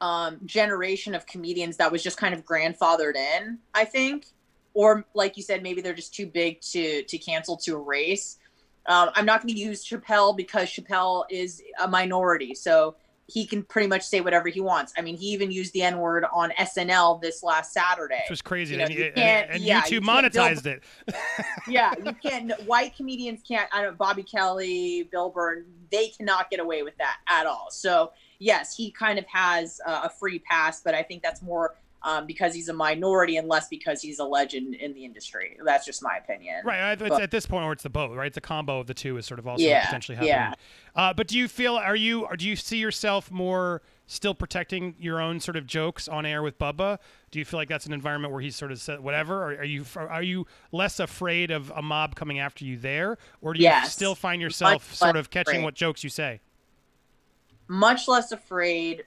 um, 0.01 0.39
generation 0.45 1.15
of 1.15 1.25
comedians 1.25 1.77
that 1.77 1.91
was 1.91 2.03
just 2.03 2.17
kind 2.17 2.35
of 2.35 2.45
grandfathered 2.45 3.15
in. 3.15 3.57
I 3.73 3.85
think, 3.85 4.27
or 4.75 5.03
like 5.15 5.35
you 5.35 5.41
said, 5.41 5.63
maybe 5.63 5.81
they're 5.81 5.93
just 5.95 6.13
too 6.13 6.27
big 6.27 6.61
to 6.61 7.01
to 7.03 7.17
cancel 7.17 7.57
to 7.57 7.75
erase. 7.75 8.37
Um, 8.85 9.09
I'm 9.15 9.25
not 9.25 9.41
going 9.41 9.53
to 9.53 9.59
use 9.59 9.83
Chappelle 9.83 10.37
because 10.37 10.67
Chappelle 10.69 11.25
is 11.31 11.61
a 11.79 11.87
minority, 11.87 12.53
so 12.53 12.95
he 13.31 13.45
can 13.45 13.63
pretty 13.63 13.87
much 13.87 14.03
say 14.03 14.19
whatever 14.19 14.49
he 14.49 14.59
wants. 14.59 14.91
I 14.97 15.01
mean, 15.01 15.15
he 15.15 15.27
even 15.27 15.51
used 15.51 15.71
the 15.71 15.83
N 15.83 15.99
word 15.99 16.25
on 16.33 16.51
SNL 16.51 17.21
this 17.21 17.43
last 17.43 17.71
Saturday. 17.71 18.21
Which 18.25 18.31
was 18.31 18.41
crazy. 18.41 18.73
You 18.73 18.79
know, 18.79 18.85
and, 18.85 18.93
you 18.93 19.03
and, 19.15 19.51
and 19.51 19.63
yeah, 19.63 19.81
YouTube 19.83 19.91
you 19.91 20.01
monetized 20.01 20.63
build, 20.63 20.79
it. 21.07 21.15
yeah, 21.67 21.93
you 22.03 22.13
can't. 22.13 22.51
White 22.65 22.95
comedians 22.95 23.41
can't. 23.47 23.69
I 23.71 23.83
don't. 23.83 23.97
Bobby 23.97 24.23
Kelly, 24.23 25.07
Bill 25.11 25.29
Burr, 25.29 25.63
they 25.91 26.09
cannot 26.09 26.49
get 26.49 26.59
away 26.59 26.83
with 26.83 26.97
that 26.97 27.19
at 27.29 27.45
all. 27.45 27.67
So 27.71 28.11
yes, 28.39 28.75
he 28.75 28.91
kind 28.91 29.17
of 29.17 29.25
has 29.27 29.79
uh, 29.85 30.01
a 30.03 30.09
free 30.09 30.39
pass, 30.39 30.81
but 30.81 30.93
I 30.93 31.03
think 31.03 31.23
that's 31.23 31.41
more 31.41 31.75
um, 32.03 32.25
because 32.25 32.53
he's 32.53 32.67
a 32.69 32.73
minority 32.73 33.37
and 33.37 33.47
less 33.47 33.67
because 33.67 34.01
he's 34.01 34.19
a 34.19 34.23
legend 34.25 34.73
in 34.75 34.93
the 34.93 35.05
industry. 35.05 35.57
That's 35.63 35.85
just 35.85 36.01
my 36.01 36.17
opinion. 36.17 36.61
Right. 36.65 36.95
But- 36.97 37.21
at 37.21 37.29
this 37.31 37.45
point 37.45 37.63
where 37.63 37.73
it's 37.73 37.83
the 37.83 37.89
both, 37.89 38.15
right? 38.15 38.27
It's 38.27 38.37
a 38.37 38.41
combo 38.41 38.79
of 38.79 38.87
the 38.87 38.93
two 38.93 39.17
is 39.17 39.25
sort 39.25 39.39
of 39.39 39.47
also 39.47 39.63
Yeah, 39.63 39.85
potentially 39.85 40.15
happening. 40.15 40.33
yeah. 40.33 40.53
Uh, 40.95 41.13
but 41.13 41.27
do 41.27 41.37
you 41.37 41.47
feel, 41.47 41.75
are 41.75 41.95
you, 41.95 42.25
or 42.25 42.35
do 42.35 42.47
you 42.47 42.55
see 42.55 42.77
yourself 42.77 43.29
more 43.31 43.81
still 44.07 44.33
protecting 44.33 44.95
your 44.99 45.21
own 45.21 45.39
sort 45.39 45.55
of 45.55 45.65
jokes 45.65 46.07
on 46.07 46.25
air 46.25 46.41
with 46.43 46.57
Bubba? 46.59 46.97
Do 47.29 47.39
you 47.39 47.45
feel 47.45 47.59
like 47.59 47.69
that's 47.69 47.85
an 47.85 47.93
environment 47.93 48.33
where 48.33 48.41
he's 48.41 48.55
sort 48.55 48.71
of 48.71 48.79
said 48.81 48.99
whatever? 48.99 49.43
Or 49.43 49.55
are 49.59 49.63
you, 49.63 49.85
are 49.95 50.23
you 50.23 50.47
less 50.71 50.99
afraid 50.99 51.49
of 51.51 51.71
a 51.75 51.81
mob 51.81 52.15
coming 52.15 52.39
after 52.39 52.65
you 52.65 52.77
there? 52.77 53.17
Or 53.41 53.53
do 53.53 53.59
you 53.59 53.63
Yes. 53.65 53.93
still 53.93 54.15
find 54.15 54.41
yourself 54.41 54.89
Much 54.89 54.97
sort 54.97 55.15
of 55.17 55.29
catching 55.29 55.55
afraid. 55.57 55.63
what 55.63 55.75
jokes 55.75 56.03
you 56.03 56.09
say? 56.09 56.41
much 57.67 58.07
less 58.07 58.31
afraid. 58.33 59.05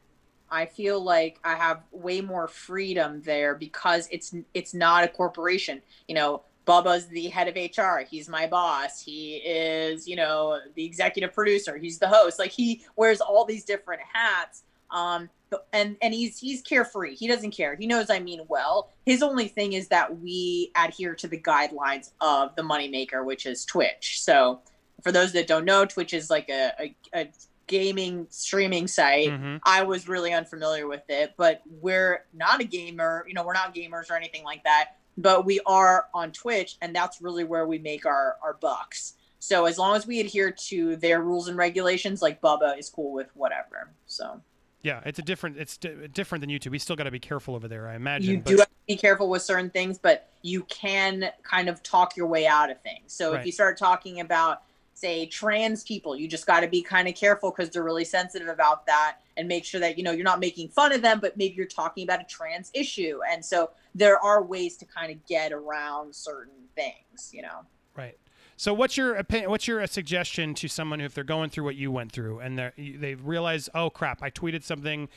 I 0.51 0.67
feel 0.67 1.03
like 1.03 1.39
I 1.45 1.55
have 1.55 1.83
way 1.91 2.21
more 2.21 2.49
freedom 2.49 3.23
there 3.23 3.55
because 3.55 4.09
it's 4.11 4.35
it's 4.53 4.75
not 4.75 5.05
a 5.05 5.09
corporation. 5.09 5.83
You 6.07 6.15
know, 6.15 6.43
Bubba's 6.67 7.07
the 7.09 7.29
head 7.29 7.49
of 7.49 7.57
HR. 7.57 8.05
He's 8.09 8.29
my 8.29 8.47
boss. 8.47 9.01
He 9.01 9.37
is, 9.37 10.07
you 10.07 10.17
know, 10.17 10.61
the 10.75 10.85
executive 10.85 11.33
producer. 11.33 11.77
He's 11.77 11.99
the 11.99 12.09
host. 12.09 12.39
Like 12.39 12.53
he 12.53 12.83
wears 12.97 13.21
all 13.21 13.45
these 13.45 13.65
different 13.65 14.03
hats. 14.13 14.63
Um, 14.91 15.29
and 15.73 15.97
and 16.03 16.15
he's 16.15 16.39
he's 16.39 16.63
carefree. 16.63 17.15
He 17.15 17.29
doesn't 17.29 17.53
care. 17.53 17.77
He 17.77 17.87
knows 17.87 18.11
I 18.11 18.19
mean 18.19 18.41
well. 18.49 18.91
His 19.07 19.23
only 19.23 19.49
thing 19.49 19.73
is 19.73 19.89
that 19.89 20.19
we 20.21 20.73
adhere 20.77 21.15
to 21.17 21.29
the 21.29 21.41
guidelines 21.41 22.11
of 22.21 22.55
the 22.57 22.63
moneymaker, 22.63 23.25
which 23.25 23.47
is 23.47 23.65
Twitch. 23.65 24.23
So 24.23 24.61
for 25.03 25.13
those 25.13 25.33
that 25.33 25.47
don't 25.47 25.65
know, 25.65 25.85
Twitch 25.85 26.15
is 26.15 26.31
like 26.31 26.49
a, 26.49 26.73
a, 26.81 26.95
a 27.15 27.29
gaming 27.67 28.27
streaming 28.31 28.87
site. 28.87 29.31
Mhm. 29.31 29.61
I 29.65 29.83
was 29.83 30.09
really 30.09 30.33
unfamiliar 30.33 30.87
with 30.87 31.09
it, 31.09 31.35
but 31.37 31.63
we're 31.81 32.25
not 32.33 32.61
a 32.61 32.65
gamer. 32.65 33.25
You 33.29 33.35
know, 33.35 33.45
we're 33.45 33.55
not 33.55 33.75
gamers 33.75 34.11
or 34.11 34.17
anything 34.17 34.45
like 34.45 34.65
that. 34.65 34.97
But 35.17 35.45
we 35.45 35.61
are 35.67 36.09
on 36.13 36.33
Twitch, 36.33 36.77
and 36.83 36.95
that's 36.95 37.21
really 37.23 37.45
where 37.45 37.67
we 37.67 37.79
make 37.79 38.05
our 38.07 38.37
our 38.43 38.55
bucks. 38.55 39.15
So 39.39 39.67
as 39.67 39.79
long 39.79 39.95
as 39.95 40.07
we 40.07 40.21
adhere 40.21 40.51
to 40.51 40.97
their 40.97 41.21
rules 41.21 41.49
and 41.49 41.57
regulations, 41.59 42.23
like 42.23 42.41
Bubba 42.41 42.79
is 42.79 42.89
cool 42.89 43.13
with 43.13 43.29
whatever. 43.35 43.91
So 44.07 44.41
Yeah, 44.83 45.01
it's 45.07 45.19
a 45.19 45.23
different, 45.23 45.57
it's 45.59 45.77
di- 45.79 46.09
different 46.09 46.41
than 46.43 46.51
YouTube. 46.51 46.71
We 46.71 46.79
still 46.79 46.97
got 46.97 47.05
to 47.05 47.11
be 47.11 47.19
careful 47.19 47.55
over 47.55 47.69
there, 47.69 47.89
I 47.89 47.95
imagine. 47.95 48.31
you 48.31 48.37
but- 48.39 48.51
do 48.51 48.57
have 48.59 48.67
to 48.69 48.75
be 48.87 48.97
careful 48.97 49.29
with 49.31 49.41
certain 49.43 49.71
things, 49.71 49.97
but 49.99 50.29
you 50.43 50.63
can 50.65 51.31
kind 51.43 51.69
of 51.71 51.83
talk 51.83 52.17
your 52.19 52.27
way 52.27 52.47
out 52.47 52.71
of 52.71 52.81
things. 52.83 53.13
So 53.15 53.33
Right. 53.33 53.41
if 53.41 53.47
you 53.47 53.53
start 53.53 53.79
talking 53.79 54.21
about 54.21 54.63
say 54.95 55.27
trans 55.27 55.83
people 55.83 56.17
you 56.17 56.29
just 56.29 56.47
got 56.47 56.61
to 56.61 56.69
be 56.69 56.83
kind 56.83 57.09
of 57.09 57.15
careful 57.15 57.51
because 57.51 57.71
they're 57.71 57.83
really 57.83 58.05
sensitive 58.05 58.49
about 58.49 58.87
that 58.87 59.19
and 59.37 59.49
make 59.49 59.65
sure 59.65 59.81
that 59.81 59.99
you 59.99 60.05
know 60.05 60.13
you're 60.13 60.25
not 60.25 60.41
making 60.41 60.69
fun 60.69 60.93
of 60.93 61.03
them 61.03 61.19
but 61.21 61.37
maybe 61.37 61.55
you're 61.55 61.67
talking 61.67 62.05
about 62.05 62.21
a 62.21 62.25
trans 62.25 62.71
issue 62.75 63.19
and 63.31 63.45
so 63.45 63.71
there 63.95 64.19
are 64.19 64.43
ways 64.43 64.77
to 64.77 64.85
kind 64.85 65.11
of 65.11 65.27
get 65.27 65.53
around 65.53 66.15
certain 66.15 66.53
things 66.75 67.31
you 67.33 67.43
know 67.43 67.61
Right. 67.97 68.19
So, 68.57 68.73
what's 68.73 68.97
your 68.97 69.15
opinion? 69.15 69.51
What's 69.51 69.67
your 69.67 69.81
uh, 69.81 69.87
suggestion 69.87 70.55
to 70.55 70.69
someone 70.69 71.01
if 71.01 71.15
they're 71.15 71.25
going 71.25 71.51
through 71.51 71.65
what 71.65 71.77
you 71.77 71.91
went 71.91 72.13
through 72.13 72.41
and 72.41 72.59
they 72.59 72.97
they 72.97 73.15
realize, 73.15 73.69
oh 73.75 73.91
crap, 73.91 74.23
I 74.23 74.31
tweeted 74.31 74.63
something, 74.63 75.09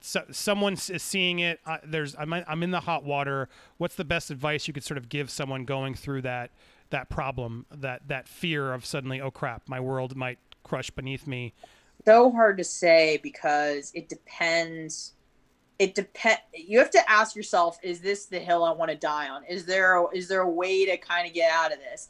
so, 0.00 0.24
someone 0.30 0.74
is 0.74 1.02
seeing 1.02 1.40
it. 1.40 1.60
Uh, 1.66 1.78
there's 1.84 2.14
I'm 2.16 2.32
I'm 2.32 2.62
in 2.62 2.70
the 2.70 2.80
hot 2.80 3.04
water. 3.04 3.48
What's 3.78 3.96
the 3.96 4.04
best 4.04 4.30
advice 4.30 4.68
you 4.68 4.74
could 4.74 4.84
sort 4.84 4.98
of 4.98 5.08
give 5.08 5.30
someone 5.30 5.64
going 5.64 5.94
through 5.94 6.22
that 6.22 6.50
that 6.90 7.08
problem, 7.10 7.66
that 7.70 8.08
that 8.08 8.28
fear 8.28 8.72
of 8.72 8.84
suddenly, 8.84 9.20
oh 9.20 9.30
crap, 9.30 9.68
my 9.68 9.80
world 9.80 10.16
might 10.16 10.38
crush 10.62 10.90
beneath 10.90 11.26
me. 11.26 11.54
so 12.04 12.30
hard 12.30 12.58
to 12.58 12.64
say 12.64 13.18
because 13.22 13.92
it 13.94 14.08
depends 14.08 15.12
it 15.78 15.94
depend 15.94 16.38
you 16.54 16.78
have 16.78 16.90
to 16.90 17.10
ask 17.10 17.36
yourself 17.36 17.78
is 17.82 18.00
this 18.00 18.26
the 18.26 18.38
hill 18.38 18.64
i 18.64 18.72
want 18.72 18.90
to 18.90 18.96
die 18.96 19.28
on? 19.28 19.44
Is 19.44 19.64
there 19.66 19.96
a, 19.96 20.08
is 20.14 20.28
there 20.28 20.40
a 20.40 20.48
way 20.48 20.86
to 20.86 20.96
kind 20.96 21.26
of 21.26 21.34
get 21.34 21.50
out 21.52 21.72
of 21.72 21.78
this? 21.78 22.08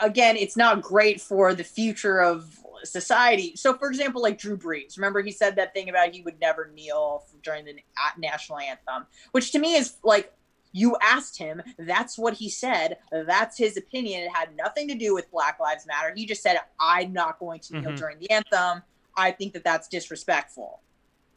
Again 0.00 0.36
it's 0.36 0.56
not 0.56 0.82
great 0.82 1.20
for 1.20 1.54
the 1.54 1.64
future 1.64 2.20
of 2.20 2.58
society. 2.84 3.54
So 3.56 3.74
for 3.74 3.88
example 3.88 4.20
like 4.20 4.38
drew 4.38 4.56
brees 4.56 4.96
remember 4.96 5.22
he 5.22 5.30
said 5.30 5.56
that 5.56 5.72
thing 5.72 5.88
about 5.88 6.12
he 6.12 6.22
would 6.22 6.40
never 6.40 6.70
kneel 6.74 7.24
during 7.42 7.64
the 7.64 7.76
national 8.18 8.58
anthem 8.58 9.06
which 9.32 9.52
to 9.52 9.58
me 9.58 9.74
is 9.76 9.94
like 10.04 10.32
you 10.76 10.94
asked 11.02 11.38
him 11.38 11.62
that's 11.78 12.18
what 12.18 12.34
he 12.34 12.48
said 12.50 12.98
that's 13.10 13.56
his 13.56 13.76
opinion. 13.78 14.22
It 14.24 14.30
had 14.34 14.54
nothing 14.56 14.86
to 14.88 14.94
do 14.94 15.14
with 15.14 15.30
black 15.30 15.58
lives 15.58 15.86
matter. 15.86 16.12
He 16.14 16.26
just 16.26 16.42
said 16.42 16.56
i'm 16.78 17.12
not 17.14 17.38
going 17.38 17.60
to 17.60 17.78
kneel 17.80 17.92
Mhm. 17.92 17.96
during 17.98 18.18
the 18.18 18.30
anthem. 18.30 18.82
I 19.16 19.30
think 19.30 19.54
that 19.54 19.64
that's 19.64 19.88
disrespectful. 19.88 20.80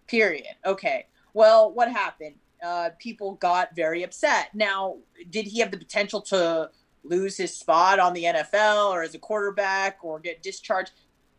Period. 0.07 0.55
Okay. 0.65 1.07
Well 1.33 1.71
what 1.71 1.89
happened? 1.89 2.35
Uh, 2.61 2.89
people 2.99 3.35
got 3.35 3.73
very 3.75 4.03
upset. 4.03 4.53
Now 4.53 4.97
did 5.29 5.45
he 5.47 5.59
have 5.61 5.71
the 5.71 5.77
potential 5.77 6.21
to 6.33 6.69
lose 7.03 7.37
his 7.37 7.55
spot 7.55 7.97
on 7.99 8.11
the 8.13 8.25
nfl 8.25 8.89
or 8.91 9.03
as 9.03 9.15
a 9.15 9.19
quarterback 9.19 9.99
or 10.03 10.19
get 10.19 10.43
discharged? 10.43 10.91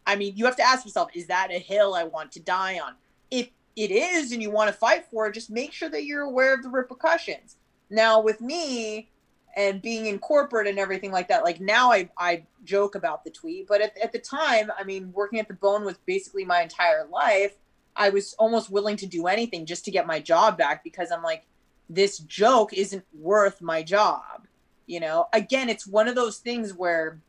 I 0.06 0.16
mean 0.16 0.36
you 0.38 0.46
have 0.46 0.56
to 0.56 0.62
ask 0.62 0.86
yourself 0.86 1.10
is 1.14 1.26
that 1.26 1.50
a 1.50 1.58
hill 1.58 1.94
i 1.94 2.04
want 2.04 2.32
to 2.32 2.40
die 2.40 2.78
on? 2.78 2.94
If 3.30 3.50
it 3.76 3.90
is 3.90 4.32
and 4.32 4.40
you 4.42 4.50
want 4.50 4.68
to 4.68 4.76
fight 4.76 5.04
for 5.10 5.26
it 5.26 5.34
just 5.34 5.50
make 5.50 5.72
sure 5.72 5.90
that 5.90 6.04
you're 6.04 6.22
aware 6.22 6.54
of 6.54 6.62
the 6.62 6.70
repercussions 6.70 7.56
now 7.90 8.20
with 8.20 8.40
me 8.40 9.11
and 9.57 9.83
being 9.83 10.07
in 10.07 10.18
corporate 10.18 10.66
and 10.66 10.79
everything 10.79 11.11
like 11.11 11.29
that 11.29 11.44
like 11.44 11.61
now 11.61 11.90
i, 11.90 12.09
I 12.16 12.44
joke 12.64 12.94
about 12.94 13.24
the 13.24 13.31
tweet 13.31 13.66
but 13.66 13.81
at, 13.81 13.96
at 13.98 14.12
the 14.12 14.18
time 14.18 14.70
i 14.79 14.85
mean 14.85 15.12
working 15.12 15.40
at 15.40 15.48
the 15.48 15.55
bone 15.55 15.85
was 15.85 15.96
basically 16.07 16.44
my 16.44 16.62
entire 16.62 17.07
life. 17.11 17.57
I 17.96 18.11
was 18.11 18.35
almost 18.38 18.70
willing 18.70 18.96
to 18.98 19.07
do 19.07 19.26
anything 19.26 19.66
just 19.66 19.85
to 19.87 19.90
get 19.90 20.07
my 20.07 20.20
job 20.20 20.57
back 20.57 20.85
because 20.85 21.11
i'm 21.11 21.22
like 21.22 21.46
this 21.88 22.18
joke 22.18 22.72
isn't 22.72 23.05
worth 23.12 23.61
my 23.61 23.83
job 23.83 24.46
you 24.87 24.98
know? 24.98 25.29
Again 25.33 25.68
it's 25.68 25.87
one 25.87 26.09
of 26.09 26.14
those 26.14 26.38
things 26.38 26.74
where 26.74 27.20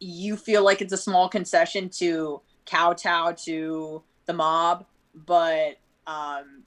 you 0.00 0.36
feel 0.36 0.64
like 0.64 0.80
it's 0.80 0.92
a 0.92 0.96
small 0.98 1.28
concession 1.28 1.88
to 1.88 2.40
kowtow 2.66 3.32
to 3.32 4.02
the 4.26 4.32
mob 4.32 4.84
but 5.14 5.78
um 6.06 6.62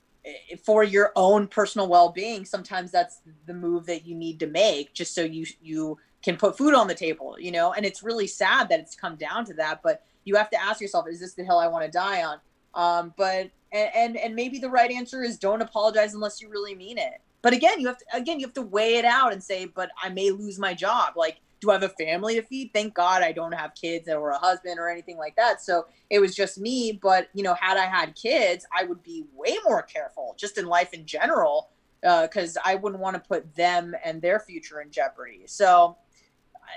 for 0.63 0.83
your 0.83 1.11
own 1.15 1.47
personal 1.47 1.87
well-being 1.87 2.45
sometimes 2.45 2.91
that's 2.91 3.21
the 3.47 3.53
move 3.53 3.85
that 3.85 4.05
you 4.05 4.13
need 4.15 4.39
to 4.39 4.47
make 4.47 4.93
just 4.93 5.15
so 5.15 5.23
you 5.23 5.45
you 5.61 5.97
can 6.23 6.37
put 6.37 6.57
food 6.57 6.75
on 6.75 6.87
the 6.87 6.93
table 6.93 7.35
you 7.39 7.51
know? 7.51 7.73
And 7.73 7.85
it's 7.85 8.03
really 8.03 8.27
sad 8.27 8.69
that 8.69 8.79
it's 8.79 8.95
come 8.95 9.15
down 9.15 9.45
to 9.45 9.53
that 9.55 9.81
but 9.83 10.03
you 10.23 10.35
have 10.35 10.49
to 10.51 10.61
ask 10.61 10.79
yourself 10.79 11.07
is 11.09 11.19
this 11.19 11.33
the 11.33 11.43
hill 11.43 11.57
i 11.57 11.67
want 11.67 11.85
to 11.85 11.91
die 11.91 12.23
on? 12.23 12.39
Um 12.73 13.13
but 13.17 13.49
and, 13.71 13.89
and 13.95 14.17
and 14.17 14.35
maybe 14.35 14.59
the 14.59 14.69
right 14.69 14.91
answer 14.91 15.23
is 15.23 15.37
don't 15.37 15.61
apologize 15.61 16.13
unless 16.13 16.41
you 16.41 16.49
really 16.49 16.75
mean 16.75 16.97
it. 16.97 17.19
But 17.41 17.53
again 17.53 17.79
you 17.79 17.87
have 17.87 17.97
to 17.97 18.05
again 18.13 18.39
you 18.39 18.45
have 18.45 18.53
to 18.55 18.61
weigh 18.61 18.95
it 18.95 19.05
out 19.05 19.33
and 19.33 19.43
say 19.43 19.65
but 19.65 19.89
i 20.01 20.09
may 20.09 20.29
lose 20.29 20.59
my 20.59 20.73
job. 20.73 21.13
Like 21.15 21.37
do 21.61 21.69
i 21.69 21.73
have 21.73 21.83
a 21.83 21.89
family 21.89 22.35
to 22.35 22.41
feed? 22.41 22.71
Thank 22.73 22.93
god 22.93 23.21
i 23.21 23.31
don't 23.31 23.53
have 23.53 23.73
kids 23.75 24.09
or 24.09 24.31
a 24.31 24.37
husband 24.37 24.79
or 24.79 24.89
anything 24.89 25.17
like 25.17 25.35
that. 25.37 25.61
So 25.61 25.85
it 26.09 26.19
was 26.19 26.35
just 26.35 26.59
me 26.59 26.99
but 27.01 27.29
you 27.33 27.43
know 27.43 27.53
had 27.53 27.77
i 27.77 27.85
had 27.85 28.15
kids 28.15 28.65
i 28.75 28.83
would 28.83 29.01
be 29.03 29.23
way 29.33 29.55
more 29.65 29.81
careful 29.81 30.35
just 30.37 30.57
in 30.57 30.65
life 30.65 30.93
in 30.93 31.05
general 31.05 31.69
uh, 32.05 32.23
because 32.23 32.57
i 32.65 32.75
wouldn't 32.75 33.01
want 33.01 33.15
to 33.15 33.27
put 33.27 33.55
them 33.55 33.95
and 34.03 34.21
their 34.21 34.39
future 34.39 34.81
in 34.81 34.91
jeopardy. 34.91 35.43
So 35.45 35.97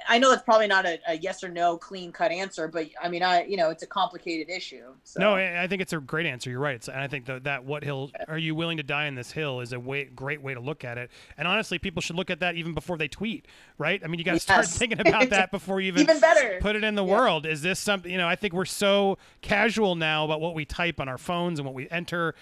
I- 0.09 0.18
know 0.18 0.31
that's 0.31 0.42
probably 0.42 0.66
not 0.66 0.87
a, 0.87 0.99
a 1.09 1.14
yes 1.18 1.42
or 1.44 1.49
no 1.49 1.77
clean 1.77 2.11
cut 2.12 2.31
answer 2.33 2.66
but 2.68 2.88
i 3.03 3.09
mean 3.09 3.23
i 3.23 3.44
you 3.44 3.57
know 3.57 3.70
it's 3.70 3.83
a 3.83 3.87
complicated 3.87 4.49
issue 4.49 4.92
so. 5.05 5.20
No, 5.20 5.35
I 5.37 5.66
think 5.68 5.83
it's 5.83 5.92
a 5.92 5.99
great 5.99 6.27
answer. 6.27 6.51
You're 6.51 6.59
right. 6.61 6.75
It's, 6.77 6.88
and 6.88 6.99
I 6.99 7.07
think 7.09 7.27
that, 7.27 7.44
that 7.44 7.64
what 7.64 7.85
hill 7.85 8.11
are 8.27 8.38
you 8.38 8.55
willing 8.55 8.79
to 8.79 8.83
die 8.83 9.07
in 9.07 9.14
this 9.14 9.31
hill 9.31 9.61
is 9.61 9.73
a 9.73 9.79
way, 9.79 10.05
great 10.05 10.42
way 10.42 10.55
to 10.55 10.61
look 10.61 10.83
at 10.83 10.97
it. 10.99 11.11
And 11.37 11.47
honestly, 11.47 11.79
people 11.79 12.01
should 12.03 12.16
look 12.16 12.31
at 12.31 12.40
that 12.40 12.57
even 12.57 12.73
before 12.75 12.97
they 12.97 13.07
tweet, 13.07 13.47
right? 13.79 14.01
I 14.03 14.09
mean, 14.09 14.18
you 14.18 14.25
got 14.25 14.33
to 14.33 14.40
start 14.40 14.66
thinking 14.66 14.99
about 15.01 15.29
that 15.31 15.51
before 15.53 15.81
you 15.81 15.88
even, 15.88 16.03
Even 16.03 16.20
better. 16.20 16.59
put 16.61 16.75
it 16.75 16.83
in 16.85 16.94
the 16.94 17.05
Yeah. 17.05 17.12
world. 17.12 17.47
Is 17.47 17.62
this 17.62 17.79
something, 17.79 18.11
you 18.11 18.18
know, 18.18 18.27
I 18.27 18.35
think 18.35 18.55
we're 18.55 18.64
so 18.64 19.18
casual 19.42 19.94
now 19.94 20.25
about 20.25 20.40
what 20.40 20.55
we 20.55 20.64
type 20.64 20.99
on 21.01 21.09
our 21.09 21.18
phones 21.18 21.59
and 21.59 21.66
what 21.66 21.75
we 21.75 21.88
enter. 21.90 22.35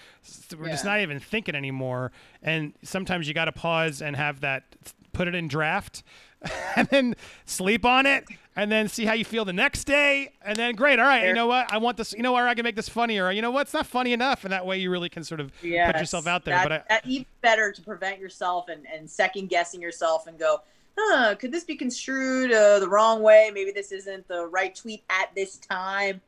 We're 0.57 0.69
just 0.69 0.85
not 0.85 0.99
even 1.01 1.19
thinking 1.19 1.53
anymore. 1.55 2.11
And 2.41 2.73
sometimes 2.81 3.27
you 3.27 3.33
got 3.33 3.45
to 3.45 3.51
pause 3.51 4.01
and 4.01 4.15
have 4.15 4.39
that, 4.39 4.63
put 5.11 5.27
it 5.27 5.35
in 5.35 5.47
draft 5.47 6.01
and 6.75 6.87
then 6.89 7.15
sleep 7.45 7.85
on 7.85 8.05
it 8.05 8.25
and 8.55 8.71
then 8.71 8.87
see 8.87 9.05
how 9.05 9.13
you 9.13 9.25
feel 9.25 9.45
the 9.45 9.53
next 9.53 9.85
day 9.85 10.31
and 10.43 10.57
then 10.57 10.75
great 10.75 10.99
all 10.99 11.05
right 11.05 11.27
you 11.27 11.33
know 11.33 11.47
what 11.47 11.71
i 11.71 11.77
want 11.77 11.97
this 11.97 12.13
you 12.13 12.21
know 12.21 12.33
where 12.33 12.47
i 12.47 12.53
can 12.53 12.63
make 12.63 12.75
this 12.75 12.89
funnier 12.89 13.25
or 13.25 13.31
you 13.31 13.41
know 13.41 13.51
what 13.51 13.61
it's 13.61 13.73
not 13.73 13.85
funny 13.85 14.13
enough 14.13 14.43
and 14.43 14.53
that 14.53 14.65
way 14.65 14.77
you 14.77 14.89
really 14.89 15.09
can 15.09 15.23
sort 15.23 15.39
of 15.39 15.51
put 15.61 15.71
yourself 15.71 16.27
out 16.27 16.45
there 16.45 16.55
that, 16.55 16.63
but 16.63 16.71
I, 16.71 16.83
that 16.89 17.07
even 17.07 17.25
better 17.41 17.71
to 17.71 17.81
prevent 17.81 18.19
yourself 18.19 18.67
and, 18.69 18.85
and 18.93 19.09
second 19.09 19.47
guessing 19.47 19.81
yourself 19.81 20.27
and 20.27 20.37
go 20.37 20.61
huh 20.97 21.35
could 21.35 21.51
this 21.51 21.63
be 21.63 21.75
construed 21.75 22.51
uh, 22.51 22.79
the 22.79 22.87
wrong 22.87 23.21
way? 23.21 23.51
Maybe 23.53 23.71
this 23.71 23.91
isn't 23.91 24.27
the 24.27 24.45
right 24.47 24.75
tweet 24.75 25.03
at 25.09 25.33
this 25.35 25.57
time 25.57 26.21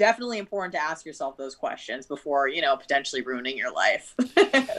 definitely 0.00 0.38
important 0.38 0.72
to 0.72 0.82
ask 0.82 1.04
yourself 1.04 1.36
those 1.36 1.54
questions 1.54 2.06
before 2.06 2.48
you 2.48 2.62
know 2.62 2.74
potentially 2.76 3.20
ruining 3.22 3.56
your 3.56 3.72
life. 3.72 4.14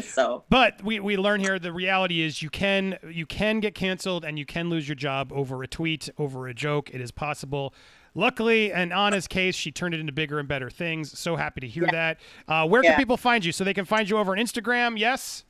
So 0.01 0.43
but 0.49 0.84
we, 0.84 0.99
we 0.99 1.15
learn 1.15 1.39
here 1.39 1.59
the 1.59 1.72
reality 1.72 2.22
is 2.22 2.41
you 2.41 2.49
can 2.49 2.97
you 3.09 3.26
can 3.26 3.59
get 3.59 3.76
canceled 3.76 4.26
and 4.26 4.38
you 4.39 4.45
can 4.45 4.69
lose 4.69 4.88
your 4.88 4.95
job 4.95 5.32
over 5.32 5.61
a 5.63 5.67
tweet 5.67 6.09
over 6.17 6.47
a 6.47 6.53
joke. 6.53 6.89
It 6.91 7.01
is 7.01 7.11
possible. 7.11 7.74
Luckily 8.15 8.72
in 8.72 8.91
anna's 8.91 9.28
case 9.28 9.55
she 9.55 9.72
turned 9.72 9.93
it 9.93 9.99
into 9.99 10.11
bigger 10.11 10.39
and 10.39 10.47
better 10.47 10.69
things. 10.69 11.17
So 11.17 11.36
happy 11.36 11.61
to 11.61 11.67
hear 11.67 11.86
Yeah. 11.86 11.91
that. 11.91 12.19
Uh, 12.47 12.67
where 12.67 12.82
can 12.82 12.97
people 12.97 13.15
find 13.17 13.45
you? 13.45 13.51
So 13.51 13.63
they 13.63 13.74
can 13.76 13.86
find 13.86 14.09
you 14.09 14.17
over 14.17 14.32
on 14.32 14.38
instagram 14.38 14.97
yes 14.97 15.45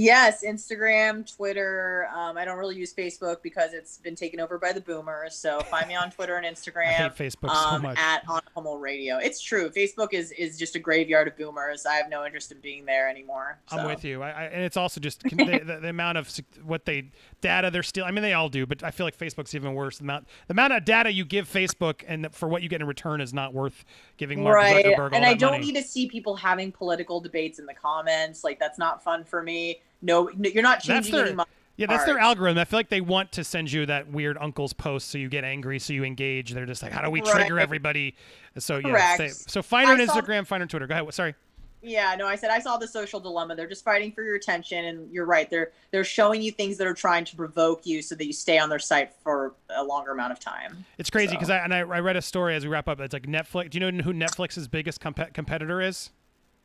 Yes, 0.00 0.42
Instagram, 0.42 1.30
Twitter. 1.36 2.08
Um, 2.16 2.38
I 2.38 2.46
don't 2.46 2.56
really 2.56 2.74
use 2.74 2.94
Facebook 2.94 3.42
because 3.42 3.74
it's 3.74 3.98
been 3.98 4.14
taken 4.14 4.40
over 4.40 4.56
by 4.56 4.72
the 4.72 4.80
boomers. 4.80 5.36
So 5.36 5.60
find 5.60 5.86
me 5.88 5.94
on 5.94 6.10
Twitter 6.10 6.38
and 6.38 6.46
Instagram. 6.46 6.86
I 6.86 6.92
hate 6.92 7.16
Facebook 7.16 7.50
so 7.50 7.68
um, 7.68 7.82
much. 7.82 7.98
At 7.98 8.26
On 8.26 8.40
Hummel 8.54 8.78
Radio. 8.78 9.18
It's 9.18 9.42
true. 9.42 9.68
Facebook 9.68 10.14
is 10.14 10.32
is 10.32 10.58
just 10.58 10.74
a 10.74 10.78
graveyard 10.78 11.28
of 11.28 11.36
boomers. 11.36 11.84
I 11.84 11.96
have 11.96 12.08
no 12.08 12.24
interest 12.24 12.50
in 12.50 12.60
being 12.60 12.86
there 12.86 13.10
anymore. 13.10 13.58
So. 13.68 13.76
I'm 13.76 13.86
with 13.86 14.02
you. 14.02 14.22
I, 14.22 14.30
I, 14.30 14.42
and 14.44 14.62
it's 14.62 14.78
also 14.78 15.02
just 15.02 15.22
the, 15.22 15.28
the, 15.28 15.78
the, 15.82 15.88
amount 15.90 16.16
of 16.16 16.34
what 16.64 16.86
they 16.86 17.10
data 17.42 17.70
they're 17.70 17.82
stealing. 17.82 18.08
I 18.08 18.12
mean, 18.12 18.22
they 18.22 18.32
all 18.32 18.48
do, 18.48 18.64
but 18.64 18.82
I 18.82 18.92
feel 18.92 19.04
like 19.04 19.18
Facebook's 19.18 19.54
even 19.54 19.74
worse. 19.74 19.98
The 19.98 20.04
amount 20.04 20.28
the 20.48 20.52
amount 20.52 20.72
of 20.72 20.86
data 20.86 21.12
you 21.12 21.26
give 21.26 21.46
Facebook 21.46 22.04
and 22.08 22.34
for 22.34 22.48
what 22.48 22.62
you 22.62 22.70
get 22.70 22.80
in 22.80 22.86
return 22.86 23.20
is 23.20 23.34
not 23.34 23.52
worth 23.52 23.84
giving 24.16 24.44
Mark 24.44 24.56
right. 24.56 24.82
Zuckerberg. 24.82 25.10
and 25.12 25.26
I 25.26 25.34
don't 25.34 25.50
money. 25.50 25.66
need 25.66 25.74
to 25.74 25.82
see 25.82 26.08
people 26.08 26.36
having 26.36 26.72
political 26.72 27.20
debates 27.20 27.58
in 27.58 27.66
the 27.66 27.74
comments. 27.74 28.44
Like 28.44 28.58
that's 28.58 28.78
not 28.78 29.04
fun 29.04 29.24
for 29.24 29.42
me 29.42 29.80
no, 30.02 30.30
you're 30.30 30.62
not 30.62 30.80
changing 30.80 31.14
their, 31.14 31.26
any. 31.26 31.42
Yeah, 31.76 31.86
that's 31.86 32.04
their 32.04 32.18
algorithm. 32.18 32.58
I 32.58 32.64
feel 32.64 32.78
like 32.78 32.90
they 32.90 33.00
want 33.00 33.32
to 33.32 33.44
send 33.44 33.72
you 33.72 33.86
that 33.86 34.10
weird 34.10 34.36
uncle's 34.38 34.74
post 34.74 35.08
so 35.08 35.16
you 35.16 35.30
get 35.30 35.44
angry, 35.44 35.78
so 35.78 35.94
you 35.94 36.04
engage. 36.04 36.52
They're 36.52 36.66
just 36.66 36.82
like, 36.82 36.92
how 36.92 37.00
do 37.00 37.10
we 37.10 37.22
trigger 37.22 37.54
right. 37.54 37.62
everybody? 37.62 38.16
So 38.58 38.78
yeah, 38.78 39.28
so 39.28 39.62
find 39.62 39.88
her 39.88 39.94
on 39.94 40.00
Instagram, 40.00 40.46
find 40.46 40.60
her 40.60 40.64
on 40.64 40.68
Twitter. 40.68 40.86
Go 40.86 40.94
ahead. 40.94 41.14
Sorry. 41.14 41.34
Yeah, 41.82 42.14
no, 42.18 42.26
I 42.26 42.36
said 42.36 42.50
I 42.50 42.58
saw 42.58 42.76
the 42.76 42.86
social 42.86 43.20
dilemma. 43.20 43.56
They're 43.56 43.66
just 43.66 43.82
fighting 43.82 44.12
for 44.12 44.22
your 44.22 44.34
attention, 44.34 44.84
and 44.84 45.10
you're 45.10 45.24
right. 45.24 45.48
They're 45.48 45.70
they're 45.90 46.04
showing 46.04 46.42
you 46.42 46.52
things 46.52 46.76
that 46.76 46.86
are 46.86 46.92
trying 46.92 47.24
to 47.24 47.36
provoke 47.36 47.86
you, 47.86 48.02
so 48.02 48.14
that 48.14 48.26
you 48.26 48.34
stay 48.34 48.58
on 48.58 48.68
their 48.68 48.78
site 48.78 49.14
for 49.24 49.54
a 49.74 49.82
longer 49.82 50.10
amount 50.10 50.32
of 50.32 50.40
time. 50.40 50.84
It's 50.98 51.08
crazy 51.08 51.32
because 51.32 51.48
so. 51.48 51.54
I 51.54 51.64
and 51.64 51.72
I, 51.72 51.78
I, 51.78 52.00
read 52.00 52.16
a 52.16 52.22
story 52.22 52.54
as 52.54 52.64
we 52.64 52.70
wrap 52.70 52.88
up. 52.88 53.00
It's 53.00 53.14
like 53.14 53.26
Netflix. 53.26 53.70
Do 53.70 53.78
you 53.78 53.90
know 53.90 54.02
who 54.02 54.12
Netflix's 54.12 54.68
biggest 54.68 55.00
comp- 55.00 55.32
competitor 55.32 55.80
is? 55.80 56.10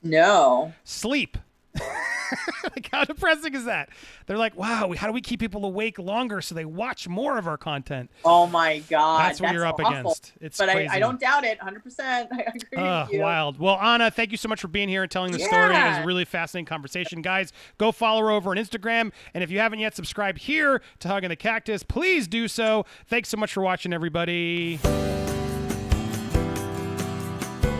No. 0.03 0.73
Sleep. 0.83 1.38
like 2.63 2.89
how 2.91 3.03
depressing 3.03 3.53
is 3.53 3.65
that? 3.65 3.89
They're 4.26 4.38
like, 4.38 4.55
wow, 4.55 4.93
how 4.97 5.07
do 5.07 5.13
we 5.13 5.21
keep 5.21 5.39
people 5.39 5.65
awake 5.65 5.99
longer 5.99 6.41
so 6.41 6.55
they 6.55 6.65
watch 6.65 7.07
more 7.07 7.38
of 7.38 7.47
our 7.47 7.57
content? 7.57 8.09
Oh 8.23 8.47
my 8.47 8.80
god, 8.89 9.26
that's 9.26 9.41
what 9.41 9.47
that's 9.47 9.53
you're 9.53 9.65
up 9.65 9.80
awful. 9.80 9.88
against. 9.88 10.34
It's 10.41 10.57
but 10.57 10.69
I, 10.69 10.88
I, 10.91 10.99
don't 10.99 11.19
doubt 11.19 11.43
it, 11.43 11.57
100. 11.59 11.84
percent 11.84 12.30
I 12.34 12.51
agree 12.55 12.78
uh, 12.78 13.05
with 13.05 13.13
you. 13.13 13.21
Wild. 13.21 13.59
Well, 13.59 13.80
Anna, 13.80 14.09
thank 14.11 14.32
you 14.32 14.38
so 14.38 14.49
much 14.49 14.61
for 14.61 14.67
being 14.67 14.89
here 14.89 15.03
and 15.03 15.11
telling 15.11 15.32
the 15.32 15.39
yeah. 15.39 15.47
story. 15.47 15.76
It 15.76 15.89
was 15.89 15.97
a 15.99 16.05
really 16.05 16.26
fascinating 16.26 16.65
conversation, 16.65 17.21
guys. 17.21 17.53
Go 17.78 17.91
follow 17.91 18.21
her 18.21 18.32
over 18.32 18.51
on 18.51 18.57
Instagram, 18.57 19.11
and 19.34 19.43
if 19.43 19.51
you 19.51 19.59
haven't 19.59 19.80
yet 19.80 19.95
subscribed 19.95 20.39
here 20.39 20.82
to 20.99 21.07
Hugging 21.07 21.30
the 21.30 21.36
Cactus, 21.36 21.84
please 21.84 22.28
do 22.28 22.47
so. 22.47 22.86
Thanks 23.07 23.30
so 23.30 23.38
much 23.38 23.53
for 23.53 23.61
watching, 23.61 23.93
everybody. 23.93 24.80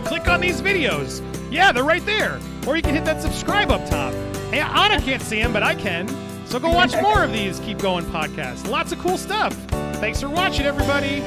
Click 0.04 0.28
on 0.28 0.40
these 0.40 0.60
videos. 0.60 1.22
Yeah, 1.52 1.72
they're 1.72 1.84
right 1.84 2.04
there. 2.06 2.40
Or 2.66 2.76
you 2.76 2.82
can 2.82 2.94
hit 2.94 3.04
that 3.04 3.22
subscribe 3.22 3.70
up 3.70 3.88
top. 3.88 4.12
Hey, 4.50 4.60
Anna 4.60 5.00
can't 5.00 5.22
see 5.22 5.40
him, 5.40 5.52
but 5.52 5.62
I 5.62 5.74
can. 5.74 6.08
So 6.46 6.58
go 6.58 6.70
watch 6.70 6.92
more 7.00 7.22
of 7.22 7.32
these 7.32 7.60
Keep 7.60 7.78
Going 7.78 8.04
podcasts. 8.06 8.68
Lots 8.68 8.92
of 8.92 8.98
cool 8.98 9.18
stuff. 9.18 9.54
Thanks 9.96 10.20
for 10.20 10.28
watching, 10.28 10.66
everybody. 10.66 11.22